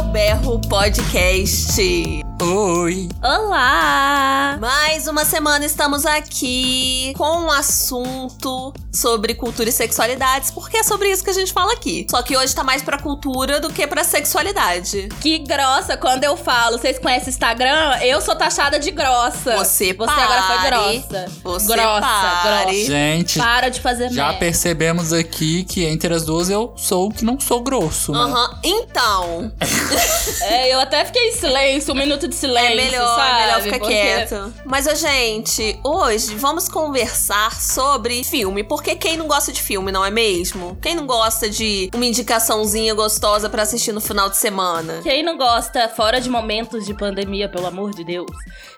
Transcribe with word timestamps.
ao 0.00 0.04
Berro 0.04 0.58
Podcast. 0.60 2.29
Oi! 2.42 3.10
Olá! 3.22 4.56
Mais 4.58 5.06
uma 5.06 5.26
semana 5.26 5.66
estamos 5.66 6.06
aqui 6.06 7.12
com 7.18 7.42
um 7.42 7.50
assunto 7.50 8.72
sobre 8.90 9.34
cultura 9.34 9.68
e 9.68 9.72
sexualidades, 9.72 10.50
porque 10.50 10.78
é 10.78 10.82
sobre 10.82 11.10
isso 11.10 11.22
que 11.22 11.28
a 11.28 11.34
gente 11.34 11.52
fala 11.52 11.74
aqui. 11.74 12.06
Só 12.10 12.22
que 12.22 12.34
hoje 12.36 12.54
tá 12.54 12.64
mais 12.64 12.82
pra 12.82 12.98
cultura 12.98 13.60
do 13.60 13.70
que 13.70 13.86
pra 13.86 14.02
sexualidade. 14.04 15.10
Que 15.20 15.38
grossa 15.40 15.98
quando 15.98 16.24
eu 16.24 16.34
falo. 16.34 16.78
Vocês 16.78 16.98
conhecem 16.98 17.28
o 17.28 17.30
Instagram? 17.30 17.98
Eu 18.00 18.22
sou 18.22 18.34
taxada 18.34 18.78
de 18.80 18.90
grossa. 18.90 19.56
Você 19.58 19.92
Você 19.92 20.10
agora 20.10 20.42
foi 20.42 20.56
pare. 20.56 20.68
grossa. 20.70 21.26
Você 21.44 21.66
grossa, 21.66 22.00
pare. 22.00 22.72
grossa. 22.72 22.86
Gente, 22.86 23.38
Para 23.38 23.68
de 23.68 23.80
fazer 23.80 24.10
já 24.10 24.24
merda. 24.28 24.38
percebemos 24.38 25.12
aqui 25.12 25.62
que 25.64 25.84
entre 25.84 26.14
as 26.14 26.24
duas 26.24 26.48
eu 26.48 26.72
sou 26.74 27.08
o 27.08 27.12
que 27.12 27.22
não 27.24 27.38
sou 27.38 27.60
grosso, 27.60 28.12
né? 28.12 28.18
Aham. 28.18 28.58
Então, 28.64 29.52
É, 30.42 30.74
eu 30.74 30.80
até 30.80 31.04
fiquei 31.04 31.28
em 31.28 31.32
silêncio, 31.34 31.92
um 31.92 31.96
minuto 31.96 32.29
de 32.30 32.36
silêncio, 32.36 32.72
é 32.72 32.76
melhor, 32.76 33.16
sabe? 33.16 33.30
é 33.30 33.46
melhor 33.46 33.62
ficar 33.62 33.78
Porque- 33.78 33.94
quieto. 33.94 34.54
Mas, 34.64 34.86
ô, 34.86 34.94
gente, 34.94 35.78
hoje 35.84 36.34
vamos 36.36 36.68
conversar 36.68 37.60
sobre 37.60 38.24
filme. 38.24 38.64
Porque 38.64 38.96
quem 38.96 39.16
não 39.16 39.26
gosta 39.26 39.52
de 39.52 39.60
filme, 39.60 39.92
não 39.92 40.04
é 40.04 40.10
mesmo? 40.10 40.78
Quem 40.80 40.94
não 40.94 41.06
gosta 41.06 41.50
de 41.50 41.90
uma 41.94 42.06
indicaçãozinha 42.06 42.94
gostosa 42.94 43.48
pra 43.50 43.62
assistir 43.62 43.92
no 43.92 44.00
final 44.00 44.30
de 44.30 44.36
semana? 44.36 45.00
Quem 45.02 45.22
não 45.22 45.36
gosta, 45.36 45.88
fora 45.88 46.20
de 46.20 46.30
momentos 46.30 46.86
de 46.86 46.94
pandemia, 46.94 47.48
pelo 47.48 47.66
amor 47.66 47.90
de 47.94 48.04
Deus, 48.04 48.30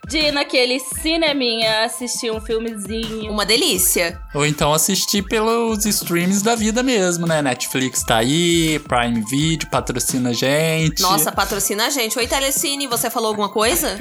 de 0.09 0.19
ir 0.19 0.33
naquele 0.33 0.81
cineminha 0.81 1.85
assistir 1.85 2.33
um 2.33 2.41
filmezinho. 2.41 3.31
Uma 3.31 3.45
delícia. 3.47 4.21
Ou 4.35 4.45
então 4.47 4.73
assistir 4.73 5.23
pelos 5.23 5.85
streams 5.85 6.43
da 6.43 6.55
vida 6.55 6.83
mesmo, 6.83 7.27
né? 7.27 7.43
Netflix 7.43 8.03
tá 8.03 8.17
aí, 8.17 8.79
Prime 8.81 9.23
Video 9.29 9.69
patrocina 9.69 10.31
a 10.31 10.33
gente. 10.33 11.01
Nossa, 11.03 11.31
patrocina 11.31 11.87
a 11.87 11.91
gente. 11.91 12.19
Oi, 12.19 12.27
Telecine, 12.27 12.87
você 12.87 13.11
falou 13.11 13.35
alguma 13.43 13.49
coisa? 13.49 13.99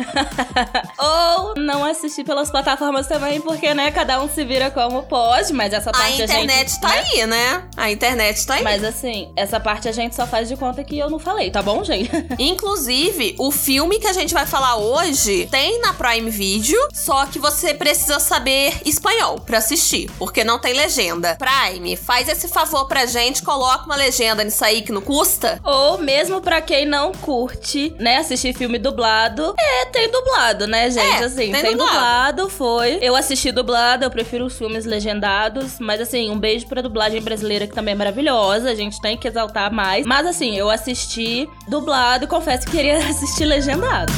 Ou 1.00 1.56
não 1.56 1.84
assistir 1.84 2.24
pelas 2.24 2.52
plataformas 2.52 3.08
também, 3.08 3.42
porque, 3.42 3.74
né, 3.74 3.92
cada 3.92 4.22
um 4.22 4.30
se 4.30 4.44
vira 4.44 4.70
como 4.70 5.04
pode, 5.04 5.54
mas 5.54 5.74
essa 5.74 5.90
A 5.90 5.94
parte 5.94 6.22
internet 6.22 6.70
gente, 6.70 6.82
tá 6.82 6.90
né? 6.90 7.04
aí, 7.14 7.28
né? 7.28 7.64
A 7.76 7.92
internet 7.92 8.46
tá 8.46 8.56
aí. 8.56 8.64
Mas 8.64 8.84
assim, 8.84 9.32
essa 9.36 9.60
parte 9.60 9.88
a 9.88 9.92
gente 9.92 10.16
só 10.16 10.28
faz 10.28 10.48
de 10.48 10.56
conta 10.56 10.84
que 10.84 10.98
eu 10.98 11.10
não 11.10 11.20
falei, 11.20 11.50
tá 11.50 11.62
bom, 11.62 11.84
gente? 11.84 12.12
Inclusive, 12.38 13.36
o 13.40 13.52
filme 13.52 14.00
que 14.00 14.08
a 14.08 14.14
gente 14.14 14.34
vai 14.34 14.46
falar 14.46 14.76
hoje 14.78 15.48
tem 15.50 15.80
na 15.82 15.94
Prime 15.94 16.30
Video, 16.30 16.78
só 16.94 17.26
que 17.26 17.40
você 17.40 17.74
precisa 17.74 18.20
saber 18.20 18.74
espanhol 18.86 19.40
pra 19.40 19.58
assistir, 19.58 20.10
porque 20.18 20.44
não 20.44 20.60
tem 20.60 20.74
legenda. 20.74 21.38
Prime, 21.38 21.96
faz 21.96 22.28
esse 22.28 22.48
favor 22.48 22.88
pra 22.88 23.06
gente, 23.06 23.42
coloca 23.42 23.86
uma 23.86 23.96
legenda 23.96 24.44
nisso 24.44 24.64
aí 24.64 24.82
que 24.82 24.92
não 24.92 25.02
custa. 25.02 25.60
Ou 25.64 25.98
mesmo 25.98 26.42
pra 26.42 26.62
quem 26.62 26.86
não 26.86 27.12
curte, 27.12 27.94
né, 28.00 28.18
assistir 28.18 28.54
filme 28.54 28.78
dublado, 28.78 29.31
é, 29.58 29.86
tem 29.86 30.10
dublado, 30.10 30.68
né, 30.68 30.90
gente? 30.90 31.22
É, 31.22 31.24
assim, 31.24 31.52
tem 31.52 31.62
tem, 31.62 31.72
dublado. 31.78 32.38
dublado. 32.38 32.50
foi. 32.50 33.00
Eu 33.02 33.16
assisti 33.16 33.52
dublado, 33.52 34.04
eu 34.04 34.12
prefiro 34.12 34.46
os 34.46 34.58
filmes 34.58 34.86
legendados, 34.86 35.80
mas 35.80 36.02
assim, 36.02 36.30
um 36.30 36.40
beijo 36.40 36.68
pra 36.68 36.82
dublagem 36.82 37.22
brasileira 37.22 37.68
que 37.68 37.74
também 37.74 37.94
é 37.94 37.96
maravilhosa, 37.96 38.70
a 38.70 38.76
gente 38.76 39.00
tem 39.02 39.18
que 39.18 39.28
exaltar 39.28 39.72
mais. 39.72 40.06
Mas 40.06 40.26
assim, 40.26 40.56
eu 40.56 40.70
assisti 40.70 41.48
dublado 41.68 42.26
e 42.26 42.28
confesso 42.28 42.66
que 42.66 42.72
queria 42.72 42.98
assistir 43.08 43.46
legendado. 43.46 44.12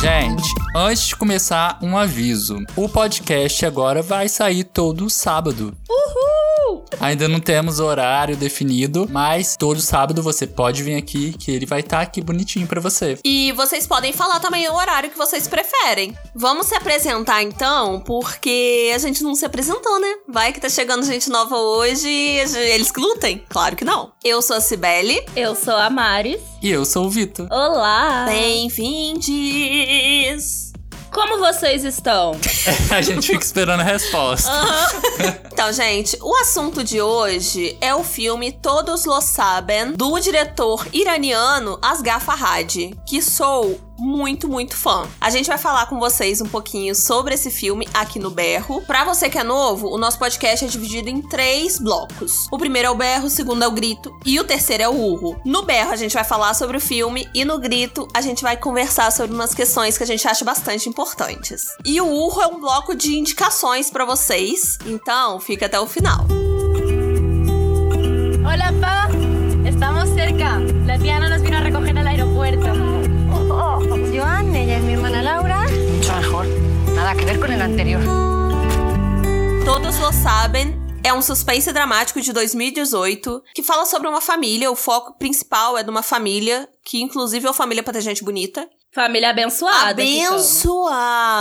Gente, 0.00 0.48
antes 0.76 1.08
de 1.08 1.16
começar, 1.16 1.76
um 1.82 1.98
aviso. 1.98 2.58
O 2.76 2.88
podcast 2.88 3.66
agora 3.66 4.00
vai 4.00 4.28
sair 4.28 4.62
todo 4.62 5.10
sábado. 5.10 5.76
Uhul! 5.90 6.37
Ainda 7.00 7.28
não 7.28 7.40
temos 7.40 7.80
horário 7.80 8.36
definido, 8.36 9.06
mas 9.10 9.56
todo 9.56 9.80
sábado 9.80 10.22
você 10.22 10.46
pode 10.46 10.82
vir 10.82 10.96
aqui, 10.96 11.32
que 11.32 11.50
ele 11.50 11.64
vai 11.66 11.80
estar 11.80 12.00
aqui 12.00 12.20
bonitinho 12.20 12.66
pra 12.66 12.80
você. 12.80 13.18
E 13.24 13.52
vocês 13.52 13.86
podem 13.86 14.12
falar 14.12 14.40
também 14.40 14.68
o 14.68 14.74
horário 14.74 15.10
que 15.10 15.16
vocês 15.18 15.46
preferem. 15.48 16.16
Vamos 16.34 16.66
se 16.66 16.74
apresentar 16.74 17.42
então, 17.42 18.00
porque 18.00 18.92
a 18.94 18.98
gente 18.98 19.22
não 19.22 19.34
se 19.34 19.44
apresentou, 19.44 20.00
né? 20.00 20.14
Vai 20.28 20.52
que 20.52 20.60
tá 20.60 20.68
chegando 20.68 21.04
gente 21.04 21.30
nova 21.30 21.56
hoje 21.56 22.08
e 22.08 22.38
eles 22.72 22.90
que 22.90 23.00
lutem? 23.00 23.44
Claro 23.48 23.76
que 23.76 23.84
não. 23.84 24.12
Eu 24.24 24.42
sou 24.42 24.56
a 24.56 24.60
Cibele. 24.60 25.24
Eu 25.36 25.54
sou 25.54 25.76
a 25.76 25.88
Maris. 25.88 26.40
E 26.62 26.70
eu 26.70 26.84
sou 26.84 27.06
o 27.06 27.10
Vitor. 27.10 27.48
Olá! 27.50 28.26
Bem-vindes! 28.28 29.88
Como 31.18 31.38
vocês 31.38 31.82
estão? 31.82 32.38
a 32.94 33.02
gente 33.02 33.26
fica 33.26 33.44
esperando 33.44 33.80
a 33.80 33.82
resposta. 33.82 34.52
Então, 35.52 35.72
gente, 35.72 36.16
o 36.22 36.32
assunto 36.36 36.84
de 36.84 37.02
hoje 37.02 37.76
é 37.80 37.92
o 37.92 38.04
filme 38.04 38.52
Todos 38.52 39.04
Lo 39.04 39.20
Sabem, 39.20 39.94
do 39.94 40.16
diretor 40.20 40.86
iraniano 40.92 41.76
Asghar 41.82 42.20
Farhadi, 42.20 42.96
que 43.04 43.20
sou 43.20 43.87
muito, 43.98 44.48
muito 44.48 44.76
fã. 44.76 45.06
A 45.20 45.28
gente 45.28 45.48
vai 45.48 45.58
falar 45.58 45.86
com 45.86 45.98
vocês 45.98 46.40
um 46.40 46.46
pouquinho 46.46 46.94
sobre 46.94 47.34
esse 47.34 47.50
filme 47.50 47.88
aqui 47.92 48.18
no 48.18 48.30
Berro. 48.30 48.80
Pra 48.82 49.04
você 49.04 49.28
que 49.28 49.38
é 49.38 49.44
novo, 49.44 49.88
o 49.88 49.98
nosso 49.98 50.18
podcast 50.18 50.64
é 50.64 50.68
dividido 50.68 51.08
em 51.08 51.20
três 51.20 51.78
blocos. 51.78 52.46
O 52.50 52.58
primeiro 52.58 52.88
é 52.88 52.90
o 52.90 52.94
Berro, 52.94 53.26
o 53.26 53.30
segundo 53.30 53.64
é 53.64 53.66
o 53.66 53.72
Grito 53.72 54.16
e 54.24 54.38
o 54.38 54.44
terceiro 54.44 54.82
é 54.84 54.88
o 54.88 54.94
Urro. 54.94 55.40
No 55.44 55.62
Berro 55.62 55.90
a 55.90 55.96
gente 55.96 56.14
vai 56.14 56.24
falar 56.24 56.54
sobre 56.54 56.76
o 56.76 56.80
filme 56.80 57.28
e 57.34 57.44
no 57.44 57.58
Grito 57.58 58.06
a 58.14 58.20
gente 58.20 58.42
vai 58.42 58.56
conversar 58.56 59.10
sobre 59.10 59.34
umas 59.34 59.54
questões 59.54 59.98
que 59.98 60.04
a 60.04 60.06
gente 60.06 60.26
acha 60.26 60.44
bastante 60.44 60.88
importantes. 60.88 61.66
E 61.84 62.00
o 62.00 62.06
Urro 62.06 62.40
é 62.42 62.46
um 62.46 62.60
bloco 62.60 62.94
de 62.94 63.18
indicações 63.18 63.90
pra 63.90 64.04
vocês, 64.04 64.78
então 64.86 65.40
fica 65.40 65.66
até 65.66 65.80
o 65.80 65.86
final. 65.86 66.26
Hola, 68.44 68.72
Pa. 68.80 69.08
Estamos 69.68 70.08
cerca. 70.14 70.58
La 70.86 70.98
tía 70.98 71.20
nos 71.20 71.42
vino 71.42 71.56
a 71.56 71.60
recoger 71.60 71.98
al 71.98 72.06
aeropuerto. 72.06 72.87
Joan, 74.18 74.52
ella 74.56 74.78
es 74.78 74.82
mi 74.82 74.94
hermana 74.94 75.22
Laura. 75.22 75.64
Mucho 75.68 76.12
mejor. 76.16 76.46
Nada 76.92 77.14
que 77.14 77.24
ver 77.24 77.38
con 77.38 77.52
el 77.52 77.62
anterior. 77.62 78.02
Todos 79.64 80.00
Lo 80.00 80.12
Sabem 80.12 80.76
é 81.04 81.12
um 81.12 81.22
suspense 81.22 81.72
dramático 81.72 82.20
de 82.20 82.32
2018 82.32 83.44
que 83.54 83.62
fala 83.62 83.86
sobre 83.86 84.08
uma 84.08 84.20
família. 84.20 84.72
O 84.72 84.74
foco 84.74 85.16
principal 85.16 85.78
é 85.78 85.84
de 85.84 85.90
uma 85.90 86.02
família, 86.02 86.68
que 86.84 87.00
inclusive 87.00 87.46
é 87.46 87.48
uma 87.48 87.54
família 87.54 87.80
pra 87.80 87.92
ter 87.92 88.00
gente 88.00 88.24
bonita. 88.24 88.68
Família 88.98 89.30
abençoada. 89.30 89.90
Abençoada! 89.90 91.38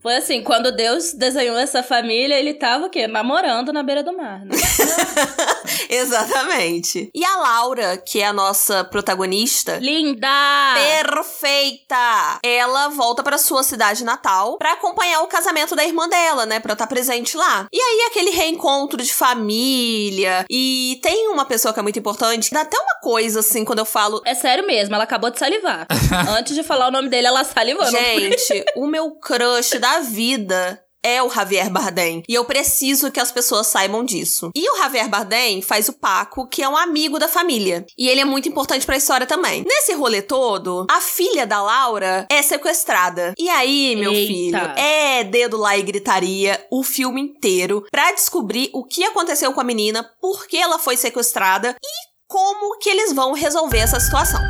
Foi 0.00 0.16
assim, 0.16 0.42
quando 0.42 0.72
Deus 0.72 1.12
desenhou 1.12 1.58
essa 1.58 1.82
família, 1.82 2.34
ele 2.34 2.54
tava 2.54 2.86
o 2.86 2.88
quê? 2.88 3.06
Namorando 3.06 3.74
na 3.74 3.82
beira 3.82 4.02
do 4.02 4.16
mar, 4.16 4.42
né? 4.42 4.56
Exatamente. 5.90 7.10
E 7.14 7.22
a 7.22 7.36
Laura, 7.36 7.98
que 7.98 8.22
é 8.22 8.26
a 8.26 8.32
nossa 8.32 8.82
protagonista, 8.84 9.76
Linda! 9.82 10.26
Perfeita! 10.74 12.40
Ela 12.42 12.88
volta 12.88 13.22
pra 13.22 13.36
sua 13.36 13.62
cidade 13.62 14.02
natal 14.02 14.56
pra 14.56 14.72
acompanhar 14.72 15.20
o 15.20 15.26
casamento 15.26 15.76
da 15.76 15.84
irmã 15.84 16.08
dela, 16.08 16.46
né? 16.46 16.58
Pra 16.58 16.72
estar 16.72 16.86
presente 16.86 17.36
lá. 17.36 17.68
E 17.70 17.78
aí, 17.78 18.06
aquele 18.10 18.30
reencontro 18.30 19.02
de 19.02 19.12
família. 19.12 20.46
E 20.48 20.98
tem 21.02 21.28
uma 21.28 21.44
pessoa 21.44 21.74
que 21.74 21.80
é 21.80 21.82
muito 21.82 21.98
importante. 21.98 22.50
Dá 22.50 22.62
até 22.62 22.78
uma 22.78 22.94
coisa, 23.02 23.40
assim, 23.40 23.62
quando 23.62 23.80
eu 23.80 23.84
falo. 23.84 24.22
É 24.24 24.34
sério 24.34 24.66
mesmo, 24.66 24.94
ela 24.94 25.04
acabou 25.04 25.28
de 25.30 25.38
salivar. 25.38 25.86
Antes 26.34 26.54
de 26.54 26.61
falar 26.62 26.88
o 26.88 26.92
nome 26.92 27.08
dele, 27.08 27.26
ela 27.26 27.44
salivou. 27.44 27.84
Gente, 27.90 28.64
o 28.76 28.86
meu 28.86 29.12
crush 29.12 29.78
da 29.78 30.00
vida. 30.00 30.82
É 31.04 31.20
o 31.20 31.28
Javier 31.28 31.68
Bardem. 31.68 32.22
E 32.28 32.34
eu 32.34 32.44
preciso 32.44 33.10
que 33.10 33.18
as 33.18 33.32
pessoas 33.32 33.66
saibam 33.66 34.04
disso. 34.04 34.52
E 34.54 34.70
o 34.70 34.78
Javier 34.78 35.08
Bardem 35.08 35.60
faz 35.60 35.88
o 35.88 35.94
Paco, 35.94 36.46
que 36.46 36.62
é 36.62 36.68
um 36.68 36.76
amigo 36.76 37.18
da 37.18 37.26
família. 37.26 37.84
E 37.98 38.08
ele 38.08 38.20
é 38.20 38.24
muito 38.24 38.48
importante 38.48 38.86
pra 38.86 38.96
história 38.96 39.26
também. 39.26 39.64
Nesse 39.66 39.94
rolê 39.94 40.22
todo, 40.22 40.86
a 40.88 41.00
filha 41.00 41.44
da 41.44 41.60
Laura 41.60 42.24
é 42.30 42.40
sequestrada. 42.40 43.34
E 43.36 43.48
aí, 43.48 43.96
meu 43.96 44.12
Eita. 44.12 44.32
filho, 44.32 44.78
é 44.78 45.24
dedo 45.24 45.56
lá 45.56 45.76
e 45.76 45.82
gritaria 45.82 46.64
o 46.70 46.84
filme 46.84 47.20
inteiro 47.20 47.84
pra 47.90 48.12
descobrir 48.12 48.70
o 48.72 48.84
que 48.84 49.02
aconteceu 49.02 49.52
com 49.52 49.60
a 49.60 49.64
menina, 49.64 50.08
por 50.20 50.46
que 50.46 50.56
ela 50.56 50.78
foi 50.78 50.96
sequestrada 50.96 51.74
e 51.82 52.12
como 52.28 52.78
que 52.78 52.88
eles 52.88 53.12
vão 53.12 53.32
resolver 53.32 53.78
essa 53.78 53.98
situação. 53.98 54.40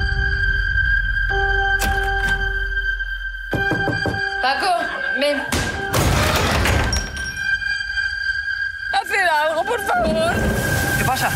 Paco, 4.43 4.67
ven. 5.21 5.41
Haced 8.93 9.29
algo, 9.31 9.65
por 9.65 9.81
favor. 9.87 10.33
¿Qué 10.99 11.05
pasa? 11.05 11.31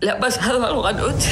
Le 0.00 0.10
ha 0.10 0.18
pasado 0.20 0.62
algo 0.66 0.86
anoche. 0.86 1.30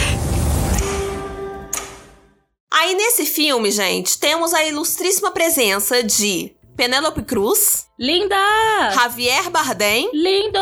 Aí 2.70 2.94
nesse 2.94 3.26
filme, 3.26 3.70
gente, 3.70 4.18
temos 4.18 4.54
a 4.54 4.64
ilustríssima 4.64 5.30
presença 5.30 6.02
de 6.02 6.56
Penélope 6.74 7.22
Cruz, 7.22 7.86
Linda! 7.98 8.34
Javier 8.92 9.48
Bardem 9.50 10.10
Lindo! 10.12 10.58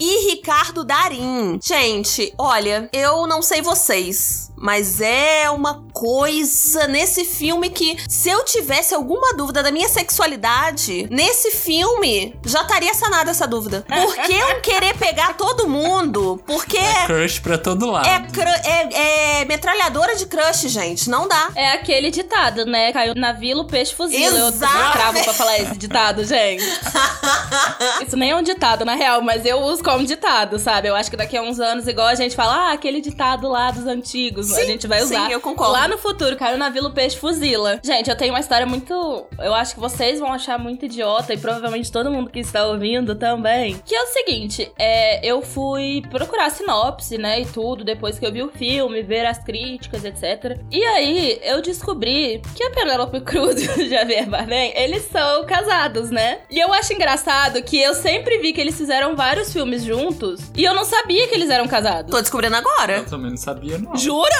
e 0.00 0.30
Ricardo 0.30 0.82
Darim. 0.84 1.56
Gente, 1.62 2.34
olha, 2.36 2.88
eu 2.92 3.28
não 3.28 3.40
sei 3.42 3.62
vocês, 3.62 4.50
mas 4.56 5.00
é 5.00 5.48
uma 5.50 5.84
coisa 5.92 6.88
nesse 6.88 7.24
filme 7.24 7.70
que, 7.70 7.96
se 8.08 8.28
eu 8.28 8.44
tivesse 8.44 8.92
alguma 8.92 9.34
dúvida 9.36 9.62
da 9.62 9.70
minha 9.70 9.88
sexualidade, 9.88 11.06
nesse 11.12 11.52
filme 11.52 12.36
já 12.44 12.62
estaria 12.62 12.92
sanada 12.92 13.30
essa 13.30 13.46
dúvida. 13.46 13.84
Por 13.88 14.14
que 14.16 14.32
eu 14.34 14.58
querer 14.60 14.96
pegar 14.98 15.34
todo 15.34 15.68
mundo? 15.68 16.42
Porque 16.44 16.76
é, 16.76 17.06
Crush 17.06 17.38
pra 17.38 17.56
todo 17.56 17.88
lado. 17.88 18.04
é, 18.08 18.18
cru- 18.18 18.42
é- 18.64 19.40
é 19.40 19.44
metralhadora 19.44 20.16
de 20.16 20.26
crush, 20.26 20.66
gente. 20.68 21.08
Não 21.08 21.28
dá. 21.28 21.50
É 21.54 21.70
aquele 21.70 22.10
ditado, 22.10 22.66
né? 22.66 22.92
Caiu 22.92 23.14
na 23.14 23.32
vila, 23.32 23.62
o 23.62 23.66
peixe 23.68 23.94
fuzila. 23.94 24.36
Eu 24.38 24.50
tô 24.50 24.56
Exato. 24.56 24.92
cravo 24.92 25.22
pra 25.22 25.32
falar 25.34 25.56
esse 25.60 25.76
ditado, 25.78 26.24
gente. 26.24 26.63
Isso 28.06 28.16
nem 28.16 28.30
é 28.30 28.36
um 28.36 28.42
ditado, 28.42 28.84
na 28.84 28.94
real, 28.94 29.22
mas 29.22 29.44
eu 29.44 29.58
uso 29.60 29.82
como 29.82 30.04
ditado, 30.04 30.58
sabe? 30.58 30.88
Eu 30.88 30.94
acho 30.94 31.10
que 31.10 31.16
daqui 31.16 31.36
a 31.36 31.42
uns 31.42 31.60
anos, 31.60 31.86
igual 31.86 32.06
a 32.06 32.14
gente 32.14 32.34
fala, 32.34 32.70
ah, 32.70 32.72
aquele 32.72 33.00
ditado 33.00 33.48
lá 33.48 33.70
dos 33.70 33.86
antigos, 33.86 34.52
a 34.56 34.64
gente 34.64 34.86
vai 34.86 35.02
usar. 35.02 35.26
sim, 35.26 35.32
eu 35.32 35.40
concordo. 35.40 35.72
Lá 35.72 35.88
no 35.88 35.98
futuro, 35.98 36.36
caiu 36.36 36.58
na 36.58 36.68
vila, 36.68 36.88
o 36.88 36.92
peixe 36.92 37.16
fuzila. 37.16 37.80
Gente, 37.82 38.10
eu 38.10 38.16
tenho 38.16 38.32
uma 38.32 38.40
história 38.40 38.66
muito. 38.66 39.26
Eu 39.38 39.54
acho 39.54 39.74
que 39.74 39.80
vocês 39.80 40.20
vão 40.20 40.32
achar 40.32 40.58
muito 40.58 40.84
idiota 40.84 41.32
e 41.32 41.38
provavelmente 41.38 41.90
todo 41.90 42.10
mundo 42.10 42.30
que 42.30 42.40
está 42.40 42.66
ouvindo 42.66 43.14
também. 43.14 43.80
Que 43.84 43.94
é 43.94 44.02
o 44.02 44.06
seguinte: 44.06 44.70
é, 44.78 45.26
eu 45.26 45.42
fui 45.42 46.02
procurar 46.10 46.50
sinopse, 46.50 47.18
né? 47.18 47.40
E 47.40 47.46
tudo, 47.46 47.84
depois 47.84 48.18
que 48.18 48.26
eu 48.26 48.32
vi 48.32 48.42
o 48.42 48.48
filme, 48.48 49.02
ver 49.02 49.26
as 49.26 49.38
críticas, 49.38 50.04
etc. 50.04 50.58
E 50.70 50.84
aí 50.84 51.40
eu 51.42 51.60
descobri 51.62 52.42
que 52.54 52.64
a 52.64 52.70
Penélope 52.70 53.20
Cruz 53.20 53.60
e 53.62 53.82
o 53.82 53.88
Javier 53.88 54.28
Bardem, 54.28 54.72
eles 54.76 55.04
são 55.10 55.44
casados, 55.44 56.10
né? 56.10 56.40
E 56.54 56.60
eu 56.60 56.72
acho 56.72 56.92
engraçado 56.92 57.60
que 57.64 57.82
eu 57.82 57.94
sempre 57.94 58.38
vi 58.38 58.52
que 58.52 58.60
eles 58.60 58.76
fizeram 58.76 59.16
vários 59.16 59.52
filmes 59.52 59.82
juntos 59.82 60.40
e 60.56 60.62
eu 60.62 60.72
não 60.72 60.84
sabia 60.84 61.26
que 61.26 61.34
eles 61.34 61.50
eram 61.50 61.66
casados. 61.66 62.12
Tô 62.12 62.20
descobrindo 62.20 62.54
agora. 62.54 62.98
Eu 62.98 63.06
também 63.06 63.30
não 63.30 63.36
sabia, 63.36 63.76
não. 63.76 63.96
Jura? 63.96 64.36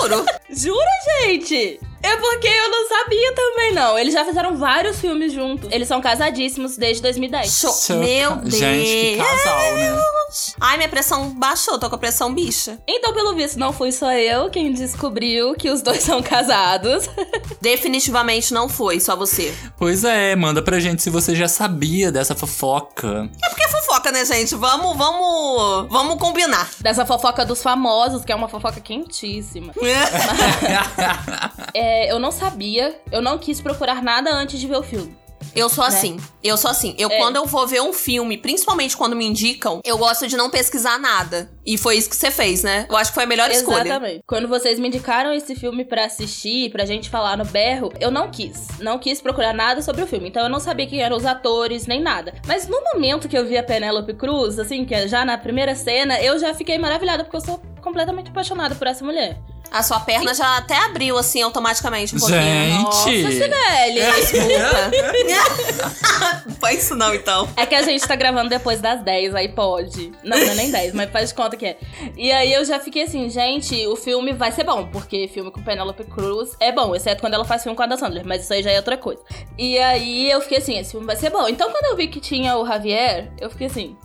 Juro. 0.00 0.24
Jura, 0.50 0.90
gente? 1.22 1.78
É 2.04 2.16
porque 2.18 2.46
eu 2.46 2.70
não 2.70 2.86
sabia 2.86 3.32
também, 3.34 3.72
não. 3.72 3.98
Eles 3.98 4.12
já 4.12 4.26
fizeram 4.26 4.58
vários 4.58 5.00
filmes 5.00 5.32
juntos. 5.32 5.70
Eles 5.72 5.88
são 5.88 6.02
casadíssimos 6.02 6.76
desde 6.76 7.00
2010. 7.00 7.50
Show. 7.50 7.72
Seu 7.72 7.98
Meu 7.98 8.36
Deus. 8.36 8.54
Gente, 8.56 8.86
que 8.86 9.16
casal, 9.16 9.74
né? 9.74 10.02
Ai, 10.60 10.76
minha 10.76 10.88
pressão 10.88 11.30
baixou. 11.30 11.78
Tô 11.78 11.88
com 11.88 11.96
a 11.96 11.98
pressão 11.98 12.34
bicha. 12.34 12.78
Então, 12.86 13.14
pelo 13.14 13.34
visto, 13.34 13.58
não 13.58 13.72
fui 13.72 13.90
só 13.90 14.12
eu 14.12 14.50
quem 14.50 14.70
descobriu 14.74 15.54
que 15.54 15.70
os 15.70 15.80
dois 15.80 16.02
são 16.04 16.22
casados. 16.22 17.08
Definitivamente 17.62 18.52
não 18.52 18.68
foi, 18.68 19.00
só 19.00 19.16
você. 19.16 19.54
Pois 19.78 20.04
é, 20.04 20.36
manda 20.36 20.60
pra 20.60 20.78
gente 20.78 21.02
se 21.02 21.08
você 21.08 21.34
já 21.34 21.48
sabia 21.48 22.12
dessa 22.12 22.34
fofoca. 22.34 23.30
É 23.42 23.48
porque 23.48 23.64
é 23.64 23.68
fofoca, 23.68 24.12
né, 24.12 24.26
gente? 24.26 24.54
Vamos, 24.56 24.94
vamos, 24.94 25.88
vamos 25.88 26.18
combinar. 26.18 26.68
Dessa 26.80 27.06
fofoca 27.06 27.46
dos 27.46 27.62
famosos, 27.62 28.26
que 28.26 28.32
é 28.32 28.34
uma 28.34 28.48
fofoca 28.48 28.78
quentíssima. 28.78 29.72
É, 31.76 31.93
eu 32.10 32.18
não 32.18 32.30
sabia, 32.30 32.98
eu 33.12 33.20
não 33.22 33.38
quis 33.38 33.60
procurar 33.60 34.02
nada 34.02 34.30
antes 34.32 34.58
de 34.60 34.66
ver 34.66 34.76
o 34.76 34.82
filme. 34.82 35.16
Eu 35.54 35.68
sou 35.68 35.84
assim. 35.84 36.16
Eu 36.42 36.56
sou 36.56 36.68
assim. 36.70 36.96
Eu, 36.98 37.08
É. 37.08 37.18
quando 37.18 37.36
eu 37.36 37.46
vou 37.46 37.64
ver 37.64 37.80
um 37.80 37.92
filme, 37.92 38.36
principalmente 38.36 38.96
quando 38.96 39.14
me 39.14 39.24
indicam, 39.24 39.80
eu 39.84 39.96
gosto 39.96 40.26
de 40.26 40.36
não 40.36 40.50
pesquisar 40.50 40.98
nada. 40.98 41.48
E 41.64 41.78
foi 41.78 41.96
isso 41.96 42.10
que 42.10 42.16
você 42.16 42.30
fez, 42.30 42.64
né? 42.64 42.86
Eu 42.88 42.96
acho 42.96 43.10
que 43.10 43.14
foi 43.14 43.22
a 43.22 43.26
melhor 43.26 43.48
escolha. 43.50 43.82
Exatamente. 43.84 44.24
Quando 44.26 44.48
vocês 44.48 44.80
me 44.80 44.88
indicaram 44.88 45.32
esse 45.32 45.54
filme 45.54 45.84
pra 45.84 46.06
assistir, 46.06 46.70
pra 46.72 46.84
gente 46.84 47.08
falar 47.08 47.36
no 47.36 47.44
berro, 47.44 47.92
eu 48.00 48.10
não 48.10 48.30
quis. 48.30 48.66
Não 48.80 48.98
quis 48.98 49.20
procurar 49.20 49.52
nada 49.54 49.80
sobre 49.80 50.02
o 50.02 50.06
filme. 50.08 50.28
Então 50.28 50.42
eu 50.42 50.48
não 50.48 50.58
sabia 50.58 50.86
quem 50.88 51.00
eram 51.02 51.16
os 51.16 51.24
atores, 51.26 51.86
nem 51.86 52.00
nada. 52.00 52.34
Mas 52.46 52.66
no 52.66 52.80
momento 52.92 53.28
que 53.28 53.38
eu 53.38 53.46
vi 53.46 53.56
a 53.56 53.62
Penélope 53.62 54.14
Cruz, 54.14 54.58
assim, 54.58 54.84
que 54.84 54.94
é 54.94 55.06
já 55.06 55.24
na 55.24 55.38
primeira 55.38 55.74
cena, 55.76 56.20
eu 56.20 56.36
já 56.38 56.52
fiquei 56.52 56.78
maravilhada, 56.78 57.22
porque 57.22 57.36
eu 57.36 57.40
sou 57.40 57.62
completamente 57.80 58.30
apaixonada 58.30 58.74
por 58.74 58.88
essa 58.88 59.04
mulher. 59.04 59.38
A 59.70 59.82
sua 59.82 60.00
perna 60.00 60.32
já 60.32 60.56
até 60.56 60.76
abriu, 60.76 61.18
assim, 61.18 61.42
automaticamente 61.42 62.14
um 62.14 62.18
pouquinho. 62.18 62.40
Gente! 62.40 62.82
Nossa, 62.82 63.08
Sibeli! 63.08 64.00
Desculpa. 64.20 64.90
Não 66.46 66.54
foi 66.56 66.74
isso 66.74 66.94
não, 66.94 67.14
então. 67.14 67.48
É 67.56 67.66
que 67.66 67.74
a 67.74 67.82
gente 67.82 68.06
tá 68.06 68.14
gravando 68.14 68.48
depois 68.48 68.80
das 68.80 69.02
10, 69.02 69.34
aí 69.34 69.48
pode. 69.48 70.12
Não, 70.22 70.38
não 70.38 70.52
é 70.52 70.54
nem 70.54 70.70
10, 70.70 70.94
mas 70.94 71.10
faz 71.10 71.30
de 71.30 71.34
conta 71.34 71.56
que 71.56 71.66
é. 71.66 71.78
E 72.16 72.30
aí 72.30 72.52
eu 72.52 72.64
já 72.64 72.78
fiquei 72.78 73.02
assim, 73.02 73.28
gente, 73.28 73.86
o 73.86 73.96
filme 73.96 74.32
vai 74.32 74.52
ser 74.52 74.64
bom, 74.64 74.86
porque 74.86 75.28
filme 75.28 75.50
com 75.50 75.62
Penélope 75.62 76.04
Cruz 76.04 76.56
é 76.60 76.70
bom, 76.70 76.94
exceto 76.94 77.20
quando 77.20 77.34
ela 77.34 77.44
faz 77.44 77.62
filme 77.62 77.76
com 77.76 77.82
a 77.82 77.86
Adam 77.86 77.98
Sandler, 77.98 78.24
mas 78.24 78.44
isso 78.44 78.52
aí 78.52 78.62
já 78.62 78.70
é 78.70 78.76
outra 78.76 78.96
coisa. 78.96 79.22
E 79.58 79.78
aí 79.78 80.30
eu 80.30 80.40
fiquei 80.40 80.58
assim, 80.58 80.78
esse 80.78 80.92
filme 80.92 81.06
vai 81.06 81.16
ser 81.16 81.30
bom. 81.30 81.48
Então 81.48 81.70
quando 81.70 81.86
eu 81.86 81.96
vi 81.96 82.08
que 82.08 82.20
tinha 82.20 82.56
o 82.56 82.66
Javier, 82.66 83.32
eu 83.40 83.50
fiquei 83.50 83.66
assim, 83.66 83.96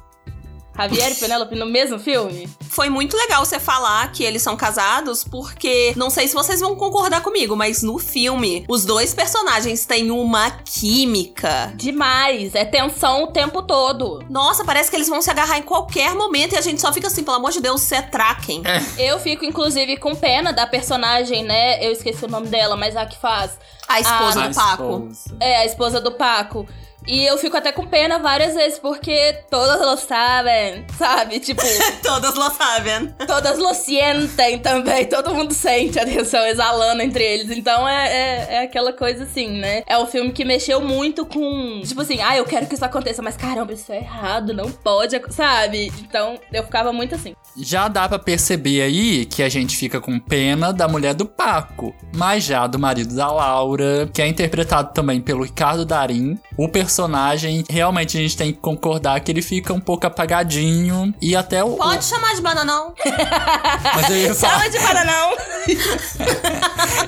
Javier 0.80 1.12
e 1.12 1.16
Penélope 1.16 1.56
no 1.56 1.66
mesmo 1.66 2.00
filme? 2.00 2.50
Foi 2.70 2.90
muito 2.90 3.18
legal 3.18 3.44
você 3.46 3.60
falar 3.60 4.10
que 4.12 4.24
eles 4.24 4.42
são 4.42 4.56
casados, 4.56 5.24
porque 5.24 5.94
não 5.98 6.10
sei 6.10 6.28
se 6.28 6.34
vocês 6.34 6.60
vão 6.62 6.76
concordar 6.76 7.22
comigo, 7.22 7.56
mas 7.56 7.84
no 7.84 7.98
filme, 7.98 8.64
os 8.70 8.86
dois 8.86 9.14
personagens 9.14 9.86
têm 9.86 10.10
uma 10.12 10.50
química. 10.52 11.74
Demais, 11.76 12.56
é 12.56 12.64
tensão 12.64 13.24
o 13.24 13.28
tempo 13.28 13.62
todo. 13.62 14.24
Nossa, 14.30 14.64
parece 14.64 14.90
que 14.90 14.96
eles 14.96 15.10
vão 15.10 15.22
se 15.22 15.30
agarrar 15.30 15.58
em 15.58 15.64
qualquer 15.64 16.16
momento 16.16 16.54
e 16.54 16.58
a 16.58 16.62
gente 16.62 16.80
só 16.80 16.94
fica 16.94 17.08
assim, 17.08 17.24
pelo 17.24 17.38
amor 17.38 17.52
de 17.52 17.60
Deus, 17.60 17.82
se 17.82 17.96
atraquem. 17.96 18.64
Eu 18.98 19.20
fico, 19.20 19.44
inclusive, 19.44 19.98
com 19.98 20.16
pena 20.16 20.54
da 20.54 20.66
personagem, 20.66 21.44
né? 21.44 21.86
Eu 21.86 21.92
esqueci 21.92 22.24
o 22.24 22.28
nome 22.30 22.48
dela, 22.48 22.78
mas 22.78 22.96
a 22.96 23.06
que 23.06 23.18
faz. 23.18 23.52
A 23.88 24.00
esposa 24.00 24.44
Ah, 24.44 24.48
do 24.48 24.56
Paco. 24.56 25.08
esposa. 25.12 25.38
É, 25.40 25.58
a 25.58 25.66
esposa 25.66 26.00
do 26.00 26.12
Paco. 26.12 26.66
E 27.12 27.26
eu 27.26 27.40
fico 27.40 27.58
até 27.58 27.72
com 27.72 27.88
pena 27.88 28.20
várias 28.20 28.54
vezes, 28.54 28.78
porque 28.78 29.34
todas 29.50 29.82
lo 29.82 29.98
sabem, 29.98 30.86
sabe? 30.96 31.40
Tipo, 31.40 31.60
Todas 32.04 32.36
lo 32.36 32.52
sabem. 32.52 33.12
todas 33.26 33.58
lo 33.58 33.74
sentem 33.74 34.60
também. 34.60 35.06
Todo 35.08 35.34
mundo 35.34 35.52
sente 35.52 35.98
a 36.00 36.06
tensão 36.06 36.46
exalando 36.46 37.02
entre 37.02 37.24
eles. 37.24 37.50
Então 37.58 37.90
é, 37.90 38.08
é, 38.08 38.48
é 38.58 38.64
aquela 38.64 38.94
coisa 38.94 39.24
assim, 39.24 39.48
né? 39.58 39.82
É 39.88 39.98
um 39.98 40.06
filme 40.06 40.32
que 40.32 40.46
mexeu 40.46 40.82
muito 40.82 41.26
com. 41.26 41.82
Tipo 41.84 42.02
assim, 42.02 42.22
ah, 42.22 42.38
eu 42.38 42.46
quero 42.46 42.68
que 42.68 42.76
isso 42.76 42.86
aconteça, 42.86 43.24
mas 43.24 43.36
caramba, 43.36 43.74
isso 43.74 43.92
é 43.92 43.98
errado, 43.98 44.54
não 44.54 44.70
pode, 44.72 45.20
sabe? 45.32 45.92
Então 46.02 46.40
eu 46.54 46.64
ficava 46.64 46.94
muito 46.94 47.16
assim. 47.16 47.34
Já 47.58 47.88
dá 47.88 48.08
pra 48.08 48.20
perceber 48.20 48.84
aí 48.84 49.26
que 49.26 49.42
a 49.42 49.50
gente 49.50 49.76
fica 49.76 50.00
com 50.00 50.20
pena 50.20 50.72
da 50.72 50.88
mulher 50.88 51.16
do 51.16 51.26
Paco, 51.26 51.96
mas 52.16 52.44
já 52.44 52.68
do 52.68 52.78
marido 52.78 53.16
da 53.16 53.32
Laura, 53.32 54.08
que 54.14 54.22
é 54.22 54.28
interpretado 54.28 54.94
também 54.94 55.20
pelo 55.20 55.44
Ricardo 55.44 55.84
Darim. 55.86 56.38
O 56.60 56.68
personagem, 56.68 57.64
realmente 57.70 58.18
a 58.18 58.22
gente 58.22 58.36
tem 58.36 58.52
que 58.52 58.60
concordar 58.60 59.22
que 59.22 59.32
ele 59.32 59.42
fica 59.42 59.74
um 59.74 59.80
pouco 59.80 60.06
apagadinho 60.06 61.14
e 61.22 61.34
até 61.34 61.64
o. 61.64 61.78
Pode 61.78 62.04
chamar 62.04 62.36
de 62.36 62.42
bananão. 62.42 62.94
Mas 63.96 64.10
eu 64.10 64.18
ia 64.18 64.36
falar, 64.36 64.60
Chama 64.60 64.70
de 64.70 64.80
Paranão! 64.80 65.38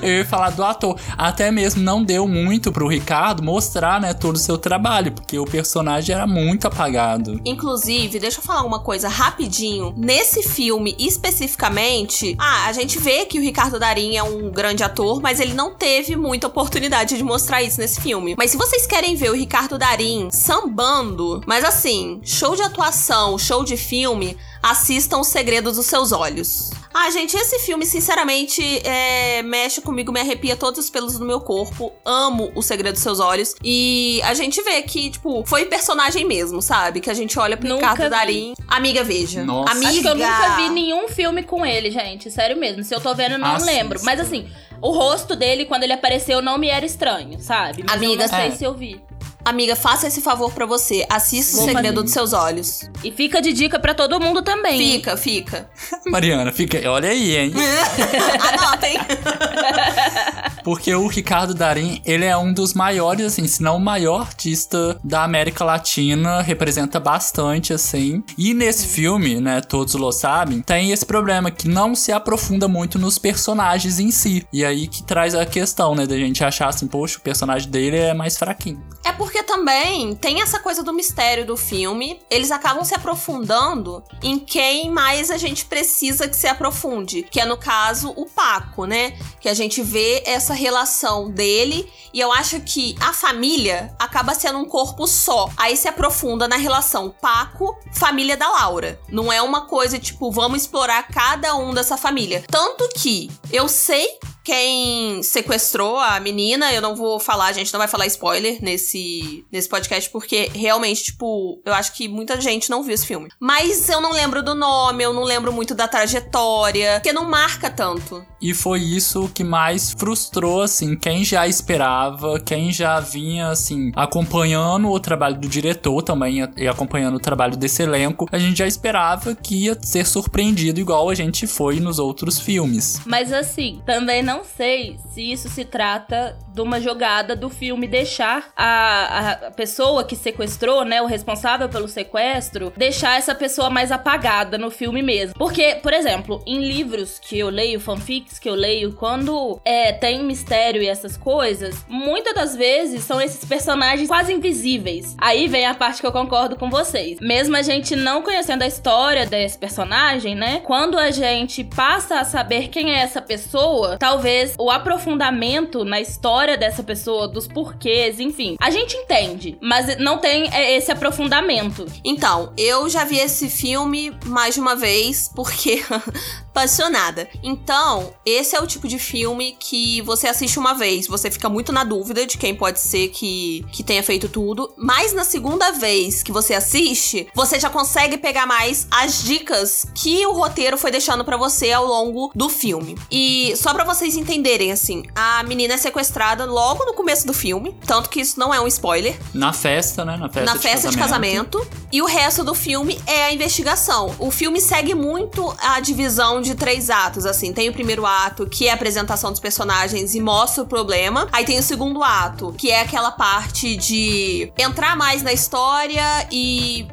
eu 0.00 0.08
ia 0.08 0.24
falar 0.24 0.48
do 0.52 0.64
ator. 0.64 0.98
Até 1.18 1.50
mesmo 1.50 1.82
não 1.82 2.02
deu 2.02 2.26
muito 2.26 2.72
pro 2.72 2.88
Ricardo 2.88 3.42
mostrar, 3.42 4.00
né, 4.00 4.14
todo 4.14 4.36
o 4.36 4.38
seu 4.38 4.56
trabalho, 4.56 5.12
porque 5.12 5.38
o 5.38 5.44
personagem 5.44 6.14
era 6.14 6.26
muito 6.26 6.66
apagado. 6.66 7.38
Inclusive, 7.44 8.18
deixa 8.18 8.38
eu 8.38 8.42
falar 8.42 8.62
uma 8.62 8.80
coisa 8.80 9.06
rapidinho. 9.06 9.92
Nesse 9.98 10.42
filme 10.42 10.96
especificamente, 10.98 12.34
ah, 12.38 12.68
a 12.68 12.72
gente 12.72 12.98
vê 12.98 13.26
que 13.26 13.38
o 13.38 13.42
Ricardo 13.42 13.78
Darim 13.78 14.16
é 14.16 14.22
um 14.22 14.50
grande 14.50 14.82
ator, 14.82 15.20
mas 15.20 15.40
ele 15.40 15.52
não 15.52 15.74
teve 15.74 16.16
muita 16.16 16.46
oportunidade 16.46 17.18
de 17.18 17.22
mostrar 17.22 17.62
isso 17.62 17.78
nesse 17.78 18.00
filme. 18.00 18.34
Mas 18.38 18.50
se 18.50 18.56
vocês 18.56 18.86
querem 18.86 19.14
ver 19.14 19.30
o 19.30 19.41
Ricardo 19.42 19.76
Darim 19.76 20.28
sambando, 20.30 21.42
mas 21.46 21.64
assim, 21.64 22.20
show 22.22 22.54
de 22.54 22.62
atuação, 22.62 23.36
show 23.36 23.64
de 23.64 23.76
filme, 23.76 24.36
assistam 24.62 25.18
Os 25.18 25.26
Segredos 25.26 25.74
dos 25.74 25.86
Seus 25.86 26.12
Olhos. 26.12 26.70
Ah, 26.94 27.10
gente, 27.10 27.36
esse 27.36 27.58
filme, 27.60 27.84
sinceramente, 27.84 28.62
é, 28.86 29.42
mexe 29.42 29.80
comigo, 29.80 30.12
me 30.12 30.20
arrepia 30.20 30.54
todos 30.54 30.78
os 30.78 30.90
pelos 30.90 31.18
do 31.18 31.24
meu 31.24 31.40
corpo. 31.40 31.92
Amo 32.04 32.52
O 32.54 32.62
Segredo 32.62 32.92
dos 32.94 33.02
Seus 33.02 33.18
Olhos. 33.18 33.56
E 33.64 34.20
a 34.24 34.34
gente 34.34 34.62
vê 34.62 34.80
que, 34.82 35.10
tipo, 35.10 35.42
foi 35.44 35.64
personagem 35.64 36.24
mesmo, 36.24 36.62
sabe? 36.62 37.00
Que 37.00 37.10
a 37.10 37.14
gente 37.14 37.36
olha 37.38 37.56
pro 37.56 37.68
Nunca 37.68 37.90
Ricardo 37.90 38.04
vi. 38.04 38.10
Darim. 38.10 38.54
Amiga, 38.68 39.02
veja. 39.02 39.42
Nossa. 39.42 39.72
Amiga. 39.72 39.88
Acho 39.88 40.02
que 40.02 40.08
eu 40.08 40.14
nunca 40.14 40.56
vi 40.56 40.68
nenhum 40.68 41.08
filme 41.08 41.42
com 41.42 41.66
ele, 41.66 41.90
gente. 41.90 42.30
Sério 42.30 42.56
mesmo. 42.56 42.84
Se 42.84 42.94
eu 42.94 43.00
tô 43.00 43.12
vendo, 43.14 43.32
eu 43.32 43.38
não 43.38 43.54
Assista. 43.54 43.72
lembro. 43.72 44.00
Mas 44.04 44.20
assim, 44.20 44.46
o 44.82 44.90
rosto 44.90 45.34
dele, 45.34 45.64
quando 45.64 45.84
ele 45.84 45.92
apareceu, 45.92 46.42
não 46.42 46.58
me 46.58 46.68
era 46.68 46.84
estranho, 46.84 47.40
sabe? 47.40 47.84
Mas 47.84 47.96
Amiga, 47.96 48.24
eu 48.24 48.28
não 48.28 48.36
sei 48.36 48.48
é. 48.48 48.50
se 48.50 48.64
eu 48.64 48.74
vi. 48.74 49.00
Amiga, 49.44 49.74
faça 49.74 50.06
esse 50.06 50.20
favor 50.20 50.52
pra 50.52 50.66
você. 50.66 51.04
Assista 51.10 51.56
O 51.60 51.64
Segredo 51.64 51.82
fazer. 51.82 52.02
dos 52.02 52.12
Seus 52.12 52.32
Olhos. 52.32 52.88
E 53.02 53.10
fica 53.10 53.42
de 53.42 53.52
dica 53.52 53.78
pra 53.78 53.92
todo 53.92 54.20
mundo 54.20 54.42
também. 54.42 54.78
Fica, 54.94 55.16
fica. 55.16 55.68
Mariana, 56.06 56.52
fica. 56.52 56.80
Olha 56.88 57.08
aí, 57.08 57.36
hein? 57.36 57.52
Anotem. 58.52 58.98
Porque 60.62 60.94
o 60.94 61.08
Ricardo 61.08 61.54
Darim, 61.54 62.00
ele 62.04 62.24
é 62.24 62.36
um 62.36 62.52
dos 62.52 62.72
maiores, 62.72 63.26
assim, 63.26 63.46
se 63.48 63.62
não 63.62 63.76
o 63.76 63.80
maior 63.80 64.20
artista 64.20 64.96
da 65.02 65.24
América 65.24 65.64
Latina, 65.64 66.40
representa 66.40 67.00
bastante, 67.00 67.72
assim. 67.72 68.22
E 68.38 68.54
nesse 68.54 68.86
filme, 68.86 69.40
né, 69.40 69.60
todos 69.60 69.94
lo 69.94 70.12
sabem, 70.12 70.60
tem 70.60 70.92
esse 70.92 71.04
problema 71.04 71.50
que 71.50 71.66
não 71.68 71.96
se 71.96 72.12
aprofunda 72.12 72.68
muito 72.68 72.96
nos 72.98 73.18
personagens 73.18 73.98
em 73.98 74.12
si. 74.12 74.46
E 74.52 74.64
aí 74.64 74.86
que 74.86 75.02
traz 75.02 75.34
a 75.34 75.44
questão, 75.44 75.96
né, 75.96 76.06
da 76.06 76.16
gente 76.16 76.44
achar 76.44 76.68
assim, 76.68 76.86
poxa, 76.86 77.18
o 77.18 77.22
personagem 77.22 77.68
dele 77.68 77.96
é 77.96 78.14
mais 78.14 78.36
fraquinho. 78.36 78.80
É 79.04 79.10
porque 79.12 79.31
porque 79.32 79.44
também 79.44 80.14
tem 80.14 80.42
essa 80.42 80.58
coisa 80.58 80.82
do 80.82 80.92
mistério 80.92 81.46
do 81.46 81.56
filme. 81.56 82.20
Eles 82.28 82.50
acabam 82.50 82.84
se 82.84 82.94
aprofundando 82.94 84.04
em 84.22 84.38
quem 84.38 84.90
mais 84.90 85.30
a 85.30 85.38
gente 85.38 85.64
precisa 85.64 86.28
que 86.28 86.36
se 86.36 86.46
aprofunde, 86.46 87.22
que 87.22 87.40
é 87.40 87.46
no 87.46 87.56
caso 87.56 88.12
o 88.14 88.26
Paco, 88.26 88.84
né? 88.84 89.18
Que 89.40 89.48
a 89.48 89.54
gente 89.54 89.82
vê 89.82 90.22
essa 90.26 90.52
relação 90.52 91.30
dele 91.30 91.90
e 92.12 92.20
eu 92.20 92.30
acho 92.30 92.60
que 92.60 92.94
a 93.00 93.14
família 93.14 93.94
acaba 93.98 94.34
sendo 94.34 94.58
um 94.58 94.66
corpo 94.66 95.06
só. 95.06 95.48
Aí 95.56 95.78
se 95.78 95.88
aprofunda 95.88 96.46
na 96.46 96.56
relação 96.56 97.08
Paco, 97.08 97.74
família 97.94 98.36
da 98.36 98.50
Laura. 98.50 99.00
Não 99.08 99.32
é 99.32 99.40
uma 99.40 99.62
coisa 99.62 99.98
tipo, 99.98 100.30
vamos 100.30 100.60
explorar 100.60 101.08
cada 101.08 101.56
um 101.56 101.72
dessa 101.72 101.96
família. 101.96 102.44
Tanto 102.50 102.86
que 102.90 103.30
eu 103.50 103.66
sei 103.66 104.06
quem 104.44 105.22
sequestrou 105.22 105.98
a 105.98 106.18
menina, 106.20 106.72
eu 106.72 106.80
não 106.80 106.96
vou 106.96 107.20
falar, 107.20 107.46
a 107.46 107.52
gente 107.52 107.72
não 107.72 107.78
vai 107.78 107.88
falar 107.88 108.06
spoiler 108.06 108.58
nesse, 108.62 109.44
nesse 109.50 109.68
podcast, 109.68 110.10
porque 110.10 110.50
realmente, 110.54 111.04
tipo, 111.04 111.60
eu 111.64 111.72
acho 111.72 111.92
que 111.94 112.08
muita 112.08 112.40
gente 112.40 112.70
não 112.70 112.82
viu 112.82 112.94
esse 112.94 113.06
filme. 113.06 113.30
Mas 113.38 113.88
eu 113.88 114.00
não 114.00 114.12
lembro 114.12 114.42
do 114.42 114.54
nome, 114.54 115.04
eu 115.04 115.12
não 115.12 115.22
lembro 115.22 115.52
muito 115.52 115.74
da 115.74 115.86
trajetória, 115.86 116.94
porque 116.94 117.12
não 117.12 117.28
marca 117.28 117.70
tanto. 117.70 118.24
E 118.42 118.52
foi 118.52 118.80
isso 118.80 119.30
que 119.32 119.44
mais 119.44 119.92
frustrou, 119.92 120.62
assim, 120.62 120.96
quem 120.96 121.24
já 121.24 121.46
esperava, 121.46 122.40
quem 122.40 122.72
já 122.72 122.98
vinha, 122.98 123.48
assim, 123.48 123.92
acompanhando 123.94 124.90
o 124.90 124.98
trabalho 124.98 125.38
do 125.38 125.48
diretor 125.48 126.02
também 126.02 126.40
e 126.56 126.66
acompanhando 126.66 127.14
o 127.14 127.20
trabalho 127.20 127.56
desse 127.56 127.84
elenco, 127.84 128.26
a 128.32 128.38
gente 128.38 128.58
já 128.58 128.66
esperava 128.66 129.34
que 129.34 129.66
ia 129.66 129.78
ser 129.80 130.04
surpreendido 130.04 130.80
igual 130.80 131.08
a 131.08 131.14
gente 131.14 131.46
foi 131.46 131.78
nos 131.78 132.00
outros 132.00 132.40
filmes. 132.40 133.00
Mas 133.06 133.32
assim, 133.32 133.80
também 133.86 134.22
não 134.22 134.42
sei 134.42 134.98
se 135.12 135.32
isso 135.32 135.48
se 135.48 135.64
trata 135.64 136.36
de 136.52 136.60
uma 136.60 136.80
jogada 136.80 137.34
do 137.34 137.48
filme 137.48 137.86
deixar 137.86 138.52
a, 138.56 139.30
a 139.30 139.50
pessoa 139.52 140.04
que 140.04 140.14
sequestrou, 140.14 140.84
né, 140.84 141.00
o 141.00 141.06
responsável 141.06 141.68
pelo 141.68 141.88
sequestro, 141.88 142.72
deixar 142.76 143.18
essa 143.18 143.34
pessoa 143.34 143.70
mais 143.70 143.90
apagada 143.90 144.58
no 144.58 144.70
filme 144.70 145.02
mesmo. 145.02 145.34
Porque, 145.36 145.76
por 145.82 145.92
exemplo, 145.92 146.42
em 146.46 146.58
livros 146.58 147.18
que 147.18 147.38
eu 147.38 147.48
leio, 147.48 147.80
fanfics 147.80 148.38
que 148.38 148.48
eu 148.48 148.54
leio, 148.54 148.92
quando 148.92 149.60
é, 149.64 149.92
tem 149.92 150.22
mistério 150.24 150.82
e 150.82 150.88
essas 150.88 151.16
coisas, 151.16 151.84
muitas 151.88 152.34
das 152.34 152.56
vezes 152.56 153.04
são 153.04 153.20
esses 153.20 153.44
personagens 153.44 154.08
quase 154.08 154.32
invisíveis. 154.32 155.16
Aí 155.18 155.48
vem 155.48 155.66
a 155.66 155.74
parte 155.74 156.00
que 156.00 156.06
eu 156.06 156.12
concordo 156.12 156.56
com 156.56 156.68
vocês. 156.68 157.18
Mesmo 157.20 157.56
a 157.56 157.62
gente 157.62 157.96
não 157.96 158.22
conhecendo 158.22 158.62
a 158.62 158.66
história 158.66 159.26
desse 159.26 159.58
personagem, 159.58 160.34
né? 160.34 160.60
Quando 160.64 160.98
a 160.98 161.10
gente 161.10 161.64
passa 161.64 162.20
a 162.20 162.24
saber 162.24 162.68
quem 162.68 162.92
é 162.92 162.98
essa 162.98 163.22
pessoa, 163.22 163.96
talvez 163.98 164.54
o 164.58 164.70
aprofundamento 164.70 165.84
na 165.84 166.00
história 166.00 166.41
dessa 166.56 166.82
pessoa, 166.82 167.28
dos 167.28 167.46
porquês, 167.46 168.20
enfim, 168.20 168.56
a 168.60 168.70
gente 168.70 168.96
entende, 168.96 169.56
mas 169.60 169.98
não 169.98 170.18
tem 170.18 170.52
é, 170.52 170.76
esse 170.76 170.90
aprofundamento. 170.90 171.86
Então, 172.04 172.52
eu 172.56 172.88
já 172.88 173.04
vi 173.04 173.18
esse 173.18 173.48
filme 173.48 174.12
mais 174.26 174.54
de 174.54 174.60
uma 174.60 174.76
vez, 174.76 175.30
porque 175.34 175.82
apaixonada. 176.52 177.28
Então, 177.42 178.12
esse 178.24 178.54
é 178.54 178.60
o 178.60 178.66
tipo 178.66 178.86
de 178.86 178.98
filme 178.98 179.56
que 179.58 180.02
você 180.02 180.28
assiste 180.28 180.58
uma 180.58 180.74
vez, 180.74 181.06
você 181.06 181.30
fica 181.30 181.48
muito 181.48 181.72
na 181.72 181.82
dúvida 181.82 182.26
de 182.26 182.36
quem 182.36 182.54
pode 182.54 182.78
ser 182.78 183.08
que, 183.08 183.64
que 183.72 183.82
tenha 183.82 184.02
feito 184.02 184.28
tudo, 184.28 184.72
mas 184.76 185.12
na 185.12 185.24
segunda 185.24 185.72
vez 185.72 186.22
que 186.22 186.30
você 186.30 186.54
assiste, 186.54 187.26
você 187.34 187.58
já 187.58 187.70
consegue 187.70 188.18
pegar 188.18 188.46
mais 188.46 188.86
as 188.90 189.22
dicas 189.24 189.86
que 189.94 190.26
o 190.26 190.32
roteiro 190.32 190.76
foi 190.76 190.90
deixando 190.90 191.24
para 191.24 191.36
você 191.36 191.72
ao 191.72 191.86
longo 191.86 192.30
do 192.34 192.48
filme. 192.48 192.96
E 193.10 193.54
só 193.56 193.72
para 193.72 193.84
vocês 193.84 194.16
entenderem 194.16 194.70
assim, 194.70 195.04
a 195.14 195.42
menina 195.44 195.74
é 195.74 195.78
sequestrada 195.78 196.31
logo 196.40 196.84
no 196.84 196.94
começo 196.94 197.26
do 197.26 197.32
filme, 197.32 197.76
tanto 197.86 198.08
que 198.08 198.20
isso 198.20 198.38
não 198.38 198.52
é 198.52 198.60
um 198.60 198.66
spoiler. 198.66 199.18
Na 199.34 199.52
festa, 199.52 200.04
né? 200.04 200.16
Na 200.16 200.28
festa, 200.28 200.50
na 200.50 200.56
de, 200.56 200.62
festa 200.62 200.90
casamento. 200.92 200.92
de 200.92 200.98
casamento. 200.98 201.82
E 201.92 202.00
o 202.00 202.06
resto 202.06 202.42
do 202.42 202.54
filme 202.54 203.00
é 203.06 203.24
a 203.24 203.32
investigação. 203.32 204.14
O 204.18 204.30
filme 204.30 204.60
segue 204.60 204.94
muito 204.94 205.54
a 205.60 205.80
divisão 205.80 206.40
de 206.40 206.54
três 206.54 206.90
atos, 206.90 207.26
assim. 207.26 207.52
Tem 207.52 207.68
o 207.68 207.72
primeiro 207.72 208.06
ato, 208.06 208.46
que 208.46 208.68
é 208.68 208.70
a 208.70 208.74
apresentação 208.74 209.30
dos 209.30 209.40
personagens 209.40 210.14
e 210.14 210.20
mostra 210.20 210.62
o 210.62 210.66
problema. 210.66 211.28
Aí 211.32 211.44
tem 211.44 211.58
o 211.58 211.62
segundo 211.62 212.02
ato, 212.02 212.54
que 212.56 212.70
é 212.70 212.80
aquela 212.80 213.10
parte 213.10 213.76
de 213.76 214.52
entrar 214.58 214.96
mais 214.96 215.22
na 215.22 215.32
história 215.32 216.26
e 216.30 216.86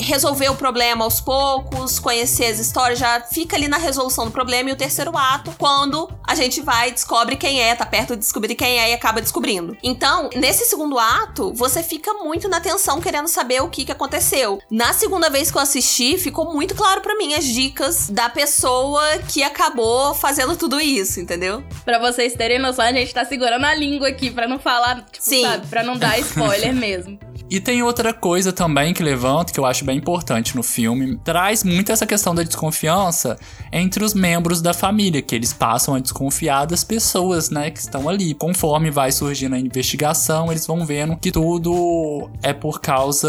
resolver 0.00 0.48
o 0.48 0.56
problema 0.56 1.04
aos 1.04 1.20
poucos, 1.20 1.98
conhecer 1.98 2.46
as 2.46 2.58
histórias, 2.58 2.98
já 2.98 3.20
fica 3.20 3.56
ali 3.56 3.68
na 3.68 3.78
resolução 3.78 4.24
do 4.24 4.30
problema. 4.30 4.70
E 4.70 4.72
o 4.72 4.76
terceiro 4.76 5.16
ato, 5.16 5.54
quando 5.58 6.10
a 6.26 6.34
gente 6.34 6.60
vai, 6.60 6.90
descobre 6.90 7.36
quem 7.36 7.60
é, 7.60 7.74
tá 7.74 7.86
perto 7.86 8.14
de 8.14 8.20
descobrir 8.20 8.54
quem 8.54 8.78
é 8.78 8.90
e 8.90 8.94
acaba 8.94 9.20
descobrindo. 9.20 9.76
Então, 9.82 10.30
nesse 10.34 10.64
segundo 10.64 10.98
ato, 10.98 11.52
você 11.54 11.82
fica 11.82 12.12
muito 12.14 12.48
na 12.48 12.60
tensão 12.60 13.00
querendo 13.00 13.28
saber 13.28 13.62
o 13.62 13.68
que, 13.68 13.84
que 13.84 13.92
aconteceu. 13.92 14.60
Na 14.70 14.92
segunda 14.92 15.28
vez 15.30 15.50
que 15.50 15.56
eu 15.56 15.62
assisti, 15.62 16.18
ficou 16.18 16.52
muito 16.52 16.74
claro 16.74 17.00
para 17.00 17.16
mim 17.16 17.34
as 17.34 17.44
dicas 17.44 18.08
da 18.08 18.28
pessoa 18.28 19.18
que 19.28 19.42
acabou 19.42 20.14
fazendo 20.14 20.56
tudo 20.56 20.80
isso, 20.80 21.20
entendeu? 21.20 21.62
Pra 21.84 21.98
vocês 21.98 22.34
terem 22.34 22.58
noção, 22.58 22.84
a 22.84 22.92
gente 22.92 23.12
tá 23.12 23.24
segurando 23.24 23.64
a 23.64 23.74
língua 23.74 24.08
aqui 24.08 24.30
pra 24.30 24.48
não 24.48 24.58
falar, 24.58 24.96
tipo, 24.96 25.18
Sim. 25.20 25.42
sabe? 25.42 25.66
Pra 25.66 25.82
não 25.82 25.96
dar 25.96 26.18
spoiler 26.20 26.74
mesmo. 26.74 27.18
E 27.48 27.60
tem 27.60 27.82
outra 27.82 28.12
coisa 28.12 28.52
também 28.52 28.92
que 28.92 29.02
levanta, 29.02 29.52
que 29.52 29.60
eu 29.60 29.64
acho 29.64 29.84
bem 29.84 29.98
importante 29.98 30.56
no 30.56 30.62
filme. 30.64 31.16
Traz 31.22 31.62
muito 31.62 31.92
essa 31.92 32.04
questão 32.04 32.34
da 32.34 32.42
desconfiança 32.42 33.38
entre 33.72 34.04
os 34.04 34.14
membros 34.14 34.60
da 34.60 34.74
família, 34.74 35.22
que 35.22 35.34
eles 35.34 35.52
passam 35.52 35.94
a 35.94 36.00
desconfiar 36.00 36.66
das 36.66 36.82
pessoas, 36.82 37.48
né, 37.48 37.70
que 37.70 37.78
estão 37.78 38.08
ali. 38.08 38.34
Conforme 38.34 38.90
vai 38.90 39.12
surgindo 39.12 39.54
a 39.54 39.58
investigação, 39.60 40.50
eles 40.50 40.66
vão 40.66 40.84
vendo 40.84 41.16
que 41.16 41.30
tudo 41.30 42.28
é 42.42 42.52
por 42.52 42.80
causa 42.80 43.28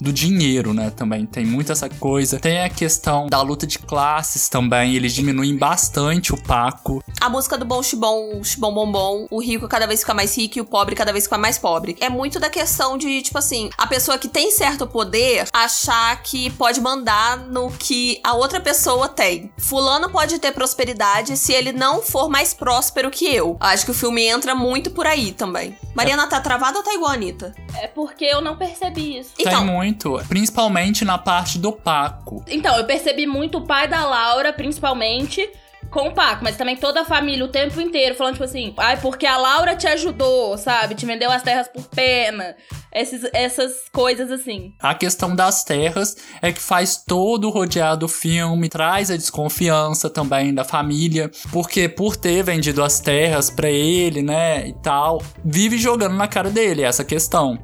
do 0.00 0.12
dinheiro, 0.12 0.72
né, 0.72 0.90
também. 0.90 1.26
Tem 1.26 1.44
muito 1.44 1.70
essa 1.70 1.88
coisa. 1.88 2.40
Tem 2.40 2.62
a 2.62 2.70
questão 2.70 3.26
da 3.26 3.42
luta 3.42 3.66
de 3.66 3.78
classes 3.78 4.48
também, 4.48 4.94
eles 4.94 5.14
diminuem 5.14 5.56
bastante 5.56 6.32
o 6.32 6.42
Paco. 6.42 7.02
A 7.20 7.28
música 7.28 7.58
do 7.58 7.64
bom 7.64 7.82
chibom, 7.82 8.42
chibom 8.42 8.72
bombom, 8.72 9.26
o 9.30 9.40
rico 9.40 9.68
cada 9.68 9.86
vez 9.86 10.00
fica 10.00 10.14
mais 10.14 10.36
rico 10.36 10.58
e 10.58 10.60
o 10.62 10.64
pobre 10.64 10.94
cada 10.94 11.12
vez 11.12 11.24
fica 11.24 11.36
mais 11.36 11.58
pobre. 11.58 11.96
É 12.00 12.08
muito 12.08 12.40
da 12.40 12.48
questão 12.48 12.96
de, 12.96 13.20
tipo 13.20 13.33
assim, 13.38 13.70
a 13.76 13.86
pessoa 13.86 14.18
que 14.18 14.28
tem 14.28 14.50
certo 14.50 14.86
poder 14.86 15.46
achar 15.52 16.22
que 16.22 16.50
pode 16.50 16.80
mandar 16.80 17.38
no 17.38 17.70
que 17.70 18.20
a 18.22 18.34
outra 18.34 18.60
pessoa 18.60 19.08
tem. 19.08 19.52
Fulano 19.58 20.10
pode 20.10 20.38
ter 20.38 20.52
prosperidade 20.52 21.36
se 21.36 21.52
ele 21.52 21.72
não 21.72 22.02
for 22.02 22.28
mais 22.28 22.54
próspero 22.54 23.10
que 23.10 23.26
eu. 23.26 23.56
Acho 23.60 23.84
que 23.84 23.90
o 23.90 23.94
filme 23.94 24.24
entra 24.24 24.54
muito 24.54 24.90
por 24.90 25.06
aí 25.06 25.32
também. 25.32 25.76
Mariana 25.94 26.26
tá 26.26 26.40
travada 26.40 26.78
ou 26.78 26.84
tá 26.84 26.92
igual 26.94 27.10
a 27.10 27.14
Anitta? 27.14 27.54
É 27.80 27.86
porque 27.86 28.24
eu 28.24 28.40
não 28.40 28.56
percebi 28.56 29.18
isso. 29.18 29.30
Então, 29.38 29.64
Tem 29.64 29.66
muito, 29.66 30.20
principalmente 30.28 31.04
na 31.04 31.18
parte 31.18 31.58
do 31.58 31.72
Paco. 31.72 32.44
Então, 32.48 32.76
eu 32.76 32.84
percebi 32.84 33.26
muito 33.26 33.58
o 33.58 33.66
pai 33.66 33.88
da 33.88 34.04
Laura, 34.06 34.52
principalmente, 34.52 35.48
com 35.90 36.08
o 36.08 36.12
Paco, 36.12 36.42
mas 36.42 36.56
também 36.56 36.76
toda 36.76 37.02
a 37.02 37.04
família 37.04 37.44
o 37.44 37.48
tempo 37.48 37.80
inteiro 37.80 38.14
falando, 38.14 38.34
tipo 38.34 38.44
assim, 38.44 38.74
ai, 38.76 39.00
porque 39.00 39.26
a 39.26 39.36
Laura 39.36 39.76
te 39.76 39.86
ajudou, 39.86 40.58
sabe? 40.58 40.94
Te 40.94 41.06
vendeu 41.06 41.30
as 41.30 41.42
terras 41.42 41.68
por 41.68 41.84
pena. 41.88 42.56
Esses, 42.92 43.28
essas 43.32 43.88
coisas 43.92 44.30
assim. 44.30 44.72
A 44.80 44.94
questão 44.94 45.34
das 45.34 45.64
terras 45.64 46.16
é 46.40 46.52
que 46.52 46.60
faz 46.60 46.96
todo 46.96 47.48
o 47.48 47.50
rodeado 47.50 48.00
do 48.00 48.08
filme, 48.08 48.68
traz 48.68 49.10
a 49.10 49.16
desconfiança 49.16 50.08
também 50.08 50.54
da 50.54 50.64
família, 50.64 51.30
porque 51.50 51.88
por 51.88 52.16
ter 52.16 52.42
vendido 52.42 52.82
as 52.82 53.00
terras 53.00 53.50
pra 53.50 53.68
ele, 53.68 54.22
né, 54.22 54.68
e 54.68 54.72
tal, 54.74 55.20
vive 55.44 55.76
jogando 55.76 56.14
na 56.14 56.28
cara 56.28 56.50
dele 56.50 56.82
essa 56.82 57.04
questão. 57.04 57.58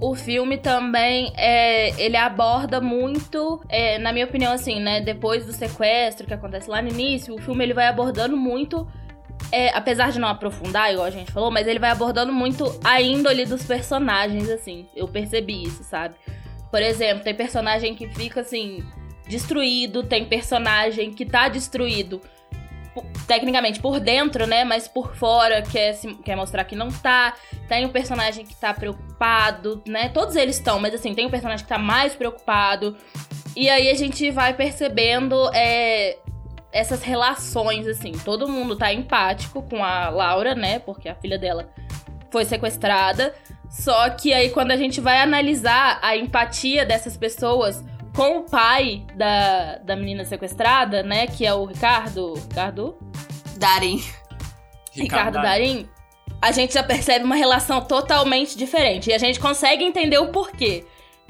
O 0.00 0.14
filme 0.14 0.58
também, 0.58 1.32
é, 1.36 1.90
ele 2.00 2.16
aborda 2.16 2.80
muito, 2.80 3.60
é, 3.68 3.98
na 3.98 4.12
minha 4.12 4.24
opinião, 4.24 4.52
assim, 4.52 4.80
né? 4.80 5.00
Depois 5.00 5.46
do 5.46 5.52
sequestro 5.52 6.26
que 6.26 6.34
acontece 6.34 6.68
lá 6.68 6.82
no 6.82 6.88
início, 6.88 7.34
o 7.34 7.38
filme 7.38 7.64
ele 7.64 7.72
vai 7.72 7.86
abordando 7.86 8.36
muito, 8.36 8.86
é, 9.52 9.70
apesar 9.70 10.10
de 10.10 10.18
não 10.18 10.28
aprofundar, 10.28 10.92
igual 10.92 11.06
a 11.06 11.10
gente 11.10 11.30
falou, 11.30 11.50
mas 11.50 11.66
ele 11.66 11.78
vai 11.78 11.90
abordando 11.90 12.32
muito 12.32 12.78
a 12.82 13.00
índole 13.00 13.46
dos 13.46 13.64
personagens, 13.64 14.50
assim. 14.50 14.86
Eu 14.94 15.06
percebi 15.06 15.62
isso, 15.62 15.84
sabe? 15.84 16.16
Por 16.70 16.82
exemplo, 16.82 17.22
tem 17.22 17.34
personagem 17.34 17.94
que 17.94 18.08
fica, 18.08 18.40
assim, 18.40 18.84
destruído, 19.28 20.02
tem 20.02 20.24
personagem 20.24 21.12
que 21.12 21.24
tá 21.24 21.48
destruído 21.48 22.20
tecnicamente 23.26 23.80
por 23.80 23.98
dentro, 24.00 24.46
né? 24.46 24.64
Mas 24.64 24.86
por 24.88 25.14
fora 25.16 25.62
quer, 25.62 25.94
se- 25.94 26.14
quer 26.16 26.36
mostrar 26.36 26.64
que 26.64 26.76
não 26.76 26.88
tá. 26.90 27.34
Tem 27.68 27.84
um 27.84 27.88
personagem 27.90 28.44
que 28.44 28.54
tá 28.54 28.72
preocupado, 28.74 29.82
né? 29.86 30.08
Todos 30.08 30.36
eles 30.36 30.56
estão, 30.56 30.78
mas 30.78 30.94
assim, 30.94 31.14
tem 31.14 31.26
um 31.26 31.30
personagem 31.30 31.64
que 31.64 31.68
tá 31.68 31.78
mais 31.78 32.14
preocupado. 32.14 32.96
E 33.56 33.68
aí 33.68 33.88
a 33.90 33.94
gente 33.94 34.30
vai 34.30 34.52
percebendo 34.54 35.50
é, 35.54 36.18
essas 36.72 37.02
relações, 37.02 37.86
assim. 37.86 38.12
Todo 38.24 38.48
mundo 38.48 38.76
tá 38.76 38.92
empático 38.92 39.62
com 39.62 39.84
a 39.84 40.08
Laura, 40.08 40.54
né? 40.54 40.78
Porque 40.80 41.08
a 41.08 41.14
filha 41.14 41.38
dela 41.38 41.68
foi 42.30 42.44
sequestrada. 42.44 43.34
Só 43.70 44.08
que 44.10 44.32
aí 44.32 44.50
quando 44.50 44.70
a 44.70 44.76
gente 44.76 45.00
vai 45.00 45.20
analisar 45.20 45.98
a 46.02 46.16
empatia 46.16 46.84
dessas 46.84 47.16
pessoas 47.16 47.82
com 48.14 48.38
o 48.38 48.42
pai 48.44 49.04
da, 49.14 49.78
da 49.78 49.96
menina 49.96 50.24
sequestrada, 50.24 51.02
né? 51.02 51.26
Que 51.26 51.44
é 51.44 51.52
o 51.52 51.64
Ricardo. 51.64 52.34
Ricardo? 52.34 52.96
Darem. 53.56 54.02
Ricardo 54.92 55.34
Darim. 55.34 55.88
a 56.40 56.52
gente 56.52 56.74
já 56.74 56.82
percebe 56.82 57.24
uma 57.24 57.34
relação 57.34 57.80
totalmente 57.80 58.56
diferente. 58.56 59.10
E 59.10 59.12
a 59.12 59.18
gente 59.18 59.40
consegue 59.40 59.84
entender 59.84 60.18
o 60.18 60.28
porquê. 60.28 60.84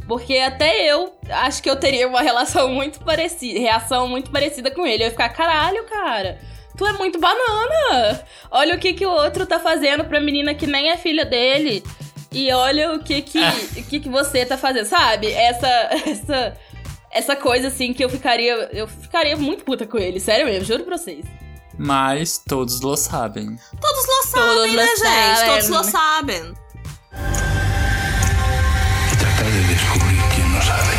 Porque 0.07 0.37
até 0.37 0.85
eu 0.91 1.15
acho 1.31 1.63
que 1.63 1.71
eu 1.71 1.77
teria 1.77 2.07
uma 2.07 2.21
relação 2.21 2.69
muito 2.69 3.01
parecida, 3.01 3.59
reação 3.59 4.07
muito 4.07 4.31
parecida 4.31 4.71
com 4.71 4.87
ele. 4.87 5.03
Eu 5.03 5.07
ia 5.07 5.11
ficar, 5.11 5.31
caralho, 5.31 5.85
cara, 5.85 6.39
tu 6.77 6.87
é 6.87 6.93
muito 6.93 7.19
banana. 7.19 8.23
Olha 8.51 8.75
o 8.75 8.79
que, 8.79 8.93
que 8.93 9.07
o 9.07 9.11
outro 9.11 9.47
tá 9.47 9.59
fazendo 9.59 10.05
pra 10.05 10.21
menina 10.21 10.55
que 10.55 10.67
nem 10.67 10.91
é 10.91 10.97
filha 10.99 11.25
dele. 11.25 11.83
E 12.31 12.53
olha 12.53 12.93
o 12.93 12.99
que 12.99 13.23
que, 13.23 13.39
o 13.39 13.85
que, 13.85 14.01
que 14.01 14.09
você 14.09 14.45
tá 14.45 14.59
fazendo, 14.59 14.87
sabe? 14.87 15.33
Essa, 15.33 15.69
essa, 16.07 16.57
essa 17.15 17.37
coisa 17.37 17.69
assim 17.69 17.95
que 17.95 18.05
eu 18.05 18.11
ficaria, 18.11 18.69
eu 18.73 18.87
ficaria 18.89 19.37
muito 19.37 19.65
puta 19.65 19.87
com 19.87 19.97
ele, 19.99 20.19
sério 20.21 20.45
mesmo, 20.47 20.65
juro 20.65 20.85
pra 20.85 20.99
vocês. 20.99 21.25
Mas 21.79 22.39
todos 22.39 22.81
lo 22.81 22.97
sabem. 22.97 23.57
Todos 23.81 24.07
lo 24.07 24.23
sabem, 24.31 24.47
Todos 24.49 24.71
lo 24.71 24.77
né, 24.77 24.87
gente? 24.87 24.99
sabem. 25.01 25.47
Todos 25.47 25.69
lo 25.69 25.85
sabem. 25.85 26.55
y 29.13 29.17
tratar 29.17 29.45
de 29.51 29.63
descubrir 29.65 30.21
quién 30.35 30.53
no 30.53 30.61
sabe. 30.63 30.95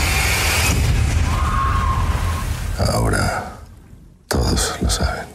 Ahora 2.92 3.54
todos 4.28 4.82
lo 4.82 4.90
saben. 4.90 5.35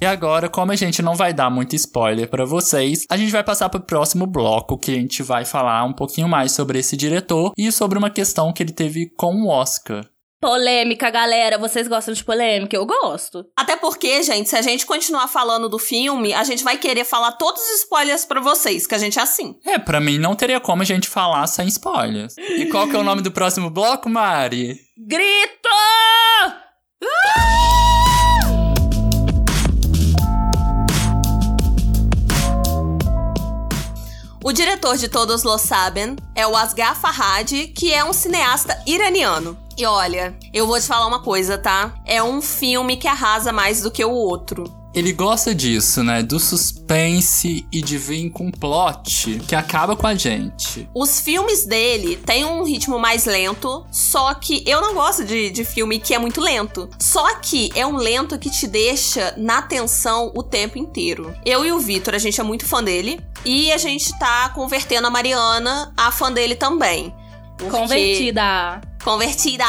E 0.00 0.06
agora, 0.06 0.48
como 0.48 0.72
a 0.72 0.76
gente 0.76 1.00
não 1.00 1.14
vai 1.14 1.32
dar 1.32 1.50
muito 1.50 1.74
spoiler 1.76 2.28
pra 2.28 2.44
vocês, 2.44 3.06
a 3.08 3.16
gente 3.16 3.32
vai 3.32 3.42
passar 3.44 3.68
pro 3.68 3.80
próximo 3.80 4.26
bloco 4.26 4.76
que 4.76 4.90
a 4.90 4.94
gente 4.94 5.22
vai 5.22 5.44
falar 5.44 5.84
um 5.84 5.92
pouquinho 5.92 6.28
mais 6.28 6.52
sobre 6.52 6.78
esse 6.78 6.96
diretor 6.96 7.52
e 7.56 7.70
sobre 7.72 7.98
uma 7.98 8.10
questão 8.10 8.52
que 8.52 8.62
ele 8.62 8.72
teve 8.72 9.08
com 9.16 9.34
o 9.42 9.48
Oscar. 9.48 10.04
Polêmica, 10.40 11.08
galera. 11.08 11.56
Vocês 11.56 11.88
gostam 11.88 12.12
de 12.12 12.22
polêmica? 12.22 12.76
Eu 12.76 12.84
gosto. 12.84 13.46
Até 13.56 13.76
porque, 13.76 14.22
gente, 14.22 14.46
se 14.50 14.54
a 14.54 14.60
gente 14.60 14.84
continuar 14.84 15.26
falando 15.26 15.70
do 15.70 15.78
filme, 15.78 16.34
a 16.34 16.44
gente 16.44 16.62
vai 16.62 16.76
querer 16.76 17.04
falar 17.04 17.32
todos 17.32 17.62
os 17.62 17.80
spoilers 17.80 18.26
pra 18.26 18.42
vocês, 18.42 18.86
que 18.86 18.94
a 18.94 18.98
gente 18.98 19.18
é 19.18 19.22
assim. 19.22 19.56
É, 19.64 19.78
pra 19.78 20.00
mim 20.00 20.18
não 20.18 20.34
teria 20.34 20.60
como 20.60 20.82
a 20.82 20.84
gente 20.84 21.08
falar 21.08 21.46
sem 21.46 21.66
spoilers. 21.68 22.36
E 22.36 22.66
qual 22.66 22.86
que 22.86 22.94
é 22.94 22.98
o 22.98 23.04
nome 23.04 23.22
do 23.22 23.32
próximo 23.32 23.70
bloco, 23.70 24.10
Mari? 24.10 24.78
Grito! 24.98 25.70
O 34.46 34.52
diretor 34.52 34.98
de 34.98 35.08
Todos 35.08 35.42
Lo 35.42 35.56
Sabem 35.56 36.16
é 36.34 36.46
o 36.46 36.54
Asghar 36.54 36.94
Farhadi, 36.94 37.68
que 37.68 37.94
é 37.94 38.04
um 38.04 38.12
cineasta 38.12 38.78
iraniano. 38.86 39.56
E 39.74 39.86
olha, 39.86 40.36
eu 40.52 40.66
vou 40.66 40.78
te 40.78 40.86
falar 40.86 41.06
uma 41.06 41.22
coisa, 41.22 41.56
tá? 41.56 41.94
É 42.04 42.22
um 42.22 42.42
filme 42.42 42.98
que 42.98 43.08
arrasa 43.08 43.54
mais 43.54 43.80
do 43.80 43.90
que 43.90 44.04
o 44.04 44.10
outro. 44.10 44.83
Ele 44.94 45.12
gosta 45.12 45.54
disso, 45.54 46.04
né? 46.04 46.22
Do 46.22 46.38
suspense 46.38 47.66
e 47.72 47.82
de 47.82 47.98
vir 47.98 48.30
com 48.30 48.50
plot 48.50 49.40
que 49.46 49.54
acaba 49.56 49.96
com 49.96 50.06
a 50.06 50.14
gente. 50.14 50.88
Os 50.94 51.18
filmes 51.20 51.66
dele 51.66 52.16
têm 52.16 52.44
um 52.44 52.62
ritmo 52.62 52.98
mais 52.98 53.24
lento, 53.24 53.84
só 53.90 54.32
que 54.34 54.62
eu 54.66 54.80
não 54.80 54.94
gosto 54.94 55.24
de, 55.24 55.50
de 55.50 55.64
filme 55.64 55.98
que 55.98 56.14
é 56.14 56.18
muito 56.18 56.40
lento. 56.40 56.88
Só 57.00 57.34
que 57.40 57.72
é 57.74 57.84
um 57.86 57.96
lento 57.96 58.38
que 58.38 58.48
te 58.50 58.66
deixa 58.66 59.34
na 59.36 59.62
tensão 59.62 60.30
o 60.34 60.42
tempo 60.42 60.78
inteiro. 60.78 61.34
Eu 61.44 61.64
e 61.64 61.72
o 61.72 61.78
Vitor, 61.80 62.14
a 62.14 62.18
gente 62.18 62.40
é 62.40 62.44
muito 62.44 62.64
fã 62.66 62.82
dele. 62.82 63.20
E 63.44 63.72
a 63.72 63.76
gente 63.78 64.16
tá 64.18 64.48
convertendo 64.50 65.06
a 65.06 65.10
Mariana 65.10 65.92
a 65.96 66.10
fã 66.12 66.30
dele 66.32 66.54
também. 66.54 67.12
Porque- 67.58 67.70
Convertida. 67.76 68.80
Convertida! 69.04 69.64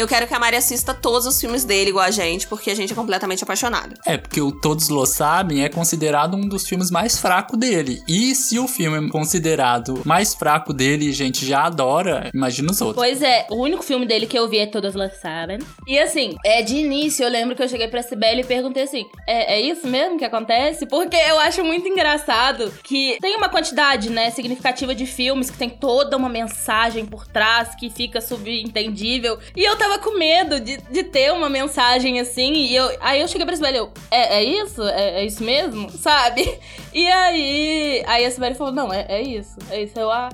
Eu 0.00 0.08
quero 0.08 0.26
que 0.26 0.32
a 0.32 0.38
Mari 0.38 0.56
assista 0.56 0.94
todos 0.94 1.26
os 1.26 1.38
filmes 1.38 1.62
dele 1.62 1.90
igual 1.90 2.06
a 2.06 2.10
gente, 2.10 2.46
porque 2.46 2.70
a 2.70 2.74
gente 2.74 2.90
é 2.90 2.96
completamente 2.96 3.44
apaixonado. 3.44 3.96
É, 4.06 4.16
porque 4.16 4.40
o 4.40 4.50
Todos 4.50 4.88
Lo 4.88 5.04
Sabem 5.04 5.62
é 5.62 5.68
considerado 5.68 6.38
um 6.38 6.48
dos 6.48 6.66
filmes 6.66 6.90
mais 6.90 7.18
fracos 7.18 7.58
dele. 7.58 8.02
E 8.08 8.34
se 8.34 8.58
o 8.58 8.66
filme 8.66 9.06
é 9.06 9.10
considerado 9.10 10.00
mais 10.06 10.34
fraco 10.34 10.72
dele 10.72 11.04
e 11.04 11.10
a 11.10 11.12
gente 11.12 11.44
já 11.44 11.64
adora, 11.64 12.30
imagina 12.32 12.70
os 12.70 12.80
outros. 12.80 12.96
Pois 12.96 13.20
é, 13.20 13.46
o 13.50 13.56
único 13.56 13.82
filme 13.82 14.06
dele 14.06 14.26
que 14.26 14.38
eu 14.38 14.48
vi 14.48 14.60
é 14.60 14.66
Todas 14.66 14.94
Las 14.94 15.20
Sabem. 15.20 15.58
E 15.86 15.98
assim, 15.98 16.34
é 16.46 16.62
de 16.62 16.76
início 16.76 17.22
eu 17.22 17.28
lembro 17.28 17.54
que 17.54 17.62
eu 17.62 17.68
cheguei 17.68 17.86
pra 17.86 18.02
Sibeli 18.02 18.40
e 18.40 18.44
perguntei 18.46 18.84
assim: 18.84 19.04
é, 19.26 19.56
é 19.56 19.60
isso 19.60 19.86
mesmo 19.86 20.16
que 20.16 20.24
acontece? 20.24 20.86
Porque 20.86 21.16
eu 21.16 21.38
acho 21.40 21.62
muito 21.62 21.86
engraçado 21.86 22.72
que 22.82 23.18
tem 23.20 23.36
uma 23.36 23.50
quantidade, 23.50 24.08
né, 24.08 24.30
significativa 24.30 24.94
de 24.94 25.04
filmes 25.04 25.50
que 25.50 25.58
tem 25.58 25.68
toda 25.68 26.16
uma 26.16 26.30
mensagem 26.30 27.04
por 27.04 27.26
trás 27.26 27.74
que 27.74 27.90
fica 27.90 28.18
subentendível. 28.22 29.38
E 29.54 29.62
eu 29.62 29.76
tava 29.76 29.89
com 29.98 30.18
medo 30.18 30.60
de, 30.60 30.76
de 30.76 31.04
ter 31.04 31.32
uma 31.32 31.48
mensagem 31.48 32.20
assim. 32.20 32.52
E 32.52 32.76
eu, 32.76 32.90
aí 33.00 33.20
eu 33.20 33.28
cheguei 33.28 33.46
pra 33.46 33.54
Sibeli, 33.54 33.78
eu, 33.78 33.92
é, 34.10 34.38
é 34.38 34.44
isso? 34.44 34.82
É, 34.82 35.20
é 35.20 35.24
isso 35.24 35.42
mesmo? 35.42 35.90
Sabe? 35.98 36.58
E 36.92 37.06
aí, 37.08 38.02
aí 38.06 38.24
a 38.24 38.30
Sibeli 38.30 38.54
falou: 38.54 38.72
não, 38.72 38.92
é, 38.92 39.06
é 39.08 39.22
isso. 39.22 39.56
É 39.70 39.82
isso. 39.82 39.98
Eu, 39.98 40.10
ah. 40.10 40.28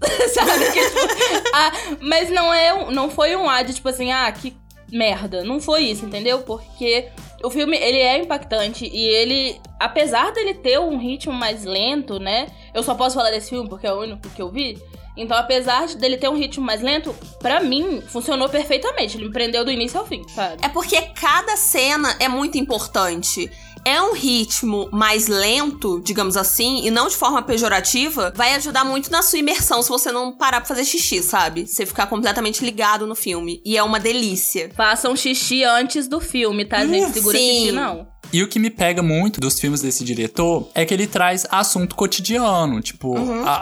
Sabe? 0.32 0.72
Que, 0.72 0.80
tipo, 0.80 1.50
ah, 1.54 1.72
mas 2.00 2.30
não 2.30 2.52
é, 2.52 2.90
não 2.90 3.10
foi 3.10 3.36
um 3.36 3.48
ad 3.48 3.72
tipo 3.72 3.88
assim, 3.88 4.10
ah, 4.10 4.30
que 4.32 4.56
merda. 4.90 5.44
Não 5.44 5.60
foi 5.60 5.84
isso, 5.84 6.04
entendeu? 6.06 6.40
Porque 6.40 7.08
o 7.42 7.50
filme, 7.50 7.76
ele 7.76 7.98
é 7.98 8.18
impactante 8.18 8.88
e 8.92 9.06
ele, 9.06 9.60
apesar 9.78 10.32
dele 10.32 10.54
ter 10.54 10.78
um 10.78 10.98
ritmo 10.98 11.32
mais 11.32 11.64
lento, 11.64 12.18
né? 12.18 12.48
Eu 12.74 12.82
só 12.82 12.94
posso 12.94 13.16
falar 13.16 13.30
desse 13.30 13.50
filme 13.50 13.68
porque 13.68 13.86
é 13.86 13.92
o 13.92 14.00
único 14.00 14.28
que 14.30 14.42
eu 14.42 14.50
vi. 14.50 14.78
Então, 15.20 15.36
apesar 15.36 15.86
de 15.86 15.96
dele 15.96 16.16
ter 16.16 16.28
um 16.28 16.36
ritmo 16.36 16.64
mais 16.64 16.80
lento, 16.80 17.14
pra 17.40 17.60
mim, 17.60 18.02
funcionou 18.08 18.48
perfeitamente. 18.48 19.16
Ele 19.16 19.26
me 19.26 19.32
prendeu 19.32 19.64
do 19.64 19.70
início 19.70 19.98
ao 19.98 20.06
fim, 20.06 20.26
sabe? 20.28 20.56
É 20.62 20.68
porque 20.68 21.00
cada 21.14 21.56
cena 21.56 22.16
é 22.18 22.28
muito 22.28 22.56
importante. 22.56 23.50
É 23.84 24.00
um 24.02 24.12
ritmo 24.12 24.88
mais 24.92 25.26
lento, 25.26 26.00
digamos 26.04 26.36
assim, 26.36 26.86
e 26.86 26.90
não 26.90 27.08
de 27.08 27.16
forma 27.16 27.42
pejorativa, 27.42 28.32
vai 28.36 28.54
ajudar 28.54 28.84
muito 28.84 29.10
na 29.10 29.22
sua 29.22 29.38
imersão 29.38 29.82
se 29.82 29.88
você 29.88 30.12
não 30.12 30.32
parar 30.32 30.60
pra 30.60 30.68
fazer 30.68 30.84
xixi, 30.84 31.22
sabe? 31.22 31.66
Você 31.66 31.86
ficar 31.86 32.06
completamente 32.06 32.62
ligado 32.62 33.06
no 33.06 33.14
filme. 33.14 33.62
E 33.64 33.78
é 33.78 33.82
uma 33.82 33.98
delícia. 33.98 34.70
Façam 34.76 35.16
xixi 35.16 35.64
antes 35.64 36.06
do 36.06 36.20
filme, 36.20 36.66
tá, 36.66 36.86
gente? 36.86 37.14
Segura 37.14 37.38
sim. 37.38 37.60
xixi, 37.60 37.72
não. 37.72 38.06
E 38.32 38.42
o 38.42 38.48
que 38.48 38.58
me 38.58 38.70
pega 38.70 39.02
muito 39.02 39.40
dos 39.40 39.58
filmes 39.58 39.82
desse 39.82 40.04
diretor 40.04 40.68
é 40.74 40.84
que 40.84 40.94
ele 40.94 41.06
traz 41.06 41.46
assunto 41.50 41.94
cotidiano. 41.96 42.80
Tipo, 42.80 43.14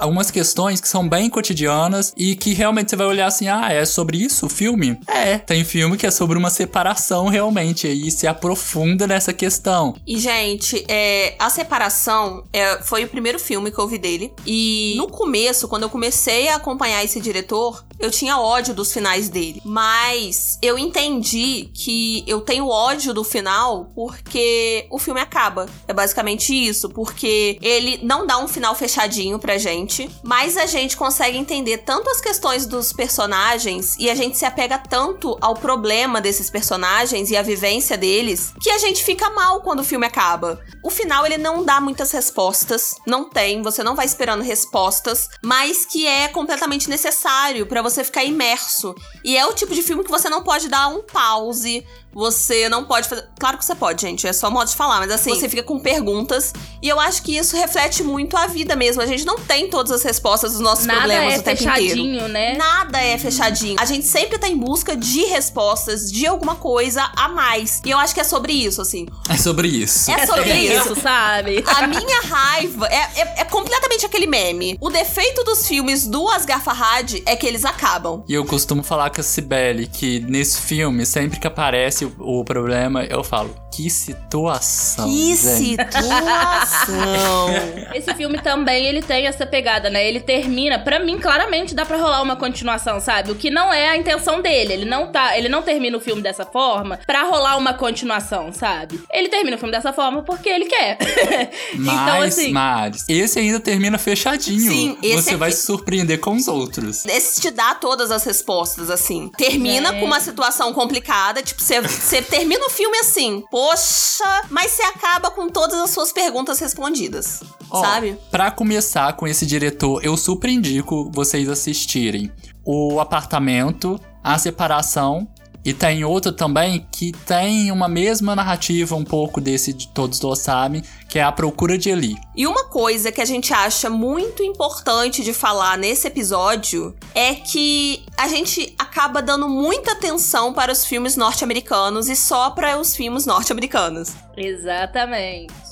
umas 0.07 0.31
questões 0.31 0.81
que 0.81 0.89
são 0.89 1.09
bem 1.09 1.31
cotidianas 1.31 2.13
e 2.17 2.37
que 2.37 2.53
realmente 2.53 2.91
você 2.91 2.97
vai 2.97 3.07
olhar 3.07 3.27
assim: 3.27 3.49
ah, 3.49 3.73
é 3.73 3.85
sobre 3.85 4.19
isso 4.19 4.47
o 4.47 4.49
filme? 4.49 4.99
É. 5.07 5.39
Tem 5.39 5.65
filme 5.65 5.97
que 5.97 6.07
é 6.07 6.11
sobre 6.11 6.37
uma 6.39 6.51
separação 6.51 7.29
realmente. 7.29 7.89
E 7.89 8.11
se 8.11 8.27
aprofunda 8.27 9.07
nessa 9.07 9.33
questão. 9.33 9.95
E, 10.07 10.19
gente, 10.19 10.85
é, 10.89 11.35
a 11.39 11.49
separação 11.49 12.45
é, 12.53 12.83
foi 12.83 13.05
o 13.05 13.09
primeiro 13.09 13.39
filme 13.39 13.71
que 13.71 13.79
eu 13.79 13.89
vi 13.89 13.99
dele. 13.99 14.33
E 14.47 14.95
no 14.97 15.09
começo, 15.09 15.69
quando 15.69 15.85
eu 15.85 15.91
comecei 15.91 16.49
a 16.49 16.57
acompanhar 16.57 17.03
esse 17.05 17.21
diretor, 17.21 17.85
eu 17.99 18.11
tinha 18.11 18.39
ódio 18.39 18.75
dos 18.75 18.93
finais 18.93 19.29
dele. 19.29 19.61
Mas 19.65 20.59
eu 20.63 20.79
entendi 20.79 21.71
que 21.75 22.25
eu 22.27 22.41
tenho 22.41 22.67
ódio 22.69 23.15
do 23.15 23.25
final 23.25 23.91
porque 23.95 24.58
o 24.91 24.99
filme 24.99 25.21
acaba. 25.21 25.67
É 25.87 25.93
basicamente 25.93 26.53
isso. 26.53 26.89
Porque 26.89 27.59
ele 27.61 28.01
não 28.03 28.27
dá 28.27 28.39
um 28.39 28.49
final 28.49 28.75
fechadinho 28.75 29.39
pra 29.39 29.59
gente, 29.59 30.11
mas 30.23 30.57
a 30.57 30.67
gente 30.67 30.97
consegue 30.97 31.37
entender 31.37 31.79
tanto 31.79 32.11
as 32.11 32.21
questões 32.21 32.67
dos 32.67 32.93
personagens 32.93 33.97
e 33.99 34.11
a 34.11 34.15
gente 34.15 34.37
se 34.37 34.45
apega 34.45 34.79
tanto 34.79 35.37
ao 35.41 35.55
problema 35.55 36.21
desses 36.21 36.51
personagens 36.51 37.31
e 37.31 37.37
a 37.37 37.43
vivência 37.43 37.97
deles 37.97 38.53
que 38.61 38.71
a 38.71 38.79
gente 38.79 39.05
fica 39.05 39.31
mal 39.31 39.61
quando 39.61 39.81
o 39.81 39.85
filme 39.85 40.07
acaba. 40.07 40.61
O 40.83 40.91
final 40.91 41.27
ele 41.27 41.39
não 41.39 41.65
dá 41.65 41.81
muitas 41.81 42.11
respostas, 42.13 42.95
não 43.07 43.29
tem, 43.29 43.63
você 43.63 43.83
não 43.83 43.95
vai 43.95 44.07
esperando 44.07 44.43
respostas, 44.43 45.29
mas 45.43 45.85
que 45.85 46.07
é 46.07 46.29
completamente 46.29 46.89
necessário 46.89 47.67
pra 47.67 47.83
você 47.83 48.05
ficar 48.05 48.25
imerso. 48.25 48.95
E 49.25 49.37
é 49.37 49.47
o 49.47 49.53
tipo 49.53 49.75
de 49.75 49.83
filme 49.83 50.05
que 50.05 50.11
você 50.11 50.29
não 50.29 50.43
pode 50.43 50.69
dar 50.69 50.89
um 50.89 51.03
pause, 51.03 51.85
você 52.19 52.69
não 52.69 52.85
pode 52.85 53.09
fazer. 53.09 53.29
Claro 53.39 53.57
que 53.57 53.65
você 53.65 53.77
pode, 53.77 54.03
gente. 54.03 54.27
É 54.27 54.33
só 54.33 54.51
modo 54.51 54.69
de 54.69 54.75
falar, 54.75 54.99
mas 54.99 55.13
assim, 55.13 55.33
você 55.33 55.49
fica 55.49 55.63
com 55.63 55.79
perguntas. 55.79 56.53
E 56.83 56.89
eu 56.89 56.99
acho 56.99 57.23
que 57.23 57.37
isso 57.37 57.57
reflete 57.57 58.03
muito 58.03 58.37
a 58.37 58.49
vida 58.49 58.75
mesmo. 58.75 59.01
A 59.01 59.07
gente 59.07 59.25
não 59.25 59.39
tem 59.39 59.71
todas 59.71 59.93
as 59.93 60.03
respostas 60.03 60.51
dos 60.51 60.61
nossos 60.61 60.85
Nada 60.85 60.99
problemas 60.99 61.35
é 61.35 61.39
o 61.39 61.43
tempo 61.45 61.57
fechadinho, 61.59 62.15
inteiro. 62.15 62.29
né? 62.29 62.57
Nada 62.57 63.01
é 63.01 63.17
fechadinho. 63.17 63.77
A 63.79 63.85
gente 63.85 64.05
sempre 64.05 64.37
tá 64.37 64.49
em 64.49 64.57
busca 64.57 64.97
de 64.97 65.27
respostas, 65.27 66.11
de 66.11 66.27
alguma 66.27 66.57
coisa 66.57 67.09
a 67.15 67.29
mais. 67.29 67.81
E 67.85 67.91
eu 67.93 67.99
acho 67.99 68.13
que 68.13 68.21
é 68.21 68.25
sobre 68.25 68.53
isso, 68.53 68.83
assim. 68.83 69.07
É 69.29 69.37
sobre 69.37 69.69
isso. 69.69 70.11
É 70.11 70.27
sobre 70.27 70.53
isso. 70.55 70.91
isso, 70.91 71.01
sabe? 71.01 71.63
A 71.69 71.87
minha 71.87 72.21
raiva 72.23 72.89
é, 72.89 73.21
é, 73.21 73.35
é 73.43 73.45
completamente 73.45 74.05
aquele 74.05 74.27
meme. 74.27 74.77
O 74.81 74.91
defeito 74.91 75.45
dos 75.45 75.69
filmes 75.69 76.05
do 76.05 76.29
Asghar 76.29 76.65
Farhadi 76.65 77.23
é 77.25 77.37
que 77.37 77.47
eles 77.47 77.65
acabam. 77.65 78.25
E 78.29 78.35
eu 78.35 78.45
costumo 78.45 78.83
falar 78.83 79.11
com 79.11 79.21
a 79.21 79.25
Cibele 79.25 79.87
que 79.87 80.19
nesse 80.19 80.61
filme, 80.61 81.07
sempre 81.07 81.39
que 81.39 81.47
aparece 81.47 82.08
o, 82.19 82.45
problema, 82.45 83.05
eu 83.05 83.23
falo: 83.23 83.51
Que 83.71 83.89
situação. 83.91 85.05
Que 85.09 85.37
gente. 85.37 85.77
situação! 85.93 87.49
Esse 87.95 88.13
filme 88.15 88.39
também, 88.41 88.87
ele 88.87 89.01
tem 89.03 89.27
essa 89.27 89.47
pegada, 89.47 89.89
né? 89.89 90.07
Ele 90.07 90.21
termina, 90.21 90.79
pra 90.79 90.99
mim, 90.99 91.19
claramente 91.19 91.75
dá 91.75 91.85
pra 91.87 91.97
rolar 91.97 92.23
uma 92.23 92.35
continuação, 92.37 92.99
sabe? 93.01 93.31
O 93.31 93.35
que 93.37 93.51
não 93.51 93.73
é 93.73 93.91
a 93.91 93.97
intenção 93.97 94.41
dele. 94.43 94.73
Ele 94.73 94.85
não 94.85 95.13
tá, 95.13 95.39
ele 95.39 95.49
não 95.49 95.63
termina 95.63 95.97
o 95.97 96.01
filme 96.01 96.21
dessa 96.23 96.45
forma 96.45 96.99
pra 97.07 97.23
rolar 97.25 97.57
uma 97.57 97.73
continuação, 97.75 98.53
sabe? 98.53 99.01
Ele 99.13 99.29
termina 99.29 99.57
o 99.57 99.59
filme 99.59 99.73
dessa 99.73 99.93
forma 99.93 100.23
porque 100.23 100.49
ele 100.49 100.67
quer. 100.67 100.99
então, 101.73 101.95
Mas, 102.19 102.39
assim, 102.39 102.53
Maris, 102.53 103.05
esse 103.09 103.39
ainda 103.39 103.61
termina 103.61 103.97
fechadinho. 103.99 104.73
Sim, 104.73 104.99
esse 105.03 105.23
Você 105.23 105.31
aqui- 105.31 105.39
vai 105.39 105.53
se 105.53 105.65
surpreender 105.65 106.19
com 106.21 106.35
os 106.35 106.49
outros. 106.49 107.05
Esse 107.07 107.41
te 107.41 107.51
dá 107.51 107.75
todas 107.75 108.11
as 108.11 108.25
respostas, 108.25 108.91
assim. 108.91 109.31
Termina 109.37 109.91
É. 109.91 110.01
com 110.01 110.07
uma 110.07 110.21
situação 110.21 110.73
complicada, 110.73 111.43
tipo, 111.43 111.63
você- 111.63 111.81
você 111.81 112.21
termina 112.23 112.65
o 112.67 112.71
filme 112.71 112.99
assim, 112.99 113.45
poxa, 113.59 114.43
mas 114.51 114.71
você 114.71 114.83
acaba 114.83 115.33
com 115.33 115.49
todas 115.49 115.81
as 115.81 115.91
suas 115.91 116.13
perguntas 116.13 116.61
respondidas, 116.61 117.43
Ó, 117.69 117.81
sabe? 117.83 118.17
Pra 118.31 118.53
começar 118.53 119.13
com 119.15 119.27
esse 119.27 119.45
diretor, 119.45 120.05
eu 120.05 120.17
super 120.17 120.49
indico 120.49 121.11
vocês 121.13 121.49
assistirem 121.49 122.31
O 122.65 123.01
Apartamento, 123.01 124.01
A 124.23 124.39
Separação. 124.39 125.27
E 125.69 125.75
tem 125.75 126.03
outro 126.03 126.33
também 126.33 126.89
que 126.91 127.13
tem 127.27 127.71
uma 127.71 127.89
mesma 127.89 128.35
narrativa, 128.35 128.97
um 128.97 129.05
pouco 129.05 129.39
desse 129.39 129.75
de 129.75 129.87
Todos 129.89 130.19
Nós 130.19 130.39
Sabem, 130.39 130.83
que 131.11 131.19
é 131.19 131.23
A 131.23 131.31
Procura 131.31 131.77
de 131.77 131.91
Eli. 131.91 132.17
E 132.35 132.47
uma 132.47 132.65
coisa 132.65 133.13
que 133.13 133.21
a 133.21 133.25
gente 133.27 133.53
acha 133.53 133.91
muito 133.91 134.43
importante 134.43 135.23
de 135.23 135.35
falar 135.35 135.77
nesse 135.77 136.09
episódio 136.09 136.97
é 137.15 137.35
que 137.35 138.03
a 138.17 138.29
gente 138.29 138.75
acaba 138.79 139.21
dando 139.21 139.47
muita 139.47 139.93
atenção 139.93 140.55
para 140.55 140.73
os 140.73 140.87
filmes 140.87 141.17
norte-americanos 141.17 142.09
e 142.09 142.17
só 142.17 142.49
para 142.49 142.81
os 142.81 142.97
filmes 142.97 143.27
norte-americanos. 143.27 144.15
exatamente. 144.39 145.68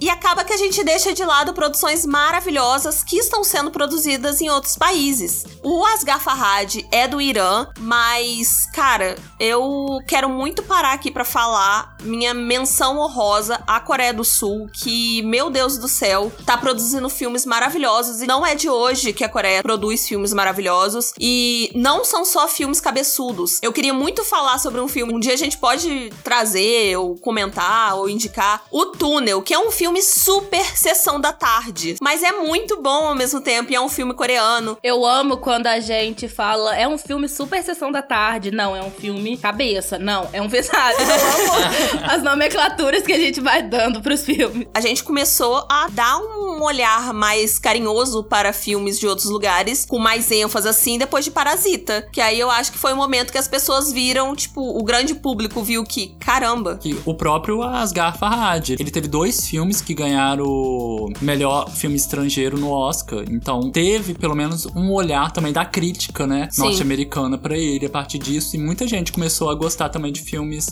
E 0.00 0.08
acaba 0.08 0.44
que 0.44 0.52
a 0.52 0.56
gente 0.56 0.84
deixa 0.84 1.12
de 1.12 1.24
lado 1.24 1.52
produções 1.52 2.06
maravilhosas 2.06 3.02
que 3.02 3.16
estão 3.16 3.42
sendo 3.42 3.70
produzidas 3.70 4.40
em 4.40 4.48
outros 4.48 4.76
países. 4.76 5.44
O 5.62 5.84
Asghar 5.84 6.20
Farhad 6.20 6.86
é 6.92 7.08
do 7.08 7.20
Irã, 7.20 7.66
mas, 7.80 8.66
cara, 8.72 9.16
eu 9.40 10.00
quero 10.06 10.28
muito 10.28 10.62
parar 10.62 10.92
aqui 10.92 11.10
pra 11.10 11.24
falar 11.24 11.96
minha 12.02 12.32
menção 12.32 12.98
honrosa 12.98 13.60
à 13.66 13.80
Coreia 13.80 14.14
do 14.14 14.24
Sul, 14.24 14.68
que, 14.72 15.20
meu 15.22 15.50
Deus 15.50 15.78
do 15.78 15.88
céu, 15.88 16.32
tá 16.46 16.56
produzindo 16.56 17.08
filmes 17.08 17.44
maravilhosos. 17.44 18.22
E 18.22 18.26
não 18.26 18.46
é 18.46 18.54
de 18.54 18.68
hoje 18.68 19.12
que 19.12 19.24
a 19.24 19.28
Coreia 19.28 19.62
produz 19.62 20.06
filmes 20.06 20.32
maravilhosos. 20.32 21.12
E 21.18 21.72
não 21.74 22.04
são 22.04 22.24
só 22.24 22.46
filmes 22.46 22.80
cabeçudos. 22.80 23.58
Eu 23.62 23.72
queria 23.72 23.92
muito 23.92 24.24
falar 24.24 24.58
sobre 24.58 24.80
um 24.80 24.86
filme. 24.86 25.12
Um 25.12 25.20
dia 25.20 25.34
a 25.34 25.36
gente 25.36 25.58
pode 25.58 26.12
trazer, 26.22 26.96
ou 26.96 27.16
comentar, 27.16 27.96
ou 27.96 28.08
indicar 28.08 28.62
O 28.70 28.86
Túnel, 28.86 29.42
que 29.42 29.52
é 29.52 29.58
um 29.58 29.70
filme 29.70 29.87
super 30.02 30.64
sessão 30.76 31.20
da 31.20 31.32
tarde. 31.32 31.96
Mas 32.00 32.22
é 32.22 32.32
muito 32.32 32.80
bom 32.82 33.08
ao 33.08 33.14
mesmo 33.14 33.40
tempo. 33.40 33.72
E 33.72 33.74
é 33.74 33.80
um 33.80 33.88
filme 33.88 34.14
coreano. 34.14 34.78
Eu 34.82 35.04
amo 35.04 35.38
quando 35.38 35.66
a 35.66 35.80
gente 35.80 36.28
fala, 36.28 36.76
é 36.76 36.86
um 36.86 36.98
filme 36.98 37.28
super 37.28 37.62
sessão 37.62 37.90
da 37.90 38.02
tarde. 38.02 38.50
Não, 38.50 38.76
é 38.76 38.82
um 38.82 38.90
filme 38.90 39.36
cabeça. 39.36 39.98
Não, 39.98 40.28
é 40.32 40.42
um 40.42 40.48
pesado. 40.48 40.96
Eu 41.00 41.14
amo 41.14 42.04
as 42.10 42.22
nomenclaturas 42.22 43.02
que 43.02 43.12
a 43.12 43.18
gente 43.18 43.40
vai 43.40 43.62
dando 43.62 44.00
pros 44.00 44.24
filmes. 44.24 44.66
A 44.74 44.80
gente 44.80 45.02
começou 45.02 45.66
a 45.68 45.88
dar 45.90 46.18
um 46.18 46.62
olhar 46.62 47.12
mais 47.12 47.58
carinhoso 47.58 48.22
para 48.24 48.52
filmes 48.52 48.98
de 48.98 49.06
outros 49.06 49.28
lugares, 49.28 49.86
com 49.86 49.98
mais 49.98 50.30
ênfase 50.30 50.68
assim, 50.68 50.98
depois 50.98 51.24
de 51.24 51.30
Parasita. 51.30 52.06
Que 52.12 52.20
aí 52.20 52.38
eu 52.38 52.50
acho 52.50 52.72
que 52.72 52.78
foi 52.78 52.92
o 52.92 52.96
momento 52.96 53.32
que 53.32 53.38
as 53.38 53.48
pessoas 53.48 53.92
viram, 53.92 54.34
tipo, 54.34 54.60
o 54.60 54.82
grande 54.82 55.14
público 55.14 55.62
viu 55.62 55.84
que, 55.84 56.14
caramba, 56.18 56.78
Que 56.78 56.98
o 57.04 57.14
próprio 57.14 57.62
Asghar 57.62 58.16
Farhad, 58.18 58.70
ele 58.70 58.90
teve 58.90 59.08
dois 59.08 59.46
filmes 59.46 59.77
que 59.80 59.94
ganharam 59.94 60.44
o 60.46 61.12
melhor 61.20 61.70
filme 61.70 61.96
estrangeiro 61.96 62.58
no 62.58 62.70
Oscar. 62.70 63.24
Então 63.30 63.70
teve 63.70 64.14
pelo 64.14 64.34
menos 64.34 64.66
um 64.66 64.92
olhar 64.92 65.30
também 65.32 65.52
da 65.52 65.64
crítica, 65.64 66.26
né, 66.26 66.48
norte-americana 66.56 67.38
pra 67.38 67.56
ele 67.56 67.86
a 67.86 67.90
partir 67.90 68.18
disso 68.18 68.56
e 68.56 68.58
muita 68.58 68.86
gente 68.86 69.12
começou 69.12 69.50
a 69.50 69.54
gostar 69.54 69.88
também 69.88 70.12
de 70.12 70.20
filmes 70.20 70.68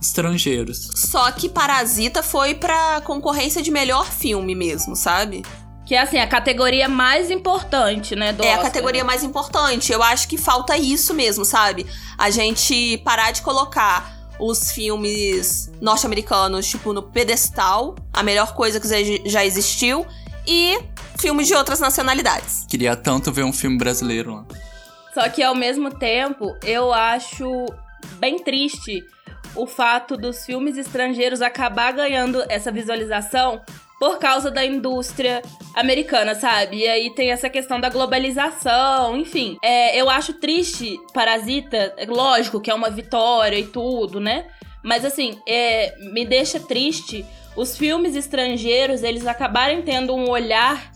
estrangeiros. 0.00 0.90
Só 0.94 1.30
que 1.32 1.48
Parasita 1.48 2.22
foi 2.22 2.54
pra 2.54 3.00
concorrência 3.02 3.62
de 3.62 3.70
melhor 3.70 4.10
filme 4.10 4.54
mesmo, 4.54 4.94
sabe? 4.94 5.42
Que 5.86 5.94
é 5.94 6.00
assim, 6.00 6.18
a 6.18 6.26
categoria 6.26 6.88
mais 6.88 7.30
importante, 7.30 8.16
né? 8.16 8.32
Do 8.32 8.42
é 8.42 8.48
a 8.48 8.56
Oscar. 8.56 8.64
categoria 8.64 9.04
mais 9.04 9.22
importante. 9.22 9.92
Eu 9.92 10.02
acho 10.02 10.26
que 10.28 10.38
falta 10.38 10.78
isso 10.78 11.12
mesmo, 11.12 11.44
sabe? 11.44 11.86
A 12.16 12.30
gente 12.30 12.98
parar 13.04 13.32
de 13.32 13.42
colocar 13.42 14.13
os 14.38 14.72
filmes 14.72 15.70
norte-americanos, 15.80 16.66
tipo, 16.66 16.92
no 16.92 17.02
pedestal, 17.02 17.94
a 18.12 18.22
melhor 18.22 18.54
coisa 18.54 18.80
que 18.80 18.88
já- 19.28 19.44
existiu, 19.44 20.06
e 20.46 20.78
filmes 21.18 21.46
de 21.46 21.54
outras 21.54 21.80
nacionalidades. 21.80 22.66
Queria 22.68 22.94
tanto 22.96 23.32
ver 23.32 23.44
um 23.44 23.52
filme 23.52 23.78
brasileiro 23.78 24.34
lá. 24.34 24.44
Só 25.14 25.28
que 25.28 25.42
ao 25.42 25.54
mesmo 25.54 25.90
tempo, 25.90 26.46
eu 26.64 26.92
acho 26.92 27.66
bem 28.18 28.38
triste 28.38 29.02
o 29.54 29.66
fato 29.66 30.16
dos 30.16 30.44
filmes 30.44 30.76
estrangeiros 30.76 31.40
acabar 31.40 31.92
ganhando 31.92 32.44
essa 32.48 32.72
visualização 32.72 33.62
por 34.04 34.18
causa 34.18 34.50
da 34.50 34.62
indústria 34.62 35.40
americana, 35.74 36.34
sabe? 36.34 36.80
E 36.80 36.86
aí 36.86 37.14
tem 37.14 37.30
essa 37.30 37.48
questão 37.48 37.80
da 37.80 37.88
globalização, 37.88 39.16
enfim. 39.16 39.56
É, 39.62 39.98
eu 39.98 40.10
acho 40.10 40.34
triste 40.34 40.98
Parasita, 41.14 41.94
é 41.96 42.04
lógico 42.04 42.60
que 42.60 42.70
é 42.70 42.74
uma 42.74 42.90
vitória 42.90 43.58
e 43.58 43.64
tudo, 43.64 44.20
né? 44.20 44.44
Mas 44.82 45.06
assim, 45.06 45.38
é, 45.48 45.94
me 46.12 46.26
deixa 46.26 46.60
triste 46.60 47.24
os 47.56 47.78
filmes 47.78 48.14
estrangeiros, 48.14 49.02
eles 49.02 49.26
acabarem 49.26 49.80
tendo 49.80 50.14
um 50.14 50.28
olhar 50.28 50.92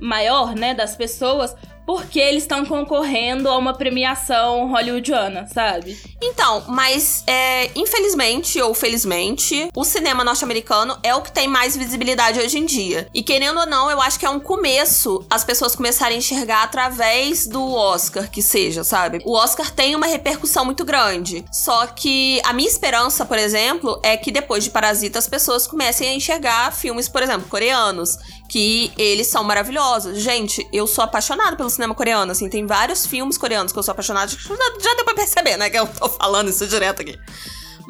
maior, 0.00 0.56
né, 0.56 0.74
das 0.74 0.96
pessoas, 0.96 1.54
porque 1.88 2.18
eles 2.18 2.42
estão 2.42 2.66
concorrendo 2.66 3.48
a 3.48 3.56
uma 3.56 3.72
premiação 3.72 4.70
hollywoodiana, 4.70 5.46
sabe? 5.46 5.98
Então, 6.20 6.62
mas 6.68 7.24
é, 7.26 7.70
infelizmente 7.74 8.60
ou 8.60 8.74
felizmente, 8.74 9.70
o 9.74 9.84
cinema 9.84 10.22
norte-americano 10.22 10.98
é 11.02 11.14
o 11.14 11.22
que 11.22 11.32
tem 11.32 11.48
mais 11.48 11.74
visibilidade 11.74 12.38
hoje 12.40 12.58
em 12.58 12.66
dia. 12.66 13.08
E 13.14 13.22
querendo 13.22 13.60
ou 13.60 13.66
não, 13.66 13.90
eu 13.90 14.02
acho 14.02 14.18
que 14.18 14.26
é 14.26 14.28
um 14.28 14.38
começo 14.38 15.24
as 15.30 15.44
pessoas 15.44 15.74
começarem 15.74 16.16
a 16.16 16.18
enxergar 16.18 16.64
através 16.64 17.46
do 17.46 17.72
Oscar, 17.72 18.30
que 18.30 18.42
seja, 18.42 18.84
sabe? 18.84 19.22
O 19.24 19.32
Oscar 19.32 19.70
tem 19.70 19.96
uma 19.96 20.06
repercussão 20.06 20.66
muito 20.66 20.84
grande. 20.84 21.42
Só 21.50 21.86
que 21.86 22.38
a 22.44 22.52
minha 22.52 22.68
esperança, 22.68 23.24
por 23.24 23.38
exemplo, 23.38 23.98
é 24.02 24.14
que 24.14 24.30
depois 24.30 24.62
de 24.62 24.68
Parasita 24.68 25.18
as 25.18 25.26
pessoas 25.26 25.66
comecem 25.66 26.10
a 26.10 26.14
enxergar 26.14 26.70
filmes, 26.70 27.08
por 27.08 27.22
exemplo, 27.22 27.48
coreanos. 27.48 28.18
Que 28.48 28.90
eles 28.96 29.26
são 29.26 29.44
maravilhosos. 29.44 30.18
Gente, 30.18 30.66
eu 30.72 30.86
sou 30.86 31.04
apaixonada 31.04 31.54
pelo 31.54 31.68
cinema 31.68 31.94
coreano, 31.94 32.32
assim. 32.32 32.48
Tem 32.48 32.66
vários 32.66 33.04
filmes 33.06 33.36
coreanos 33.36 33.72
que 33.72 33.78
eu 33.78 33.82
sou 33.82 33.92
apaixonada. 33.92 34.30
Já, 34.30 34.94
deu 34.94 35.04
pra 35.04 35.14
perceber, 35.14 35.56
né? 35.58 35.68
Que 35.68 35.78
eu 35.78 35.86
tô 35.86 36.08
falando 36.08 36.48
isso 36.48 36.66
direto 36.66 37.02
aqui. 37.02 37.18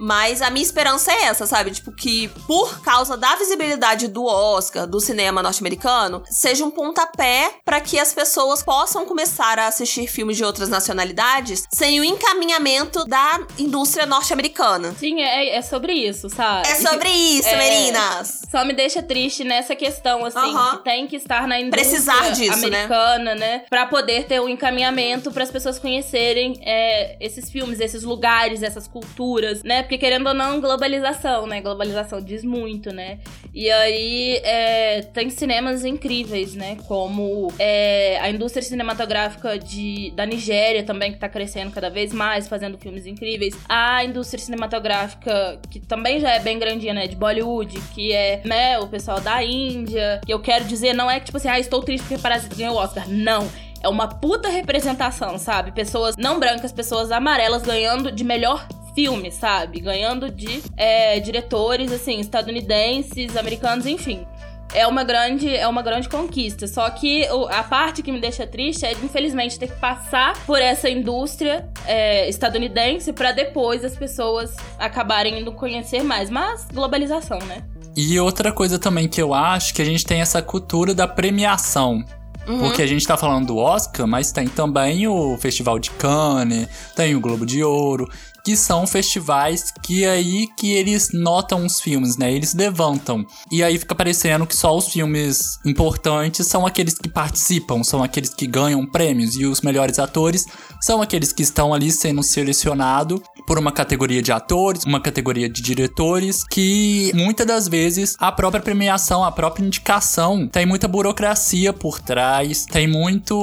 Mas 0.00 0.40
a 0.42 0.48
minha 0.50 0.64
esperança 0.64 1.12
é 1.12 1.24
essa, 1.24 1.44
sabe? 1.46 1.72
Tipo, 1.72 1.90
que 1.92 2.28
por 2.46 2.80
causa 2.82 3.16
da 3.16 3.34
visibilidade 3.34 4.06
do 4.06 4.24
Oscar, 4.24 4.86
do 4.86 5.00
cinema 5.00 5.42
norte-americano, 5.42 6.22
seja 6.30 6.64
um 6.64 6.70
pontapé 6.70 7.50
para 7.64 7.80
que 7.80 7.98
as 7.98 8.12
pessoas 8.12 8.62
possam 8.62 9.04
começar 9.04 9.58
a 9.58 9.66
assistir 9.66 10.06
filmes 10.06 10.36
de 10.36 10.44
outras 10.44 10.68
nacionalidades 10.68 11.64
sem 11.72 11.98
o 11.98 12.04
encaminhamento 12.04 13.04
da 13.06 13.40
indústria 13.58 14.06
norte-americana. 14.06 14.94
Sim, 14.98 15.20
é, 15.20 15.56
é 15.56 15.62
sobre 15.62 15.92
isso, 15.92 16.28
sabe? 16.30 16.68
É 16.68 16.74
sobre 16.76 17.08
isso, 17.08 17.48
É. 17.48 17.56
meninas! 17.56 18.42
Só 18.50 18.64
me 18.64 18.72
deixa 18.72 19.02
triste 19.02 19.42
nessa 19.42 19.74
questão, 19.74 20.24
assim, 20.24 20.38
Aham. 20.38 20.76
que 20.78 20.84
tem 20.84 21.06
que 21.06 21.16
estar 21.16 21.48
na 21.48 21.58
indústria 21.58 21.84
Precisar 21.84 22.30
disso, 22.30 22.68
né? 22.68 22.84
americana, 22.84 23.34
né? 23.34 23.64
Pra 23.68 23.86
poder 23.86 24.26
ter 24.26 24.40
um 24.40 24.48
encaminhamento 24.48 25.32
para 25.32 25.42
as 25.42 25.50
pessoas 25.50 25.78
conhecerem 25.78 26.60
é, 26.64 27.16
esses 27.20 27.50
filmes, 27.50 27.80
esses 27.80 28.02
lugares, 28.04 28.62
essas 28.62 28.86
culturas, 28.86 29.62
né? 29.62 29.82
Porque 29.88 29.96
querendo 29.96 30.26
ou 30.26 30.34
não, 30.34 30.60
globalização, 30.60 31.46
né? 31.46 31.62
Globalização 31.62 32.20
diz 32.20 32.44
muito, 32.44 32.92
né? 32.92 33.20
E 33.54 33.70
aí 33.70 34.38
é, 34.44 35.00
tem 35.00 35.30
cinemas 35.30 35.82
incríveis, 35.82 36.54
né? 36.54 36.76
Como 36.86 37.50
é, 37.58 38.18
a 38.20 38.28
indústria 38.28 38.62
cinematográfica 38.62 39.58
de, 39.58 40.12
da 40.14 40.26
Nigéria 40.26 40.82
também, 40.82 41.10
que 41.10 41.18
tá 41.18 41.26
crescendo 41.26 41.70
cada 41.70 41.88
vez 41.88 42.12
mais, 42.12 42.46
fazendo 42.46 42.76
filmes 42.76 43.06
incríveis. 43.06 43.56
A 43.66 44.04
indústria 44.04 44.44
cinematográfica, 44.44 45.58
que 45.70 45.80
também 45.80 46.20
já 46.20 46.32
é 46.32 46.40
bem 46.40 46.58
grandinha, 46.58 46.92
né? 46.92 47.06
De 47.06 47.16
Bollywood, 47.16 47.80
que 47.94 48.12
é, 48.12 48.42
né, 48.44 48.78
o 48.78 48.88
pessoal 48.88 49.22
da 49.22 49.42
Índia. 49.42 50.20
Que 50.22 50.34
eu 50.34 50.38
quero 50.38 50.66
dizer, 50.66 50.92
não 50.92 51.10
é 51.10 51.18
que 51.18 51.24
tipo 51.24 51.38
assim, 51.38 51.48
ah, 51.48 51.58
estou 51.58 51.82
triste 51.82 52.06
porque 52.06 52.20
Parasita 52.20 52.54
ganhou 52.54 52.74
o 52.74 52.78
Oscar. 52.78 53.08
Não. 53.08 53.48
É 53.82 53.88
uma 53.88 54.06
puta 54.06 54.50
representação, 54.50 55.38
sabe? 55.38 55.72
Pessoas 55.72 56.14
não 56.18 56.38
brancas, 56.38 56.72
pessoas 56.72 57.10
amarelas 57.10 57.62
ganhando 57.62 58.12
de 58.12 58.22
melhor 58.22 58.68
filme, 58.98 59.30
sabe? 59.30 59.78
Ganhando 59.78 60.28
de 60.28 60.60
é, 60.76 61.20
diretores, 61.20 61.92
assim, 61.92 62.18
estadunidenses, 62.18 63.36
americanos, 63.36 63.86
enfim. 63.86 64.26
é 64.74 64.86
uma 64.88 65.04
grande 65.04 65.54
é 65.54 65.68
uma 65.68 65.82
grande 65.82 66.08
conquista. 66.08 66.66
Só 66.66 66.90
que 66.90 67.24
a 67.48 67.62
parte 67.62 68.02
que 68.02 68.10
me 68.10 68.20
deixa 68.20 68.44
triste 68.44 68.84
é, 68.84 68.92
infelizmente, 68.92 69.56
ter 69.56 69.68
que 69.68 69.76
passar 69.76 70.36
por 70.44 70.60
essa 70.60 70.90
indústria 70.90 71.68
é, 71.86 72.28
estadunidense 72.28 73.12
pra 73.12 73.30
depois 73.30 73.84
as 73.84 73.96
pessoas 73.96 74.56
acabarem 74.80 75.40
indo 75.42 75.52
conhecer 75.52 76.02
mais. 76.02 76.28
Mas 76.28 76.66
globalização, 76.66 77.38
né? 77.46 77.62
E 77.96 78.18
outra 78.18 78.52
coisa 78.52 78.80
também 78.80 79.06
que 79.06 79.22
eu 79.22 79.32
acho 79.32 79.72
que 79.74 79.80
a 79.80 79.84
gente 79.84 80.04
tem 80.04 80.20
essa 80.20 80.42
cultura 80.42 80.92
da 80.92 81.06
premiação. 81.06 82.04
Uhum. 82.48 82.60
Porque 82.60 82.80
a 82.80 82.86
gente 82.86 83.06
tá 83.06 83.16
falando 83.16 83.48
do 83.48 83.58
Oscar, 83.58 84.06
mas 84.06 84.32
tem 84.32 84.48
também 84.48 85.06
o 85.06 85.36
Festival 85.36 85.78
de 85.78 85.90
Cannes, 85.90 86.66
tem 86.96 87.14
o 87.14 87.20
Globo 87.20 87.44
de 87.44 87.62
Ouro, 87.62 88.08
que 88.48 88.56
são 88.56 88.86
festivais 88.86 89.74
que 89.82 90.06
aí 90.06 90.46
que 90.56 90.72
eles 90.72 91.10
notam 91.12 91.66
os 91.66 91.82
filmes, 91.82 92.16
né? 92.16 92.32
Eles 92.32 92.54
levantam. 92.54 93.26
E 93.52 93.62
aí 93.62 93.76
fica 93.76 93.94
parecendo 93.94 94.46
que 94.46 94.56
só 94.56 94.74
os 94.74 94.88
filmes 94.88 95.58
importantes 95.66 96.46
são 96.46 96.66
aqueles 96.66 96.94
que 96.94 97.10
participam, 97.10 97.84
são 97.84 98.02
aqueles 98.02 98.32
que 98.32 98.46
ganham 98.46 98.86
prêmios 98.86 99.36
e 99.36 99.44
os 99.44 99.60
melhores 99.60 99.98
atores 99.98 100.46
são 100.80 101.02
aqueles 101.02 101.30
que 101.30 101.42
estão 101.42 101.74
ali 101.74 101.92
sendo 101.92 102.22
selecionados 102.22 103.20
por 103.46 103.58
uma 103.58 103.72
categoria 103.72 104.22
de 104.22 104.32
atores, 104.32 104.84
uma 104.84 105.00
categoria 105.00 105.48
de 105.48 105.60
diretores, 105.60 106.44
que 106.44 107.10
muitas 107.14 107.46
das 107.46 107.68
vezes 107.68 108.16
a 108.18 108.30
própria 108.32 108.62
premiação, 108.62 109.24
a 109.24 109.32
própria 109.32 109.64
indicação 109.64 110.46
tem 110.46 110.64
muita 110.64 110.88
burocracia 110.88 111.72
por 111.72 112.00
trás, 112.00 112.64
tem 112.64 112.86
muito 112.86 113.34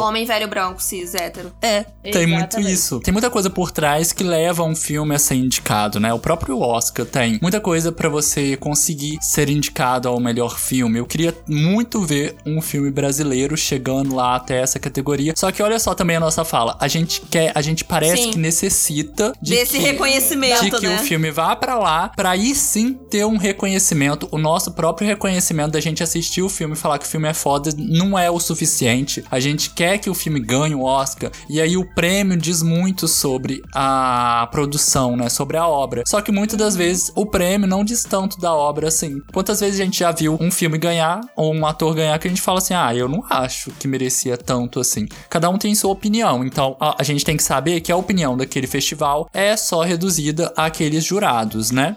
Homem 0.00 0.24
velho 0.24 0.46
branco, 0.48 0.80
cis, 0.80 1.14
hétero. 1.14 1.52
é, 1.60 1.84
tem 2.02 2.26
muito 2.26 2.40
Exatamente. 2.42 2.72
isso. 2.72 3.00
Tem 3.00 3.12
muita 3.12 3.30
coisa 3.30 3.50
por 3.50 3.70
trás 3.70 4.12
que 4.20 4.24
leva 4.24 4.62
um 4.62 4.76
filme 4.76 5.14
a 5.14 5.18
ser 5.18 5.36
indicado, 5.36 5.98
né? 5.98 6.12
O 6.12 6.18
próprio 6.18 6.60
Oscar 6.60 7.06
tem 7.06 7.38
muita 7.40 7.58
coisa 7.58 7.90
pra 7.90 8.06
você 8.06 8.54
conseguir 8.54 9.16
ser 9.22 9.48
indicado 9.48 10.10
ao 10.10 10.20
melhor 10.20 10.58
filme. 10.58 10.98
Eu 10.98 11.06
queria 11.06 11.34
muito 11.48 12.02
ver 12.02 12.36
um 12.44 12.60
filme 12.60 12.90
brasileiro 12.90 13.56
chegando 13.56 14.14
lá 14.14 14.36
até 14.36 14.60
essa 14.60 14.78
categoria. 14.78 15.32
Só 15.34 15.50
que 15.50 15.62
olha 15.62 15.78
só 15.78 15.94
também 15.94 16.16
a 16.16 16.20
nossa 16.20 16.44
fala. 16.44 16.76
A 16.78 16.86
gente 16.86 17.22
quer, 17.30 17.50
a 17.54 17.62
gente 17.62 17.82
parece 17.82 18.24
Sim. 18.24 18.30
que 18.32 18.38
necessita 18.38 19.32
de 19.40 19.54
Desse 19.54 19.78
que, 19.78 19.84
reconhecimento, 19.84 20.64
de 20.64 20.70
que 20.72 20.86
né? 20.86 20.96
o 20.96 20.98
filme 20.98 21.30
vá 21.30 21.56
pra 21.56 21.78
lá, 21.78 22.10
pra 22.10 22.32
aí 22.32 22.54
sim 22.54 22.92
ter 22.92 23.24
um 23.24 23.38
reconhecimento, 23.38 24.28
o 24.30 24.36
nosso 24.36 24.72
próprio 24.72 25.08
reconhecimento 25.08 25.70
da 25.70 25.80
gente 25.80 26.02
assistir 26.02 26.42
o 26.42 26.50
filme 26.50 26.74
e 26.74 26.76
falar 26.76 26.98
que 26.98 27.06
o 27.06 27.08
filme 27.08 27.26
é 27.26 27.32
foda 27.32 27.70
não 27.74 28.18
é 28.18 28.30
o 28.30 28.38
suficiente. 28.38 29.24
A 29.30 29.40
gente 29.40 29.70
quer 29.70 29.96
que 29.96 30.10
o 30.10 30.14
filme 30.14 30.40
ganhe 30.40 30.74
o 30.74 30.82
Oscar 30.82 31.30
e 31.48 31.58
aí 31.58 31.74
o 31.78 31.86
prêmio 31.94 32.36
diz 32.36 32.62
muito 32.62 33.08
sobre 33.08 33.62
a 33.74 34.09
produção, 34.50 35.16
né, 35.16 35.28
sobre 35.28 35.56
a 35.56 35.66
obra. 35.66 36.02
Só 36.06 36.20
que 36.20 36.32
muitas 36.32 36.58
das 36.58 36.76
vezes 36.76 37.12
o 37.14 37.26
prêmio 37.26 37.68
não 37.68 37.84
diz 37.84 38.04
tanto 38.04 38.38
da 38.38 38.54
obra 38.54 38.88
assim. 38.88 39.20
Quantas 39.32 39.60
vezes 39.60 39.80
a 39.80 39.84
gente 39.84 39.98
já 39.98 40.12
viu 40.12 40.36
um 40.40 40.50
filme 40.50 40.78
ganhar 40.78 41.20
ou 41.36 41.54
um 41.54 41.66
ator 41.66 41.94
ganhar 41.94 42.18
que 42.18 42.26
a 42.26 42.30
gente 42.30 42.42
fala 42.42 42.58
assim: 42.58 42.74
"Ah, 42.74 42.94
eu 42.94 43.08
não 43.08 43.24
acho 43.28 43.70
que 43.72 43.88
merecia 43.88 44.36
tanto 44.36 44.80
assim". 44.80 45.06
Cada 45.28 45.48
um 45.48 45.58
tem 45.58 45.74
sua 45.74 45.92
opinião, 45.92 46.44
então 46.44 46.76
a, 46.80 47.00
a 47.00 47.02
gente 47.02 47.24
tem 47.24 47.36
que 47.36 47.42
saber 47.42 47.80
que 47.80 47.92
a 47.92 47.96
opinião 47.96 48.36
daquele 48.36 48.66
festival 48.66 49.28
é 49.32 49.56
só 49.56 49.82
reduzida 49.82 50.52
àqueles 50.56 51.04
jurados, 51.04 51.70
né? 51.70 51.96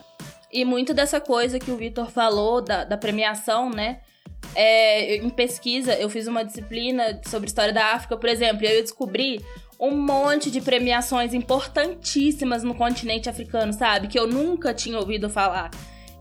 E 0.52 0.64
muito 0.64 0.94
dessa 0.94 1.20
coisa 1.20 1.60
que 1.60 1.72
o 1.72 1.76
Vitor 1.76 2.12
falou 2.12 2.62
da, 2.62 2.84
da 2.84 2.96
premiação, 2.96 3.72
né? 3.72 4.00
É, 4.56 5.16
em 5.16 5.30
pesquisa, 5.30 5.96
eu 5.96 6.10
fiz 6.10 6.28
uma 6.28 6.46
disciplina 6.46 7.20
sobre 7.26 7.48
história 7.48 7.74
da 7.74 7.94
África, 7.94 8.16
por 8.16 8.30
exemplo, 8.30 8.64
e 8.64 8.68
eu 8.68 8.82
descobri 8.82 9.44
um 9.80 9.96
monte 9.96 10.50
de 10.50 10.62
premiações 10.62 11.34
importantíssimas 11.34 12.64
no 12.64 12.76
continente 12.76 13.30
africano, 13.30 13.74
sabe? 13.74 14.08
Que 14.08 14.20
eu 14.20 14.28
nunca 14.28 14.74
tinha 14.74 14.98
ouvido 14.98 15.30
falar. 15.30 15.72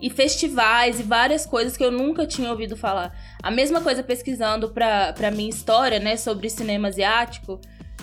E 0.01 0.11
festivais 0.11 0.99
e 0.99 1.03
várias 1.03 1.47
coisas 1.47 1.77
que 1.77 1.85
eu 1.85 1.93
nunca 1.93 2.27
tinha 2.27 2.51
ouvido 2.51 2.77
falar. 2.77 3.17
A 3.43 3.51
mesma 3.51 3.81
coisa 3.81 4.03
pesquisando 4.03 4.71
pra, 4.71 5.13
pra 5.13 5.31
minha 5.31 5.49
história, 5.49 6.01
né, 6.01 6.17
sobre 6.17 6.51
cinema 6.51 6.89
asiático. 6.89 7.61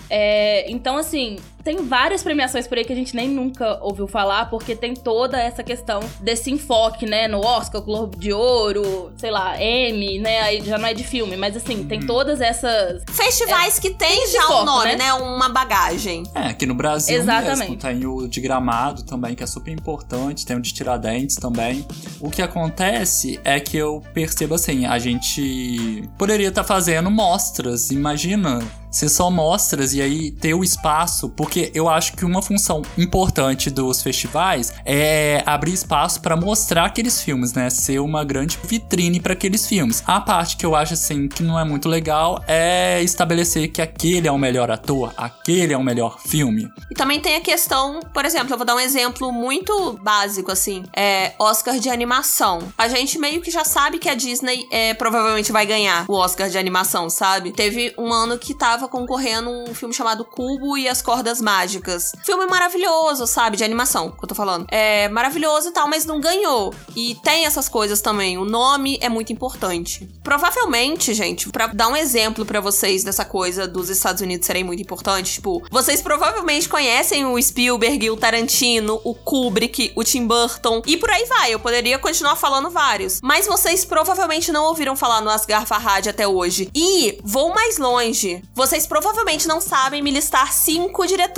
É, 0.08 0.70
então, 0.70 0.96
assim, 0.96 1.36
tem 1.62 1.86
várias 1.86 2.22
premiações 2.22 2.66
por 2.66 2.78
aí 2.78 2.84
que 2.84 2.92
a 2.92 2.96
gente 2.96 3.14
nem 3.14 3.28
nunca 3.28 3.78
ouviu 3.82 4.06
falar, 4.06 4.48
porque 4.50 4.74
tem 4.74 4.94
toda 4.94 5.38
essa 5.38 5.62
questão 5.62 6.00
desse 6.20 6.50
enfoque, 6.50 7.06
né? 7.06 7.28
No 7.28 7.40
Oscar, 7.40 7.80
Globo 7.80 8.16
de 8.16 8.32
Ouro, 8.32 9.12
sei 9.16 9.30
lá, 9.30 9.60
Emmy, 9.60 10.18
né? 10.18 10.40
Aí 10.42 10.62
já 10.62 10.78
não 10.78 10.88
é 10.88 10.94
de 10.94 11.04
filme, 11.04 11.36
mas 11.36 11.56
assim, 11.56 11.84
tem 11.84 12.00
todas 12.00 12.40
essas. 12.40 13.02
Festivais 13.10 13.78
que 13.78 13.90
tem 13.90 14.10
Tem 14.10 14.32
já 14.32 14.42
foco, 14.42 14.62
um 14.62 14.64
nome, 14.64 14.84
né? 14.90 14.96
né? 14.96 15.12
Uma 15.14 15.48
bagagem. 15.48 16.24
É, 16.34 16.48
aqui 16.48 16.66
no 16.66 16.74
Brasil 16.74 17.16
Exatamente. 17.16 17.58
mesmo. 17.58 17.76
Tem 17.76 18.06
o 18.06 18.26
de 18.26 18.40
Gramado 18.40 19.02
também, 19.04 19.34
que 19.34 19.42
é 19.42 19.46
super 19.46 19.70
importante. 19.70 20.44
Tem 20.44 20.56
o 20.56 20.60
de 20.60 20.72
Tiradentes 20.72 21.36
também. 21.36 21.86
O 22.20 22.30
que 22.30 22.42
acontece 22.42 23.40
é 23.44 23.58
que 23.60 23.76
eu 23.76 24.02
percebo 24.12 24.54
assim, 24.54 24.86
a 24.86 24.98
gente 24.98 26.08
poderia 26.18 26.48
estar 26.48 26.64
fazendo 26.64 27.10
mostras. 27.10 27.90
Imagina 27.90 28.60
ser 28.90 29.08
só 29.08 29.30
mostras 29.30 29.94
e 29.94 30.02
aí 30.02 30.30
ter 30.30 30.54
o 30.54 30.64
espaço. 30.64 31.28
Porque 31.28 31.49
eu 31.74 31.88
acho 31.88 32.12
que 32.12 32.24
uma 32.24 32.42
função 32.42 32.82
importante 32.96 33.70
dos 33.70 34.02
festivais 34.02 34.72
é 34.84 35.42
abrir 35.46 35.72
espaço 35.72 36.20
para 36.20 36.36
mostrar 36.36 36.84
aqueles 36.84 37.20
filmes, 37.22 37.52
né? 37.52 37.68
Ser 37.70 37.98
uma 38.00 38.24
grande 38.24 38.58
vitrine 38.62 39.20
para 39.20 39.32
aqueles 39.32 39.66
filmes. 39.66 40.02
A 40.06 40.20
parte 40.20 40.56
que 40.56 40.64
eu 40.64 40.76
acho 40.76 40.94
assim 40.94 41.28
que 41.28 41.42
não 41.42 41.58
é 41.58 41.64
muito 41.64 41.88
legal 41.88 42.42
é 42.46 43.02
estabelecer 43.02 43.68
que 43.68 43.82
aquele 43.82 44.28
é 44.28 44.32
o 44.32 44.38
melhor 44.38 44.70
ator, 44.70 45.12
aquele 45.16 45.72
é 45.72 45.76
o 45.76 45.82
melhor 45.82 46.20
filme. 46.20 46.68
E 46.90 46.94
também 46.94 47.20
tem 47.20 47.36
a 47.36 47.40
questão, 47.40 48.00
por 48.12 48.24
exemplo, 48.24 48.52
eu 48.52 48.56
vou 48.56 48.66
dar 48.66 48.74
um 48.74 48.80
exemplo 48.80 49.32
muito 49.32 49.98
básico, 50.02 50.52
assim. 50.52 50.84
É 50.94 51.32
Oscar 51.38 51.78
de 51.78 51.88
animação. 51.88 52.60
A 52.76 52.88
gente 52.88 53.18
meio 53.18 53.40
que 53.40 53.50
já 53.50 53.64
sabe 53.64 53.98
que 53.98 54.08
a 54.08 54.14
Disney 54.14 54.66
é, 54.70 54.94
provavelmente 54.94 55.52
vai 55.52 55.66
ganhar 55.66 56.04
o 56.08 56.14
Oscar 56.14 56.48
de 56.48 56.58
animação, 56.58 57.08
sabe? 57.08 57.52
Teve 57.52 57.94
um 57.98 58.12
ano 58.12 58.38
que 58.38 58.54
tava 58.54 58.88
concorrendo 58.88 59.50
um 59.50 59.74
filme 59.74 59.94
chamado 59.94 60.24
Cubo 60.24 60.76
e 60.76 60.88
as 60.88 61.02
Cordas 61.02 61.39
Mágicas. 61.40 62.12
Filme 62.24 62.46
maravilhoso, 62.46 63.26
sabe? 63.26 63.56
De 63.56 63.64
animação, 63.64 64.10
que 64.10 64.24
eu 64.24 64.28
tô 64.28 64.34
falando. 64.34 64.66
É 64.70 65.08
maravilhoso 65.08 65.68
e 65.68 65.72
tal, 65.72 65.88
mas 65.88 66.04
não 66.04 66.20
ganhou. 66.20 66.74
E 66.94 67.16
tem 67.22 67.46
essas 67.46 67.68
coisas 67.68 68.00
também. 68.00 68.38
O 68.38 68.44
nome 68.44 68.98
é 69.00 69.08
muito 69.08 69.32
importante. 69.32 70.08
Provavelmente, 70.22 71.14
gente, 71.14 71.48
pra 71.50 71.66
dar 71.68 71.88
um 71.88 71.96
exemplo 71.96 72.44
pra 72.44 72.60
vocês 72.60 73.02
dessa 73.02 73.24
coisa 73.24 73.66
dos 73.66 73.88
Estados 73.88 74.22
Unidos 74.22 74.46
serem 74.46 74.64
muito 74.64 74.82
importantes, 74.82 75.34
tipo, 75.34 75.62
vocês 75.70 76.02
provavelmente 76.02 76.68
conhecem 76.68 77.24
o 77.24 77.40
Spielberg, 77.40 78.10
o 78.10 78.16
Tarantino, 78.16 79.00
o 79.04 79.14
Kubrick, 79.14 79.92
o 79.96 80.04
Tim 80.04 80.26
Burton 80.26 80.82
e 80.86 80.96
por 80.96 81.10
aí 81.10 81.24
vai. 81.24 81.54
Eu 81.54 81.60
poderia 81.60 81.98
continuar 81.98 82.36
falando 82.36 82.70
vários, 82.70 83.20
mas 83.22 83.46
vocês 83.46 83.84
provavelmente 83.84 84.52
não 84.52 84.64
ouviram 84.64 84.96
falar 84.96 85.20
no 85.20 85.30
Asghar 85.30 85.66
Farhad 85.66 86.08
até 86.08 86.26
hoje. 86.26 86.70
E 86.74 87.18
vou 87.22 87.54
mais 87.54 87.78
longe. 87.78 88.42
Vocês 88.54 88.86
provavelmente 88.86 89.48
não 89.48 89.60
sabem 89.60 90.02
me 90.02 90.10
listar 90.10 90.52
cinco 90.52 91.06
diretores 91.06 91.29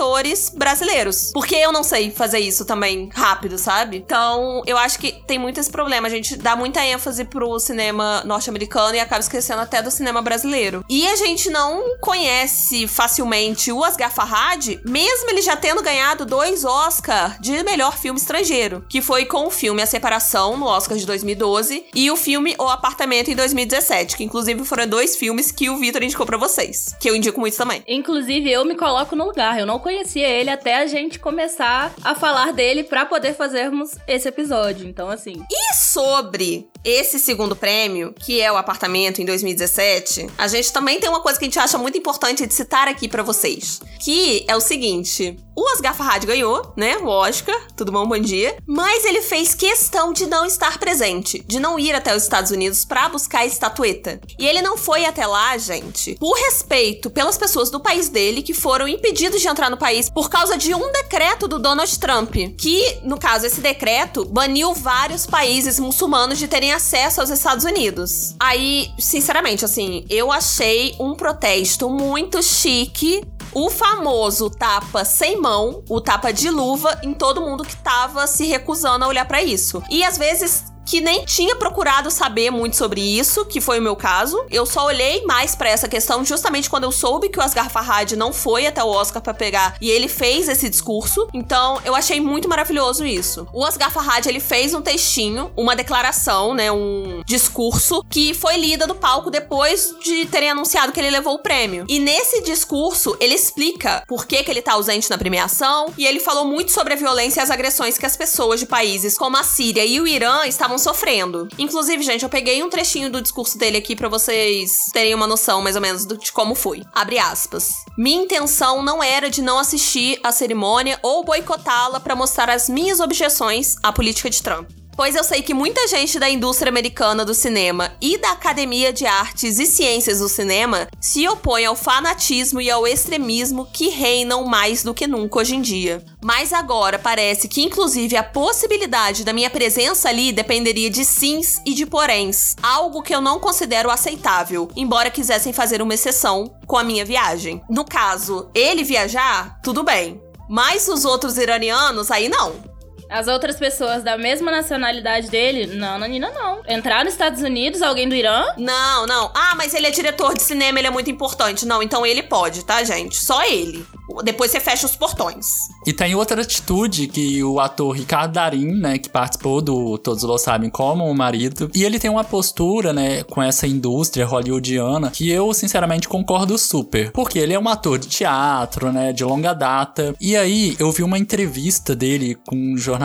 brasileiros, 0.55 1.31
porque 1.33 1.55
eu 1.55 1.73
não 1.73 1.83
sei 1.83 2.11
fazer 2.11 2.39
isso 2.39 2.65
também 2.65 3.09
rápido, 3.13 3.59
sabe? 3.59 3.97
Então, 3.99 4.63
eu 4.67 4.77
acho 4.77 4.99
que 4.99 5.13
tem 5.27 5.39
muito 5.39 5.61
esse 5.61 5.71
problema. 5.71 6.07
A 6.07 6.11
gente 6.11 6.37
dá 6.37 6.57
muita 6.57 6.85
ênfase 6.85 7.25
pro 7.25 7.59
cinema 7.59 8.23
norte-americano 8.25 8.95
e 8.95 9.01
acaba 9.01 9.21
esquecendo 9.21 9.61
até 9.61 9.83
do 9.83 9.91
cinema 9.91 10.23
brasileiro. 10.23 10.85
E 10.89 11.07
a 11.07 11.17
gente 11.17 11.51
não 11.51 11.99
conhece 12.01 12.87
facilmente 12.87 13.71
o 13.73 13.85
Asghar 13.85 14.13
Farhad, 14.13 14.81
mesmo 14.85 15.31
ele 15.31 15.43
já 15.43 15.57
tendo 15.57 15.83
ganhado 15.83 16.25
dois 16.25 16.65
Oscar 16.65 17.41
de 17.41 17.63
melhor 17.63 17.97
filme 17.97 18.19
estrangeiro, 18.19 18.85
que 18.89 19.01
foi 19.01 19.25
com 19.25 19.47
o 19.47 19.51
filme 19.51 19.83
A 19.83 19.87
Separação, 19.87 20.57
no 20.57 20.67
Oscar 20.67 20.97
de 20.97 21.07
2012, 21.07 21.87
e 21.95 22.11
o 22.11 22.17
filme 22.17 22.55
O 22.59 22.69
Apartamento 22.69 23.31
em 23.31 23.37
2017, 23.37 24.17
que 24.17 24.25
inclusive 24.25 24.65
foram 24.65 24.87
dois 24.87 25.17
filmes 25.17 25.51
que 25.51 25.71
o 25.71 25.79
Vitor 25.79 26.03
indicou 26.03 26.27
pra 26.27 26.37
vocês, 26.37 26.95
que 27.01 27.09
eu 27.09 27.17
indico 27.17 27.41
muito 27.41 27.57
também. 27.57 27.83
Inclusive, 27.87 28.51
eu 28.51 28.65
me 28.65 28.75
coloco 28.75 29.15
no 29.17 29.25
lugar. 29.25 29.59
Eu 29.59 29.67
não 29.67 29.79
conhecia 29.83 30.29
ele 30.29 30.49
até 30.49 30.77
a 30.77 30.87
gente 30.87 31.19
começar 31.19 31.93
a 32.03 32.15
falar 32.15 32.53
dele 32.53 32.85
pra 32.85 33.05
poder 33.05 33.35
fazermos 33.35 33.91
esse 34.07 34.29
episódio. 34.29 34.89
Então, 34.89 35.11
assim. 35.11 35.45
E 35.51 35.75
sobre 35.75 36.69
esse 36.85 37.19
segundo 37.19 37.55
prêmio, 37.55 38.13
que 38.13 38.41
é 38.41 38.51
o 38.51 38.57
apartamento 38.57 39.21
em 39.21 39.25
2017, 39.25 40.29
a 40.39 40.49
gente 40.49 40.73
também 40.73 40.99
tem 40.99 41.09
uma 41.11 41.21
coisa 41.21 41.39
que 41.39 41.45
a 41.45 41.49
gente 41.49 41.59
acha 41.59 41.77
muito 41.77 41.99
importante 41.99 42.47
de 42.47 42.55
citar 42.55 42.89
aqui 42.89 43.09
pra 43.09 43.23
vocês, 43.23 43.81
que 43.99 44.45
é 44.49 44.57
o 44.57 44.61
seguinte: 44.61 45.37
o 45.55 45.73
Oscar 45.73 45.95
Farhad 45.95 46.25
ganhou, 46.27 46.73
né, 46.77 46.97
o 46.99 47.07
Oscar, 47.07 47.57
tudo 47.77 47.93
bom, 47.93 48.07
bom 48.07 48.19
dia, 48.19 48.57
mas 48.67 49.05
ele 49.05 49.23
fez 49.23 49.55
questão 49.55 50.13
de 50.13 50.27
não 50.27 50.45
estar 50.47 50.79
presente, 50.79 51.45
de 51.47 51.61
não 51.61 51.79
ir 51.79 51.95
até 51.95 52.15
os 52.17 52.23
Estados 52.23 52.51
Unidos 52.51 52.85
pra 52.85 53.09
buscar 53.09 53.41
a 53.41 53.47
estatueta. 53.47 54.21
E 54.39 54.47
ele 54.47 54.63
não 54.63 54.77
foi 54.77 55.05
até 55.05 55.27
lá, 55.27 55.57
gente, 55.59 56.15
por 56.17 56.35
respeito 56.37 57.11
pelas 57.11 57.37
pessoas 57.37 57.71
do 57.71 57.81
país 57.81 58.09
dele 58.09 58.43
que 58.43 58.55
foram 58.55 58.89
impedidos 58.89 59.41
de 59.41 59.49
entrar 59.49 59.71
no 59.71 59.77
país 59.77 60.09
por 60.09 60.31
causa 60.31 60.57
de 60.57 60.75
um 60.75 60.93
decreto 60.93 61.47
do 61.47 61.59
Donald 61.59 61.99
Trump, 61.99 62.35
que, 62.59 63.01
no 63.03 63.19
caso, 63.19 63.47
esse 63.47 63.61
decreto 63.61 64.25
baniu 64.25 64.73
vários 64.75 65.27
países 65.27 65.79
muçulmanos 65.79 66.39
de 66.39 66.49
terem 66.49 66.73
acesso 66.73 67.21
aos 67.21 67.31
Estados 67.31 67.65
Unidos. 67.65 68.35
Aí, 68.41 68.91
sinceramente, 68.99 69.65
assim, 69.65 70.05
eu 70.09 70.33
achei 70.33 70.95
um 70.99 71.15
protesto 71.15 71.91
muito 71.91 72.43
chique 72.43 73.23
o 73.55 73.69
famoso 73.71 74.49
tapa 74.49 75.05
sem 75.05 75.41
mão, 75.41 75.83
o 75.89 76.01
tapa 76.01 76.33
de 76.33 76.51
luva 76.51 76.99
em 77.03 77.13
todo 77.13 77.41
mundo 77.41 77.65
que 77.65 77.77
tava 77.77 78.27
se 78.27 78.47
recusando 78.47 79.05
a 79.05 79.09
olhar 79.09 79.27
pra 79.27 79.43
isso. 79.43 79.83
E 79.91 80.05
às 80.05 80.17
vezes 80.17 80.72
que 80.85 81.01
nem 81.01 81.25
tinha 81.25 81.57
procurado 81.57 82.11
saber 82.11 82.51
muito 82.51 82.77
sobre 82.77 83.01
isso, 83.01 83.45
que 83.45 83.61
foi 83.61 83.79
o 83.79 83.83
meu 83.83 83.97
caso. 83.97 84.45
Eu 84.51 84.67
só 84.67 84.87
olhei 84.87 85.25
mais 85.25 85.55
para 85.55 85.69
essa 85.69 85.89
questão 85.89 86.25
justamente 86.25 86.69
quando 86.69 86.85
eu 86.85 86.93
soube 86.93 87.29
que 87.29 87.39
o 87.39 87.43
Asghar 87.43 87.71
Farhad 87.71 88.13
não 88.17 88.33
foi 88.33 88.67
até 88.67 88.83
o 88.83 88.89
Oscar 88.89 89.23
para 89.23 89.35
pegar 89.35 89.77
e 89.81 89.91
ele 89.91 90.09
fez 90.09 90.49
esse 90.49 90.69
discurso. 90.69 91.29
Então, 91.33 91.81
eu 91.85 91.95
achei 91.95 92.21
muito 92.21 92.49
maravilhoso 92.49 93.05
isso. 93.05 93.47
O 93.53 93.65
Asghar 93.65 93.91
Farhad, 93.91 94.27
ele 94.27 94.41
fez 94.41 94.75
um 94.75 94.83
textinho, 94.83 95.51
uma 95.57 95.77
declaração, 95.77 96.55
né, 96.55 96.71
um 96.71 97.23
discurso 97.27 98.05
que 98.09 98.35
foi 98.35 98.57
lida 98.57 98.87
no 98.87 98.95
palco 98.95 99.31
depois 99.31 99.95
de 100.05 100.27
terem 100.27 100.51
anunciado 100.51 100.93
que 100.93 101.01
ele 101.01 101.11
levou 101.11 101.35
o 101.35 101.43
prêmio. 101.43 101.85
E 101.89 101.99
nesse 101.99 102.43
discurso, 102.43 103.17
ele 103.21 103.35
explica 103.35 104.03
por 104.07 104.27
que 104.27 104.43
que 104.43 104.51
ele 104.51 104.63
tá 104.63 104.75
ausente 104.75 105.09
na 105.11 105.19
premiação 105.19 105.93
e 105.97 106.07
ele 106.07 106.21
falou 106.21 106.45
muito 106.45 106.73
sobre 106.73 106.95
a 106.95 106.97
violência 106.97 107.41
e 107.41 107.43
as 107.43 107.51
agressões 107.51 107.99
que 107.99 108.07
as 108.07 108.17
pessoas 108.17 108.61
de 108.61 108.67
países 108.67 109.17
como 109.17 109.37
a 109.37 109.43
Síria 109.43 109.85
e 109.85 110.01
o 110.01 110.07
Irã 110.07 110.45
estavam 110.47 110.72
sofrendo. 110.79 111.49
Inclusive, 111.59 112.03
gente, 112.03 112.23
eu 112.23 112.29
peguei 112.29 112.63
um 112.63 112.71
trechinho 112.71 113.11
do 113.11 113.23
discurso 113.23 113.59
dele 113.59 113.79
aqui 113.79 113.97
para 113.97 114.09
vocês 114.09 114.87
terem 114.93 115.15
uma 115.15 115.27
noção 115.27 115.63
mais 115.63 115.77
ou 115.77 115.83
menos 115.83 116.07
de 116.07 116.33
como 116.33 116.55
foi. 116.55 116.83
Abre 116.93 117.19
aspas. 117.19 117.73
Minha 117.97 118.23
intenção 118.23 118.83
não 118.83 119.03
era 119.03 119.31
de 119.31 119.43
não 119.43 119.59
assistir 119.59 120.19
à 120.23 120.33
cerimônia 120.33 120.99
ou 121.03 121.25
boicotá-la 121.25 122.01
para 122.01 122.17
mostrar 122.17 122.51
as 122.51 122.69
minhas 122.69 123.01
objeções 123.01 123.77
à 123.83 123.93
política 123.93 124.29
de 124.29 124.43
Trump. 124.43 124.82
Pois 124.95 125.15
eu 125.15 125.25
sei 125.25 125.41
que 125.41 125.55
muita 125.55 125.89
gente 125.89 126.19
da 126.19 126.29
indústria 126.29 126.69
americana 126.69 127.25
do 127.25 127.35
cinema 127.35 127.93
e 128.01 128.19
da 128.19 128.33
Academia 128.33 128.93
de 128.93 129.07
Artes 129.07 129.59
e 129.59 129.67
Ciências 129.67 130.19
do 130.19 130.29
Cinema 130.29 130.87
se 131.01 131.27
opõe 131.27 131.65
ao 131.65 131.75
fanatismo 131.75 132.61
e 132.61 132.71
ao 132.71 132.87
extremismo 132.87 133.67
que 133.73 133.89
reinam 133.89 134.45
mais 134.45 134.83
do 134.83 134.93
que 134.93 135.07
nunca 135.07 135.39
hoje 135.39 135.57
em 135.57 135.63
dia. 135.63 136.05
Mas 136.23 136.53
agora 136.53 136.99
parece 136.99 137.49
que, 137.49 137.63
inclusive, 137.63 138.17
a 138.17 138.23
possibilidade 138.23 139.25
da 139.25 139.33
minha 139.33 139.49
presença 139.49 140.11
ali 140.11 140.31
dependeria 140.31 140.91
de 140.91 141.05
sims 141.05 141.61
e 141.65 141.73
de 141.73 141.87
poréns, 141.87 142.55
algo 142.63 143.03
que 143.03 143.15
eu 143.15 143.21
não 143.21 143.41
considero 143.41 143.91
aceitável, 143.91 144.71
embora 144.77 145.11
quisessem 145.11 145.55
fazer 145.55 145.81
uma 145.81 145.95
exceção 145.95 146.55
com 146.67 146.77
a 146.77 146.85
minha 146.85 147.05
viagem. 147.05 147.63
No 147.69 147.85
caso, 147.85 148.51
ele 148.55 148.85
viajar, 148.85 149.59
tudo 149.63 149.83
bem. 149.83 150.21
Mas 150.49 150.87
os 150.87 151.07
outros 151.07 151.39
iranianos, 151.39 152.11
aí 152.11 152.29
não. 152.29 152.72
As 153.13 153.29
outras 153.29 153.57
pessoas 153.57 154.03
da 154.03 154.17
mesma 154.17 154.51
nacionalidade 154.51 155.29
dele, 155.29 155.67
não, 155.77 155.99
Nanina, 155.99 156.31
não. 156.31 156.63
Entrar 156.67 157.05
nos 157.05 157.13
Estados 157.13 157.43
Unidos, 157.43 157.83
alguém 157.83 158.09
do 158.09 158.15
Irã? 158.15 158.45
Não, 158.57 159.07
não. 159.07 159.31
Ah, 159.35 159.55
mas 159.57 159.75
ele 159.75 159.87
é 159.87 159.91
diretor 159.91 160.35
de 160.35 160.43
cinema, 160.43 160.79
ele 160.79 160.89
é 160.89 160.91
muito 160.91 161.11
importante. 161.11 161.67
Não, 161.67 161.83
então 161.83 162.07
ele 162.07 162.23
pode, 162.23 162.65
tá, 162.65 162.83
gente? 162.83 163.17
Só 163.17 163.45
ele. 163.45 163.85
Depois 164.25 164.51
você 164.51 164.61
fecha 164.61 164.87
os 164.87 164.97
portões. 164.97 165.47
E 165.87 165.93
tem 165.93 166.15
outra 166.15 166.43
atitude 166.43 167.07
que 167.07 167.43
o 167.43 167.61
ator 167.61 167.93
Ricardo 167.93 168.33
Darim, 168.33 168.73
né, 168.81 168.99
que 168.99 169.09
participou 169.09 169.61
do 169.61 169.97
Todos 169.99 170.23
Lo 170.23 170.39
Sabem 170.39 170.71
como 170.71 171.05
o 171.05 171.15
marido, 171.15 171.71
e 171.75 171.85
ele 171.85 171.99
tem 171.99 172.11
uma 172.11 172.25
postura, 172.25 172.93
né, 172.93 173.23
com 173.25 173.43
essa 173.43 173.67
indústria 173.67 174.27
hollywoodiana 174.27 175.11
que 175.11 175.31
eu, 175.31 175.53
sinceramente, 175.55 176.09
concordo 176.09 176.59
super. 176.59 177.11
Porque 177.13 177.39
ele 177.39 177.55
é 177.55 177.59
um 177.59 177.69
ator 177.69 177.99
de 177.99 178.09
teatro, 178.09 178.93
né, 178.93 179.13
de 179.13 179.25
longa 179.25 179.53
data. 179.53 180.15
E 180.21 180.37
aí, 180.37 180.77
eu 180.79 180.91
vi 180.91 181.03
uma 181.03 181.19
entrevista 181.19 181.95
dele 181.95 182.37
com 182.47 182.57
um 182.57 182.77
jornalista, 182.77 183.02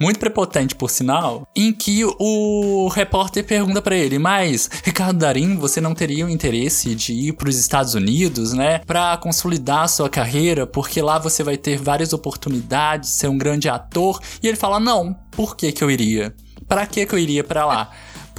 muito 0.00 0.18
prepotente 0.18 0.74
por 0.74 0.90
sinal, 0.90 1.46
em 1.54 1.72
que 1.72 2.04
o 2.04 2.88
repórter 2.88 3.44
pergunta 3.44 3.80
para 3.80 3.96
ele, 3.96 4.18
mas, 4.18 4.68
Ricardo 4.84 5.18
Darim, 5.18 5.56
você 5.56 5.80
não 5.80 5.94
teria 5.94 6.26
o 6.26 6.30
interesse 6.30 6.94
de 6.94 7.12
ir 7.12 7.32
para 7.34 7.48
os 7.48 7.56
Estados 7.56 7.94
Unidos, 7.94 8.52
né, 8.52 8.80
para 8.86 9.16
consolidar 9.16 9.88
sua 9.88 10.08
carreira, 10.08 10.66
porque 10.66 11.00
lá 11.00 11.18
você 11.18 11.42
vai 11.42 11.56
ter 11.56 11.78
várias 11.78 12.12
oportunidades, 12.12 13.10
ser 13.10 13.28
um 13.28 13.38
grande 13.38 13.68
ator. 13.68 14.20
E 14.42 14.48
ele 14.48 14.56
fala: 14.56 14.80
"Não, 14.80 15.14
por 15.30 15.56
que 15.56 15.72
que 15.72 15.82
eu 15.82 15.90
iria? 15.90 16.34
Para 16.66 16.86
que 16.86 17.04
que 17.06 17.14
eu 17.14 17.18
iria 17.18 17.44
para 17.44 17.64
lá?" 17.64 17.90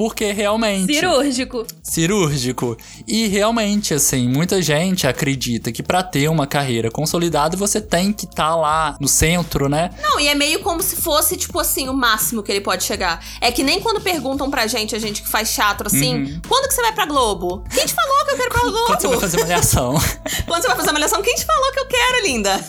Porque 0.01 0.31
realmente. 0.31 0.91
Cirúrgico. 0.95 1.63
Cirúrgico. 1.83 2.75
E 3.07 3.27
realmente, 3.27 3.93
assim, 3.93 4.27
muita 4.27 4.59
gente 4.59 5.05
acredita 5.05 5.71
que 5.71 5.83
para 5.83 6.01
ter 6.01 6.27
uma 6.27 6.47
carreira 6.47 6.89
consolidada 6.89 7.55
você 7.55 7.79
tem 7.79 8.11
que 8.11 8.25
estar 8.25 8.49
tá 8.49 8.55
lá 8.55 8.97
no 8.99 9.07
centro, 9.07 9.69
né? 9.69 9.91
Não, 10.01 10.19
e 10.19 10.27
é 10.27 10.33
meio 10.33 10.61
como 10.61 10.81
se 10.81 10.95
fosse, 10.95 11.37
tipo 11.37 11.59
assim, 11.59 11.87
o 11.87 11.93
máximo 11.93 12.41
que 12.41 12.51
ele 12.51 12.61
pode 12.61 12.83
chegar. 12.83 13.23
É 13.39 13.51
que 13.51 13.61
nem 13.61 13.79
quando 13.79 14.01
perguntam 14.01 14.49
pra 14.49 14.65
gente, 14.65 14.95
a 14.95 14.99
gente 14.99 15.21
que 15.21 15.29
faz 15.29 15.53
teatro 15.53 15.85
assim, 15.85 16.15
uhum. 16.15 16.41
quando 16.47 16.67
que 16.67 16.73
você 16.73 16.81
vai 16.81 16.93
pra 16.93 17.05
Globo? 17.05 17.63
Quem 17.71 17.85
te 17.85 17.93
falou 17.93 18.25
que 18.25 18.31
eu 18.31 18.37
quero 18.37 18.49
pra 18.49 18.61
Globo? 18.61 18.85
Quando 18.87 19.01
você 19.01 19.07
vai 19.07 19.19
fazer 19.19 19.37
malhação? 19.37 19.93
quando 20.47 20.61
você 20.63 20.67
vai 20.67 20.77
fazer 20.77 20.91
malhação, 20.93 21.21
quem 21.21 21.35
te 21.35 21.45
falou 21.45 21.71
que 21.73 21.79
eu 21.79 21.85
quero, 21.85 22.25
linda? 22.25 22.59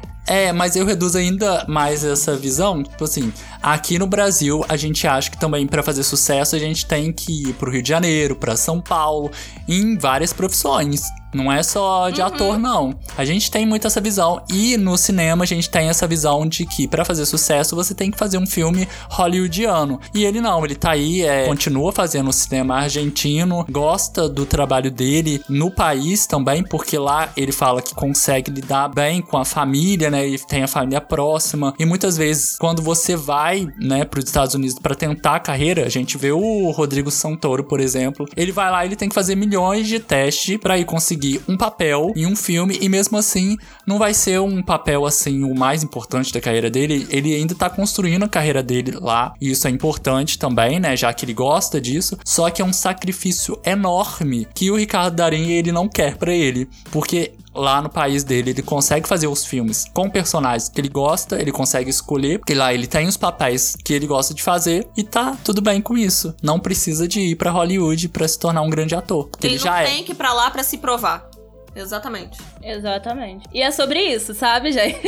É, 0.30 0.52
mas 0.52 0.76
eu 0.76 0.86
reduzo 0.86 1.18
ainda 1.18 1.64
mais 1.66 2.04
essa 2.04 2.36
visão. 2.36 2.84
Tipo 2.84 3.02
assim, 3.02 3.32
aqui 3.60 3.98
no 3.98 4.06
Brasil, 4.06 4.64
a 4.68 4.76
gente 4.76 5.04
acha 5.04 5.28
que 5.28 5.36
também 5.36 5.66
para 5.66 5.82
fazer 5.82 6.04
sucesso 6.04 6.54
a 6.54 6.58
gente 6.60 6.86
tem 6.86 7.12
que 7.12 7.48
ir 7.48 7.54
pro 7.54 7.68
Rio 7.68 7.82
de 7.82 7.88
Janeiro, 7.88 8.36
para 8.36 8.54
São 8.54 8.80
Paulo, 8.80 9.32
em 9.66 9.98
várias 9.98 10.32
profissões. 10.32 11.02
Não 11.32 11.50
é 11.50 11.62
só 11.62 12.10
de 12.10 12.20
uhum. 12.20 12.26
ator, 12.26 12.58
não. 12.58 12.94
A 13.16 13.24
gente 13.24 13.50
tem 13.50 13.64
muito 13.64 13.86
essa 13.86 14.00
visão. 14.00 14.42
E 14.50 14.76
no 14.76 14.96
cinema 14.96 15.44
a 15.44 15.46
gente 15.46 15.70
tem 15.70 15.88
essa 15.88 16.06
visão 16.06 16.46
de 16.46 16.66
que 16.66 16.88
para 16.88 17.04
fazer 17.04 17.24
sucesso 17.26 17.76
você 17.76 17.94
tem 17.94 18.10
que 18.10 18.18
fazer 18.18 18.38
um 18.38 18.46
filme 18.46 18.88
hollywoodiano. 19.08 20.00
E 20.14 20.24
ele 20.24 20.40
não, 20.40 20.64
ele 20.64 20.74
tá 20.74 20.92
aí, 20.92 21.22
é, 21.22 21.46
continua 21.46 21.92
fazendo 21.92 22.32
cinema 22.32 22.76
argentino, 22.76 23.64
gosta 23.70 24.28
do 24.28 24.44
trabalho 24.44 24.90
dele 24.90 25.42
no 25.48 25.70
país 25.70 26.26
também, 26.26 26.62
porque 26.62 26.98
lá 26.98 27.30
ele 27.36 27.52
fala 27.52 27.80
que 27.80 27.94
consegue 27.94 28.50
lidar 28.50 28.88
bem 28.88 29.22
com 29.22 29.38
a 29.38 29.44
família, 29.44 30.10
né? 30.10 30.26
E 30.26 30.38
tem 30.38 30.62
a 30.62 30.68
família 30.68 31.00
próxima. 31.00 31.74
E 31.78 31.84
muitas 31.84 32.16
vezes, 32.16 32.56
quando 32.58 32.82
você 32.82 33.16
vai, 33.16 33.68
né, 33.78 34.04
pros 34.04 34.24
Estados 34.24 34.54
Unidos 34.54 34.78
para 34.78 34.94
tentar 34.94 35.36
a 35.36 35.40
carreira, 35.40 35.86
a 35.86 35.88
gente 35.88 36.18
vê 36.18 36.32
o 36.32 36.70
Rodrigo 36.70 37.10
Santoro, 37.10 37.64
por 37.64 37.80
exemplo. 37.80 38.26
Ele 38.36 38.52
vai 38.52 38.70
lá, 38.70 38.84
ele 38.84 38.96
tem 38.96 39.08
que 39.08 39.14
fazer 39.14 39.36
milhões 39.36 39.86
de 39.86 40.00
testes 40.00 40.56
para 40.56 40.78
ir 40.78 40.84
conseguir 40.84 41.19
conseguir 41.20 41.42
um 41.46 41.56
papel 41.56 42.12
em 42.16 42.26
um 42.26 42.34
filme 42.34 42.78
e 42.80 42.88
mesmo 42.88 43.18
assim 43.18 43.58
não 43.86 43.98
vai 43.98 44.14
ser 44.14 44.40
um 44.40 44.62
papel 44.62 45.04
assim 45.04 45.44
o 45.44 45.54
mais 45.54 45.82
importante 45.82 46.32
da 46.32 46.40
carreira 46.40 46.70
dele. 46.70 47.06
Ele 47.10 47.34
ainda 47.34 47.54
tá 47.54 47.68
construindo 47.68 48.24
a 48.24 48.28
carreira 48.28 48.62
dele 48.62 48.92
lá 48.98 49.34
e 49.40 49.50
isso 49.50 49.68
é 49.68 49.70
importante 49.70 50.38
também, 50.38 50.80
né? 50.80 50.96
Já 50.96 51.12
que 51.12 51.24
ele 51.24 51.34
gosta 51.34 51.80
disso. 51.80 52.18
Só 52.24 52.48
que 52.48 52.62
é 52.62 52.64
um 52.64 52.72
sacrifício 52.72 53.60
enorme 53.64 54.48
que 54.54 54.70
o 54.70 54.76
Ricardo 54.76 55.16
Darim 55.16 55.50
ele 55.50 55.70
não 55.70 55.88
quer 55.88 56.16
para 56.16 56.32
ele, 56.32 56.68
porque 56.90 57.32
lá 57.54 57.82
no 57.82 57.88
país 57.88 58.24
dele, 58.24 58.50
ele 58.50 58.62
consegue 58.62 59.08
fazer 59.08 59.26
os 59.26 59.44
filmes 59.44 59.86
com 59.92 60.08
personagens 60.08 60.68
que 60.68 60.80
ele 60.80 60.88
gosta, 60.88 61.40
ele 61.40 61.52
consegue 61.52 61.90
escolher, 61.90 62.38
porque 62.38 62.54
lá 62.54 62.72
ele 62.72 62.86
tem 62.86 63.06
os 63.06 63.16
papéis 63.16 63.76
que 63.84 63.92
ele 63.92 64.06
gosta 64.06 64.32
de 64.32 64.42
fazer 64.42 64.88
e 64.96 65.02
tá 65.02 65.36
tudo 65.44 65.60
bem 65.60 65.80
com 65.80 65.96
isso. 65.96 66.34
Não 66.42 66.58
precisa 66.58 67.06
de 67.06 67.20
ir 67.20 67.36
para 67.36 67.50
Hollywood 67.50 68.08
para 68.08 68.26
se 68.26 68.38
tornar 68.38 68.62
um 68.62 68.70
grande 68.70 68.94
ator, 68.94 69.28
porque 69.28 69.46
ele, 69.46 69.54
ele 69.54 69.62
já 69.62 69.82
é. 69.82 69.84
Ele 69.84 69.94
tem 69.94 70.04
que 70.04 70.12
ir 70.12 70.14
para 70.14 70.32
lá 70.32 70.50
para 70.50 70.62
se 70.62 70.78
provar. 70.78 71.28
Exatamente. 71.74 72.38
Exatamente. 72.62 73.48
E 73.52 73.62
é 73.62 73.70
sobre 73.70 74.00
isso, 74.00 74.34
sabe, 74.34 74.72
gente? 74.72 75.00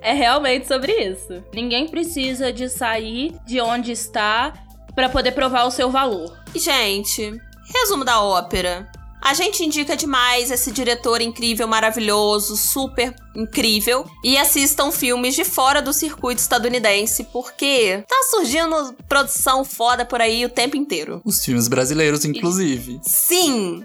é 0.00 0.12
realmente 0.14 0.66
sobre 0.66 0.92
isso. 0.92 1.42
Ninguém 1.52 1.88
precisa 1.88 2.52
de 2.52 2.68
sair 2.68 3.34
de 3.46 3.60
onde 3.60 3.92
está 3.92 4.52
para 4.94 5.08
poder 5.08 5.32
provar 5.32 5.64
o 5.64 5.70
seu 5.70 5.90
valor. 5.90 6.36
Gente, 6.54 7.32
resumo 7.74 8.04
da 8.04 8.22
ópera. 8.22 8.88
A 9.22 9.34
gente 9.34 9.62
indica 9.62 9.96
demais 9.96 10.50
esse 10.50 10.72
diretor 10.72 11.20
incrível, 11.20 11.68
maravilhoso, 11.68 12.56
super 12.56 13.14
incrível. 13.36 14.04
E 14.24 14.36
assistam 14.36 14.90
filmes 14.90 15.34
de 15.34 15.44
fora 15.44 15.82
do 15.82 15.92
circuito 15.92 16.40
estadunidense, 16.40 17.24
porque 17.24 18.02
tá 18.08 18.16
surgindo 18.30 18.94
produção 19.08 19.64
foda 19.64 20.04
por 20.04 20.20
aí 20.20 20.44
o 20.44 20.48
tempo 20.48 20.76
inteiro. 20.76 21.20
Os 21.24 21.44
filmes 21.44 21.68
brasileiros, 21.68 22.24
inclusive. 22.24 22.98
Sim! 23.02 23.84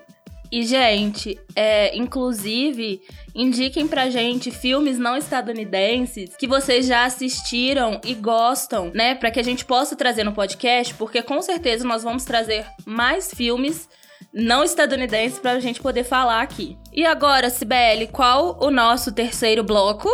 E, 0.51 0.63
gente, 0.63 1.37
é, 1.55 1.97
inclusive, 1.97 3.01
indiquem 3.33 3.87
pra 3.87 4.09
gente 4.09 4.51
filmes 4.51 4.97
não 4.97 5.17
estadunidenses 5.17 6.35
que 6.37 6.47
vocês 6.47 6.85
já 6.85 7.03
assistiram 7.03 7.99
e 8.05 8.13
gostam, 8.13 8.91
né? 8.93 9.15
Pra 9.15 9.31
que 9.31 9.39
a 9.39 9.43
gente 9.43 9.65
possa 9.65 9.95
trazer 9.95 10.23
no 10.23 10.31
podcast, 10.31 10.93
porque 10.93 11.21
com 11.21 11.41
certeza 11.41 11.85
nós 11.85 12.03
vamos 12.03 12.23
trazer 12.23 12.65
mais 12.85 13.33
filmes 13.33 13.89
não 14.33 14.63
estadunidense 14.63 15.39
para 15.39 15.51
a 15.51 15.59
gente 15.59 15.81
poder 15.81 16.03
falar 16.03 16.41
aqui. 16.41 16.77
E 16.91 17.05
agora, 17.05 17.49
Sibeli, 17.49 18.07
qual 18.07 18.57
o 18.61 18.69
nosso 18.69 19.11
terceiro 19.11 19.63
bloco? 19.63 20.09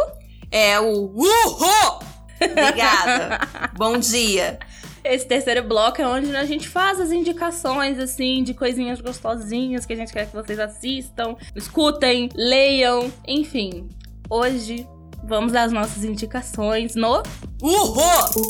É 0.52 0.80
o 0.80 1.12
Uhul! 1.16 2.00
Obrigada. 2.42 3.40
Bom 3.78 3.98
dia. 3.98 4.60
Esse 5.04 5.28
terceiro 5.28 5.64
bloco 5.64 6.02
é 6.02 6.08
onde 6.08 6.36
a 6.36 6.46
gente 6.46 6.68
faz 6.68 7.00
as 7.00 7.12
indicações, 7.12 7.98
assim, 7.98 8.44
de 8.44 8.54
coisinhas 8.54 9.02
gostosinhas 9.02 9.86
que 9.86 9.94
a 9.94 9.96
gente 9.96 10.14
quer 10.14 10.28
que 10.28 10.36
vocês 10.36 10.60
assistam, 10.60 11.36
escutem, 11.56 12.30
leiam, 12.36 13.12
enfim. 13.28 13.90
Hoje 14.30 14.88
vamos 15.24 15.56
às 15.56 15.72
nossas 15.72 16.04
indicações 16.04 16.96
no 16.96 17.24
Uhul! 17.62 18.46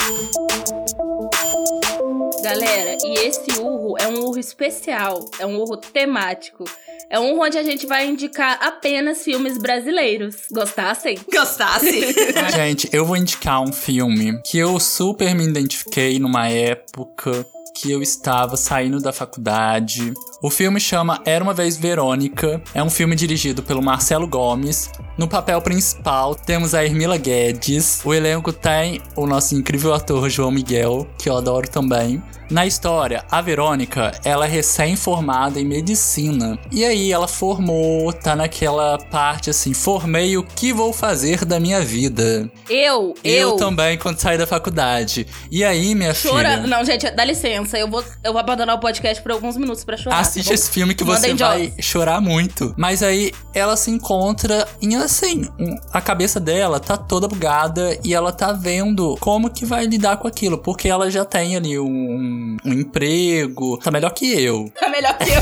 Galera, 2.44 2.98
e 3.04 3.14
esse 3.20 3.60
urro 3.60 3.96
é 4.00 4.08
um 4.08 4.24
urro 4.26 4.40
especial, 4.40 5.20
é 5.40 5.46
um 5.46 5.60
urro 5.60 5.78
temático. 5.78 6.64
É 7.10 7.20
um 7.20 7.40
onde 7.40 7.58
a 7.58 7.64
gente 7.64 7.86
vai 7.86 8.08
indicar 8.08 8.60
apenas 8.62 9.24
filmes 9.24 9.58
brasileiros. 9.58 10.36
Gostassem? 10.52 11.18
Gostasse? 11.32 12.14
Gente, 12.56 12.90
eu 12.92 13.06
vou 13.06 13.18
indicar 13.18 13.62
um 13.62 13.72
filme 13.72 14.40
que 14.46 14.58
eu 14.58 14.80
super 14.80 15.34
me 15.36 15.46
identifiquei 15.46 16.20
numa 16.20 16.48
época 16.48 17.46
que 17.74 17.92
eu 17.92 18.02
estava 18.02 18.58
saindo 18.58 19.00
da 19.00 19.14
faculdade. 19.14 20.14
O 20.42 20.50
filme 20.50 20.80
chama 20.80 21.22
Era 21.26 21.44
uma 21.44 21.54
vez 21.54 21.78
Verônica. 21.78 22.62
É 22.74 22.84
um 22.84 22.90
filme 22.90 23.16
dirigido 23.16 23.64
pelo 23.64 23.82
Marcelo 23.82 24.28
Gomes. 24.28 24.90
No 25.18 25.28
papel 25.28 25.62
principal 25.62 26.36
temos 26.36 26.74
a 26.74 26.84
Ermila 26.84 27.18
Guedes. 27.18 28.02
O 28.04 28.14
elenco 28.14 28.52
tem 28.52 29.02
o 29.16 29.26
nosso 29.26 29.56
incrível 29.56 29.94
ator 29.94 30.30
João 30.30 30.52
Miguel, 30.52 31.08
que 31.18 31.30
eu 31.30 31.38
adoro 31.38 31.70
também. 31.70 32.22
Na 32.52 32.66
história, 32.66 33.24
a 33.32 33.42
Verônica, 33.42 34.12
ela 34.26 34.46
é 34.46 34.50
recém-formada 34.50 35.58
em 35.58 35.64
medicina. 35.64 36.60
E 36.70 36.84
aí 36.84 37.10
ela 37.10 37.26
formou, 37.26 38.12
tá 38.12 38.36
naquela 38.36 38.98
parte 39.10 39.50
assim, 39.50 39.74
formei 39.74 40.36
o 40.38 40.44
que 40.44 40.74
vou 40.74 40.92
fazer 40.92 41.46
da 41.46 41.62
minha 41.62 41.80
vida. 41.80 42.52
Eu, 42.70 43.14
Eu, 43.24 43.52
eu. 43.52 43.56
também 43.56 43.98
quando 43.98 44.20
saí 44.20 44.38
da 44.38 44.46
faculdade. 44.46 45.26
E 45.50 45.64
aí, 45.64 45.96
minha 45.96 46.14
Chora. 46.14 46.58
filha, 46.58 46.68
Não, 46.68 46.84
gente, 46.84 47.10
dá 47.12 47.24
licença. 47.24 47.78
Eu 47.80 47.90
vou, 47.90 48.04
eu 48.22 48.34
vou 48.34 48.42
abandonar 48.42 48.76
o 48.76 48.80
podcast 48.82 49.24
por 49.24 49.32
alguns 49.32 49.56
minutos 49.56 49.86
pra 49.86 49.96
chorar. 49.96 50.20
assiste 50.20 50.50
tá 50.50 50.54
esse 50.54 50.70
filme 50.70 50.94
que 50.94 51.06
você 51.06 51.34
vai 51.34 51.68
jobs. 51.68 51.86
chorar 51.86 52.20
muito. 52.20 52.74
Mas 52.78 53.02
aí 53.02 53.32
ela 53.54 53.78
se 53.78 53.90
encontra 53.90 54.68
em 54.82 54.98
assim, 54.98 55.48
a 55.94 56.02
cabeça 56.02 56.38
dela 56.38 56.82
tá 56.82 56.98
toda 56.98 57.30
bugada 57.30 57.98
e 58.04 58.14
ela 58.14 58.34
tá 58.34 58.52
vendo 58.52 59.16
como 59.22 59.50
que 59.50 59.66
vai 59.66 59.86
lidar 59.86 60.18
com 60.18 60.28
aquilo, 60.28 60.58
porque 60.58 60.90
ela 60.90 61.10
já 61.10 61.24
tem 61.24 61.56
ali 61.56 61.80
um, 61.80 62.41
um 62.66 62.74
emprego, 62.74 63.78
tá 63.78 63.92
melhor 63.92 64.12
que 64.12 64.26
eu. 64.26 64.72
Tá 64.80 64.90
melhor 64.90 65.18
que 65.18 65.30
eu. 65.30 65.42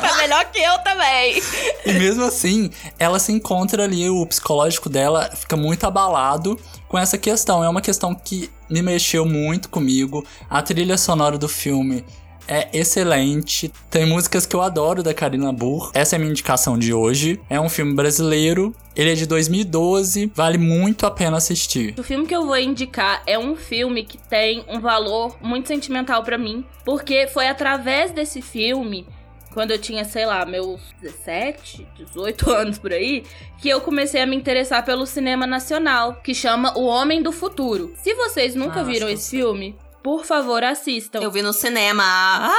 tá 0.00 0.16
melhor 0.18 0.44
que 0.50 0.58
eu 0.58 0.78
também. 0.78 1.42
E 1.84 1.92
mesmo 1.92 2.24
assim, 2.24 2.70
ela 2.98 3.18
se 3.18 3.32
encontra 3.32 3.84
ali, 3.84 4.08
o 4.08 4.26
psicológico 4.26 4.88
dela 4.88 5.30
fica 5.34 5.56
muito 5.56 5.84
abalado 5.86 6.58
com 6.88 6.98
essa 6.98 7.16
questão. 7.18 7.62
É 7.62 7.68
uma 7.68 7.80
questão 7.80 8.14
que 8.14 8.50
me 8.68 8.82
mexeu 8.82 9.24
muito 9.24 9.68
comigo. 9.68 10.24
A 10.48 10.62
trilha 10.62 10.96
sonora 10.96 11.38
do 11.38 11.48
filme 11.48 12.04
é 12.48 12.68
excelente. 12.72 13.72
Tem 13.90 14.06
músicas 14.06 14.46
que 14.46 14.54
eu 14.54 14.62
adoro 14.62 15.02
da 15.02 15.12
Karina 15.14 15.52
Burr. 15.52 15.90
Essa 15.94 16.14
é 16.14 16.16
a 16.16 16.18
minha 16.20 16.30
indicação 16.30 16.78
de 16.78 16.92
hoje. 16.94 17.40
É 17.50 17.60
um 17.60 17.68
filme 17.68 17.94
brasileiro. 17.94 18.74
Ele 18.94 19.12
é 19.12 19.14
de 19.14 19.26
2012, 19.26 20.32
vale 20.34 20.56
muito 20.58 21.04
a 21.06 21.10
pena 21.10 21.36
assistir. 21.36 21.94
O 21.98 22.02
filme 22.02 22.26
que 22.26 22.34
eu 22.34 22.46
vou 22.46 22.56
indicar 22.56 23.22
é 23.26 23.38
um 23.38 23.54
filme 23.54 24.04
que 24.04 24.16
tem 24.16 24.64
um 24.68 24.80
valor 24.80 25.36
muito 25.42 25.68
sentimental 25.68 26.22
pra 26.22 26.38
mim, 26.38 26.64
porque 26.84 27.26
foi 27.26 27.46
através 27.46 28.10
desse 28.10 28.40
filme, 28.40 29.06
quando 29.52 29.70
eu 29.72 29.78
tinha, 29.78 30.04
sei 30.04 30.24
lá, 30.24 30.46
meus 30.46 30.80
17, 31.02 31.86
18 31.98 32.50
anos 32.50 32.78
por 32.78 32.90
aí, 32.92 33.22
que 33.58 33.68
eu 33.68 33.80
comecei 33.82 34.22
a 34.22 34.26
me 34.26 34.34
interessar 34.36 34.82
pelo 34.84 35.04
cinema 35.06 35.46
nacional, 35.46 36.14
que 36.24 36.34
chama 36.34 36.72
O 36.78 36.84
Homem 36.86 37.22
do 37.22 37.32
Futuro. 37.32 37.92
Se 38.02 38.14
vocês 38.14 38.54
nunca 38.54 38.80
Ah, 38.80 38.84
viram 38.84 39.08
esse 39.10 39.30
filme, 39.36 39.74
por 40.06 40.24
favor, 40.24 40.62
assistam. 40.62 41.18
Eu 41.20 41.32
vi 41.32 41.42
no 41.42 41.52
cinema. 41.52 42.04
Ah! 42.04 42.52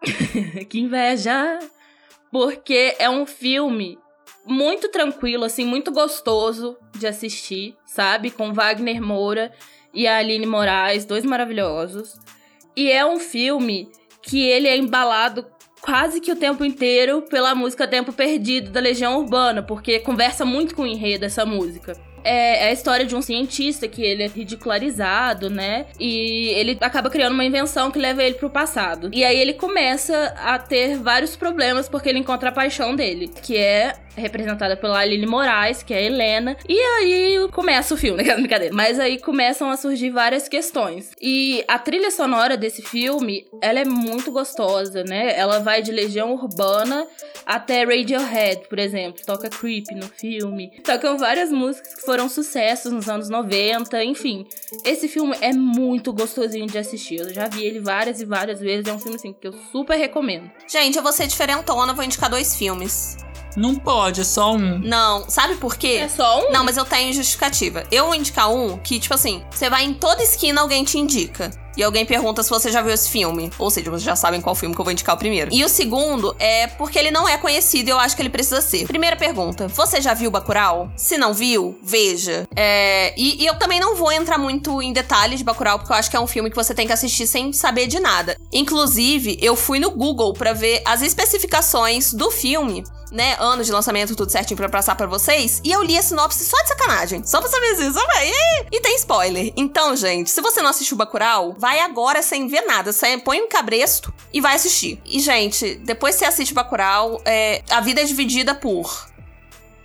que 0.70 0.80
inveja! 0.80 1.58
Porque 2.30 2.96
é 2.98 3.10
um 3.10 3.26
filme 3.26 3.98
muito 4.46 4.88
tranquilo, 4.88 5.44
assim, 5.44 5.66
muito 5.66 5.92
gostoso 5.92 6.78
de 6.96 7.06
assistir, 7.06 7.76
sabe? 7.84 8.30
Com 8.30 8.54
Wagner 8.54 9.02
Moura 9.02 9.52
e 9.92 10.08
a 10.08 10.16
Aline 10.16 10.46
Moraes, 10.46 11.04
dois 11.04 11.26
maravilhosos. 11.26 12.18
E 12.74 12.90
é 12.90 13.04
um 13.04 13.18
filme 13.18 13.92
que 14.22 14.48
ele 14.48 14.68
é 14.68 14.76
embalado 14.78 15.44
quase 15.82 16.22
que 16.22 16.32
o 16.32 16.36
tempo 16.36 16.64
inteiro 16.64 17.20
pela 17.20 17.54
música 17.54 17.86
Tempo 17.86 18.14
Perdido 18.14 18.70
da 18.70 18.80
Legião 18.80 19.18
Urbana, 19.18 19.62
porque 19.62 20.00
conversa 20.00 20.42
muito 20.42 20.74
com 20.74 20.84
o 20.84 20.86
enredo 20.86 21.26
essa 21.26 21.44
música. 21.44 21.92
É, 22.24 22.64
é 22.64 22.68
a 22.68 22.72
história 22.72 23.04
de 23.04 23.14
um 23.14 23.22
cientista 23.22 23.88
que 23.88 24.02
ele 24.02 24.22
é 24.22 24.26
ridicularizado, 24.26 25.50
né? 25.50 25.86
E 25.98 26.48
ele 26.56 26.78
acaba 26.80 27.10
criando 27.10 27.34
uma 27.34 27.44
invenção 27.44 27.90
que 27.90 27.98
leva 27.98 28.22
ele 28.22 28.34
pro 28.34 28.50
passado. 28.50 29.10
E 29.12 29.24
aí 29.24 29.38
ele 29.38 29.54
começa 29.54 30.34
a 30.38 30.58
ter 30.58 30.96
vários 30.96 31.36
problemas 31.36 31.88
porque 31.88 32.08
ele 32.08 32.18
encontra 32.18 32.50
a 32.50 32.52
paixão 32.52 32.94
dele, 32.94 33.28
que 33.28 33.56
é 33.56 33.94
representada 34.16 34.76
pela 34.76 34.98
Aline 34.98 35.26
Moraes, 35.26 35.82
que 35.82 35.94
é 35.94 35.98
a 35.98 36.02
Helena. 36.02 36.56
E 36.68 36.78
aí 36.78 37.48
começa 37.50 37.94
o 37.94 37.96
filme, 37.96 38.22
né? 38.24 38.34
Brincadeira. 38.34 38.74
Mas 38.74 38.98
aí 38.98 39.18
começam 39.18 39.70
a 39.70 39.76
surgir 39.76 40.10
várias 40.10 40.48
questões. 40.48 41.10
E 41.20 41.64
a 41.66 41.78
trilha 41.78 42.10
sonora 42.10 42.56
desse 42.56 42.82
filme, 42.82 43.46
ela 43.60 43.80
é 43.80 43.84
muito 43.84 44.30
gostosa, 44.30 45.04
né? 45.04 45.38
Ela 45.38 45.58
vai 45.60 45.82
de 45.82 45.90
Legião 45.90 46.32
Urbana 46.32 47.06
até 47.46 47.84
Radiohead, 47.84 48.68
por 48.68 48.78
exemplo. 48.78 49.22
Toca 49.24 49.48
Creep 49.48 49.86
no 49.92 50.06
filme. 50.08 50.70
Tocam 50.84 51.16
várias 51.16 51.50
músicas 51.50 51.94
que 51.94 52.02
foram 52.02 52.11
sucessos 52.28 52.92
nos 52.92 53.08
anos 53.08 53.28
90, 53.28 54.02
enfim. 54.04 54.46
Esse 54.84 55.08
filme 55.08 55.36
é 55.40 55.52
muito 55.52 56.12
gostosinho 56.12 56.66
de 56.66 56.78
assistir. 56.78 57.20
Eu 57.20 57.32
já 57.32 57.48
vi 57.48 57.64
ele 57.64 57.80
várias 57.80 58.20
e 58.20 58.24
várias 58.24 58.60
vezes. 58.60 58.86
É 58.86 58.92
um 58.92 58.98
filme 58.98 59.16
assim 59.16 59.32
que 59.32 59.46
eu 59.46 59.54
super 59.70 59.96
recomendo. 59.96 60.50
Gente, 60.68 60.96
eu 60.96 61.02
vou 61.02 61.12
ser 61.12 61.26
diferentona, 61.26 61.92
vou 61.92 62.04
indicar 62.04 62.30
dois 62.30 62.54
filmes. 62.54 63.16
Não 63.56 63.74
pode, 63.74 64.22
é 64.22 64.24
só 64.24 64.54
um. 64.54 64.78
Não, 64.78 65.28
sabe 65.28 65.56
por 65.56 65.76
quê? 65.76 66.00
É 66.02 66.08
só 66.08 66.46
um? 66.46 66.52
Não, 66.52 66.64
mas 66.64 66.76
eu 66.76 66.84
tenho 66.84 67.12
justificativa. 67.12 67.84
Eu 67.90 68.06
vou 68.06 68.14
indicar 68.14 68.50
um 68.50 68.78
que, 68.78 68.98
tipo 68.98 69.14
assim, 69.14 69.44
você 69.50 69.68
vai 69.68 69.84
em 69.84 69.92
toda 69.92 70.22
esquina, 70.22 70.60
alguém 70.60 70.84
te 70.84 70.98
indica. 70.98 71.50
E 71.76 71.82
alguém 71.82 72.04
pergunta 72.04 72.42
se 72.42 72.50
você 72.50 72.70
já 72.70 72.82
viu 72.82 72.92
esse 72.92 73.08
filme. 73.10 73.50
Ou 73.58 73.70
seja, 73.70 73.90
vocês 73.90 74.02
já 74.02 74.16
sabem 74.16 74.40
qual 74.40 74.54
filme 74.54 74.74
que 74.74 74.80
eu 74.80 74.84
vou 74.84 74.92
indicar 74.92 75.14
o 75.14 75.18
primeiro. 75.18 75.50
E 75.52 75.64
o 75.64 75.68
segundo 75.68 76.34
é 76.38 76.66
porque 76.66 76.98
ele 76.98 77.10
não 77.10 77.28
é 77.28 77.36
conhecido 77.38 77.88
e 77.88 77.90
eu 77.90 77.98
acho 77.98 78.14
que 78.16 78.22
ele 78.22 78.30
precisa 78.30 78.60
ser. 78.60 78.86
Primeira 78.86 79.16
pergunta: 79.16 79.68
você 79.68 80.00
já 80.00 80.14
viu 80.14 80.30
Bacurau? 80.30 80.90
Se 80.96 81.16
não 81.16 81.32
viu, 81.32 81.78
veja. 81.82 82.46
É, 82.54 83.14
e, 83.16 83.42
e 83.42 83.46
eu 83.46 83.54
também 83.58 83.80
não 83.80 83.94
vou 83.96 84.12
entrar 84.12 84.38
muito 84.38 84.82
em 84.82 84.92
detalhes 84.92 85.38
de 85.38 85.44
Bacurau, 85.44 85.78
porque 85.78 85.92
eu 85.92 85.96
acho 85.96 86.10
que 86.10 86.16
é 86.16 86.20
um 86.20 86.26
filme 86.26 86.50
que 86.50 86.56
você 86.56 86.74
tem 86.74 86.86
que 86.86 86.92
assistir 86.92 87.26
sem 87.26 87.52
saber 87.52 87.86
de 87.86 88.00
nada. 88.00 88.36
Inclusive, 88.52 89.38
eu 89.40 89.56
fui 89.56 89.78
no 89.78 89.90
Google 89.90 90.32
pra 90.32 90.52
ver 90.52 90.82
as 90.84 91.02
especificações 91.02 92.12
do 92.12 92.30
filme 92.30 92.84
né, 93.12 93.36
anos 93.38 93.66
de 93.66 93.72
lançamento, 93.72 94.16
tudo 94.16 94.32
certinho 94.32 94.56
pra 94.56 94.68
passar 94.68 94.96
pra 94.96 95.06
vocês. 95.06 95.60
E 95.62 95.70
eu 95.70 95.82
li 95.82 95.96
a 95.96 96.02
sinopse 96.02 96.44
só 96.44 96.60
de 96.62 96.68
sacanagem. 96.68 97.22
Só 97.24 97.40
pra 97.40 97.48
saber 97.48 97.76
se 97.76 97.92
só. 97.92 98.00
E, 98.22 98.76
e 98.76 98.80
tem 98.80 98.96
spoiler. 98.96 99.52
Então, 99.56 99.94
gente, 99.94 100.30
se 100.30 100.40
você 100.40 100.62
não 100.62 100.70
assistiu 100.70 100.96
Bacurau, 100.96 101.54
vai 101.62 101.78
agora 101.78 102.22
sem 102.22 102.48
ver 102.48 102.62
nada. 102.62 102.92
Você 102.92 103.16
põe 103.18 103.40
um 103.40 103.48
cabresto 103.48 104.12
e 104.32 104.40
vai 104.40 104.56
assistir. 104.56 105.00
E, 105.06 105.20
gente, 105.20 105.76
depois 105.76 106.16
você 106.16 106.24
assiste 106.24 106.52
Bacurau, 106.52 107.22
é, 107.24 107.62
a 107.70 107.80
vida 107.80 108.00
é 108.00 108.04
dividida 108.04 108.52
por 108.52 109.08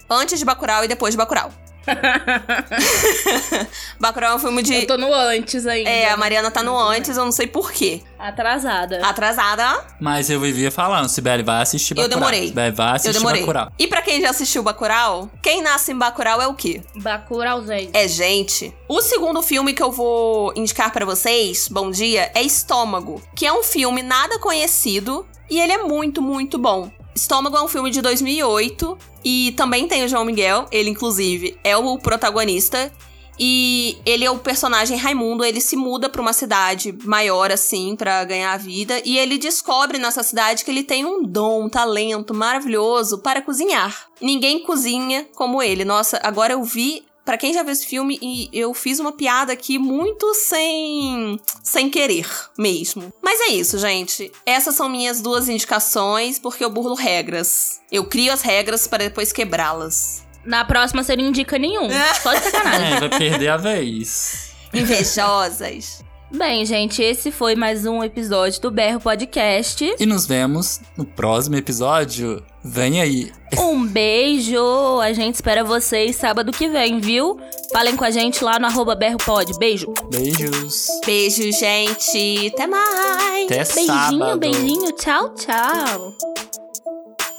antes 0.09 0.39
de 0.39 0.45
Bacurau 0.45 0.83
e 0.83 0.87
depois 0.87 1.13
de 1.13 1.17
Bacurau. 1.19 1.53
Bacurau 3.99 4.33
é 4.33 4.35
um 4.35 4.39
filme 4.39 4.61
de... 4.61 4.75
Eu 4.75 4.87
tô 4.87 4.97
no 4.97 5.13
antes 5.13 5.65
ainda. 5.65 5.89
É, 5.89 6.09
a 6.09 6.17
Mariana 6.17 6.51
tá 6.51 6.63
no 6.63 6.77
antes, 6.77 7.17
eu 7.17 7.25
não 7.25 7.31
sei 7.31 7.47
por 7.47 7.71
quê. 7.71 8.01
Atrasada. 8.17 9.05
Atrasada, 9.05 9.85
Mas 9.99 10.29
eu 10.29 10.39
vivia 10.39 10.71
falando, 10.71 11.07
Sibeli, 11.07 11.43
vai 11.43 11.61
assistir 11.61 11.93
Eu 11.97 12.03
Bacurau. 12.03 12.19
demorei. 12.19 12.47
Sibeli, 12.47 12.71
vai 12.71 12.89
eu 12.89 12.95
assistir 12.95 13.17
demorei. 13.17 13.41
Bacurau. 13.41 13.71
E 13.77 13.87
pra 13.87 14.01
quem 14.01 14.21
já 14.21 14.29
assistiu 14.29 14.63
Bacurau, 14.63 15.29
quem 15.41 15.61
nasce 15.61 15.91
em 15.91 15.97
Bacurau 15.97 16.41
é 16.41 16.47
o 16.47 16.53
quê? 16.53 16.81
Bacurauzente. 16.95 17.91
É 17.93 18.07
gente. 18.07 18.73
O 18.87 19.01
segundo 19.01 19.41
filme 19.41 19.73
que 19.73 19.83
eu 19.83 19.91
vou 19.91 20.53
indicar 20.55 20.91
pra 20.91 21.05
vocês, 21.05 21.67
bom 21.67 21.91
dia, 21.91 22.31
é 22.33 22.41
Estômago, 22.41 23.21
que 23.35 23.45
é 23.45 23.53
um 23.53 23.63
filme 23.63 24.01
nada 24.01 24.39
conhecido 24.39 25.25
e 25.49 25.59
ele 25.59 25.73
é 25.73 25.83
muito, 25.83 26.21
muito 26.21 26.57
bom. 26.57 26.91
Estômago 27.17 27.57
é 27.57 27.61
um 27.63 27.67
filme 27.67 27.89
de 27.89 27.99
2008 27.99 28.95
e 29.25 29.51
também 29.57 29.87
tem 29.87 30.05
o 30.05 30.07
João 30.07 30.23
Miguel, 30.23 30.67
ele 30.71 30.91
inclusive 30.91 31.57
é 31.63 31.75
o 31.75 31.97
protagonista. 31.97 32.91
E 33.39 33.97
ele 34.03 34.25
é 34.25 34.31
o 34.31 34.39
personagem 34.39 34.97
Raimundo, 34.97 35.43
ele 35.43 35.61
se 35.61 35.75
muda 35.75 36.09
pra 36.09 36.21
uma 36.21 36.33
cidade 36.33 36.97
maior 37.03 37.51
assim 37.51 37.95
pra 37.95 38.23
ganhar 38.23 38.51
a 38.51 38.57
vida 38.57 38.99
e 39.05 39.15
ele 39.15 39.37
descobre 39.37 39.99
nessa 39.99 40.23
cidade 40.23 40.65
que 40.65 40.71
ele 40.71 40.83
tem 40.83 41.05
um 41.05 41.23
dom, 41.23 41.65
um 41.65 41.69
talento 41.69 42.33
maravilhoso 42.33 43.19
para 43.19 43.41
cozinhar. 43.41 44.07
Ninguém 44.19 44.63
cozinha 44.63 45.27
como 45.35 45.61
ele. 45.61 45.85
Nossa, 45.85 46.19
agora 46.23 46.53
eu 46.53 46.63
vi 46.63 47.03
Pra 47.27 47.37
quem 47.37 47.53
já 47.53 47.61
viu 47.61 47.73
esse 47.73 47.85
filme, 47.85 48.17
e 48.21 48.49
eu 48.53 48.73
fiz 48.73 49.01
uma 49.01 49.11
piada 49.11 49.51
aqui 49.51 49.77
muito 49.77 50.33
sem 50.33 51.37
sem 51.61 51.89
querer 51.89 52.25
mesmo. 52.57 53.11
Mas 53.21 53.41
é 53.41 53.47
isso, 53.47 53.77
gente. 53.77 54.31
Essas 54.45 54.75
são 54.75 54.87
minhas 54.87 55.19
duas 55.19 55.49
indicações 55.49 56.39
porque 56.39 56.63
eu 56.63 56.69
burlo 56.69 56.95
regras. 56.95 57.81
Eu 57.91 58.05
crio 58.05 58.31
as 58.31 58.41
regras 58.41 58.87
para 58.87 59.03
depois 59.03 59.33
quebrá-las. 59.33 60.25
Na 60.45 60.63
próxima 60.63 61.03
você 61.03 61.17
não 61.17 61.25
indica 61.25 61.57
nenhum. 61.57 61.89
Só 62.23 62.33
de 62.33 62.45
sacanagem. 62.45 62.93
É, 62.93 62.99
vai 63.01 63.09
perder 63.09 63.49
a 63.49 63.57
vez. 63.57 64.51
Invejosas. 64.73 66.01
Bem, 66.29 66.65
gente, 66.65 67.01
esse 67.01 67.31
foi 67.31 67.55
mais 67.55 67.85
um 67.85 68.03
episódio 68.03 68.61
do 68.61 68.69
Berro 68.69 68.99
Podcast. 68.99 69.95
E 69.97 70.05
nos 70.05 70.25
vemos 70.27 70.81
no 70.97 71.05
próximo 71.05 71.55
episódio. 71.55 72.43
Vem 72.63 72.99
aí. 73.01 73.31
Um 73.57 73.87
beijo! 73.87 74.99
A 74.99 75.13
gente 75.13 75.35
espera 75.35 75.63
vocês 75.63 76.17
sábado 76.17 76.51
que 76.51 76.67
vem, 76.67 76.99
viu? 76.99 77.39
Falem 77.71 77.95
com 77.95 78.03
a 78.03 78.11
gente 78.11 78.43
lá 78.43 78.59
no 78.59 78.65
arroba 78.67 78.93
berropod. 78.93 79.57
Beijo! 79.57 79.93
Beijos. 80.11 80.87
Beijo, 81.05 81.49
gente. 81.53 82.51
Até 82.53 82.67
mais. 82.67 83.45
Até 83.45 83.63
Beijinho, 83.63 83.85
sábado. 83.87 84.37
beijinho. 84.39 84.91
Tchau, 84.91 85.33
tchau. 85.33 86.13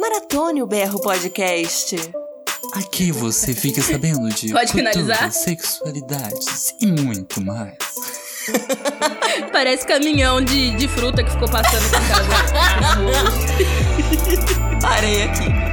Maratone 0.00 0.62
o 0.62 0.66
Berro 0.66 0.98
Podcast. 1.02 1.94
Aqui 2.72 3.12
você 3.12 3.52
fica 3.52 3.82
sabendo 3.82 4.28
de 4.30 4.50
Pode 4.52 4.72
cultura, 4.72 4.92
finalizar? 4.92 5.30
sexualidades 5.32 6.74
e 6.80 6.86
muito 6.86 7.40
mais. 7.42 7.76
Parece 9.52 9.86
caminhão 9.86 10.40
de, 10.42 10.70
de 10.72 10.88
fruta 10.88 11.22
que 11.22 11.30
ficou 11.30 11.48
passando 11.48 11.84
em 11.86 11.90
casa. 11.90 12.28
Parei 14.80 15.22
aqui. 15.22 15.67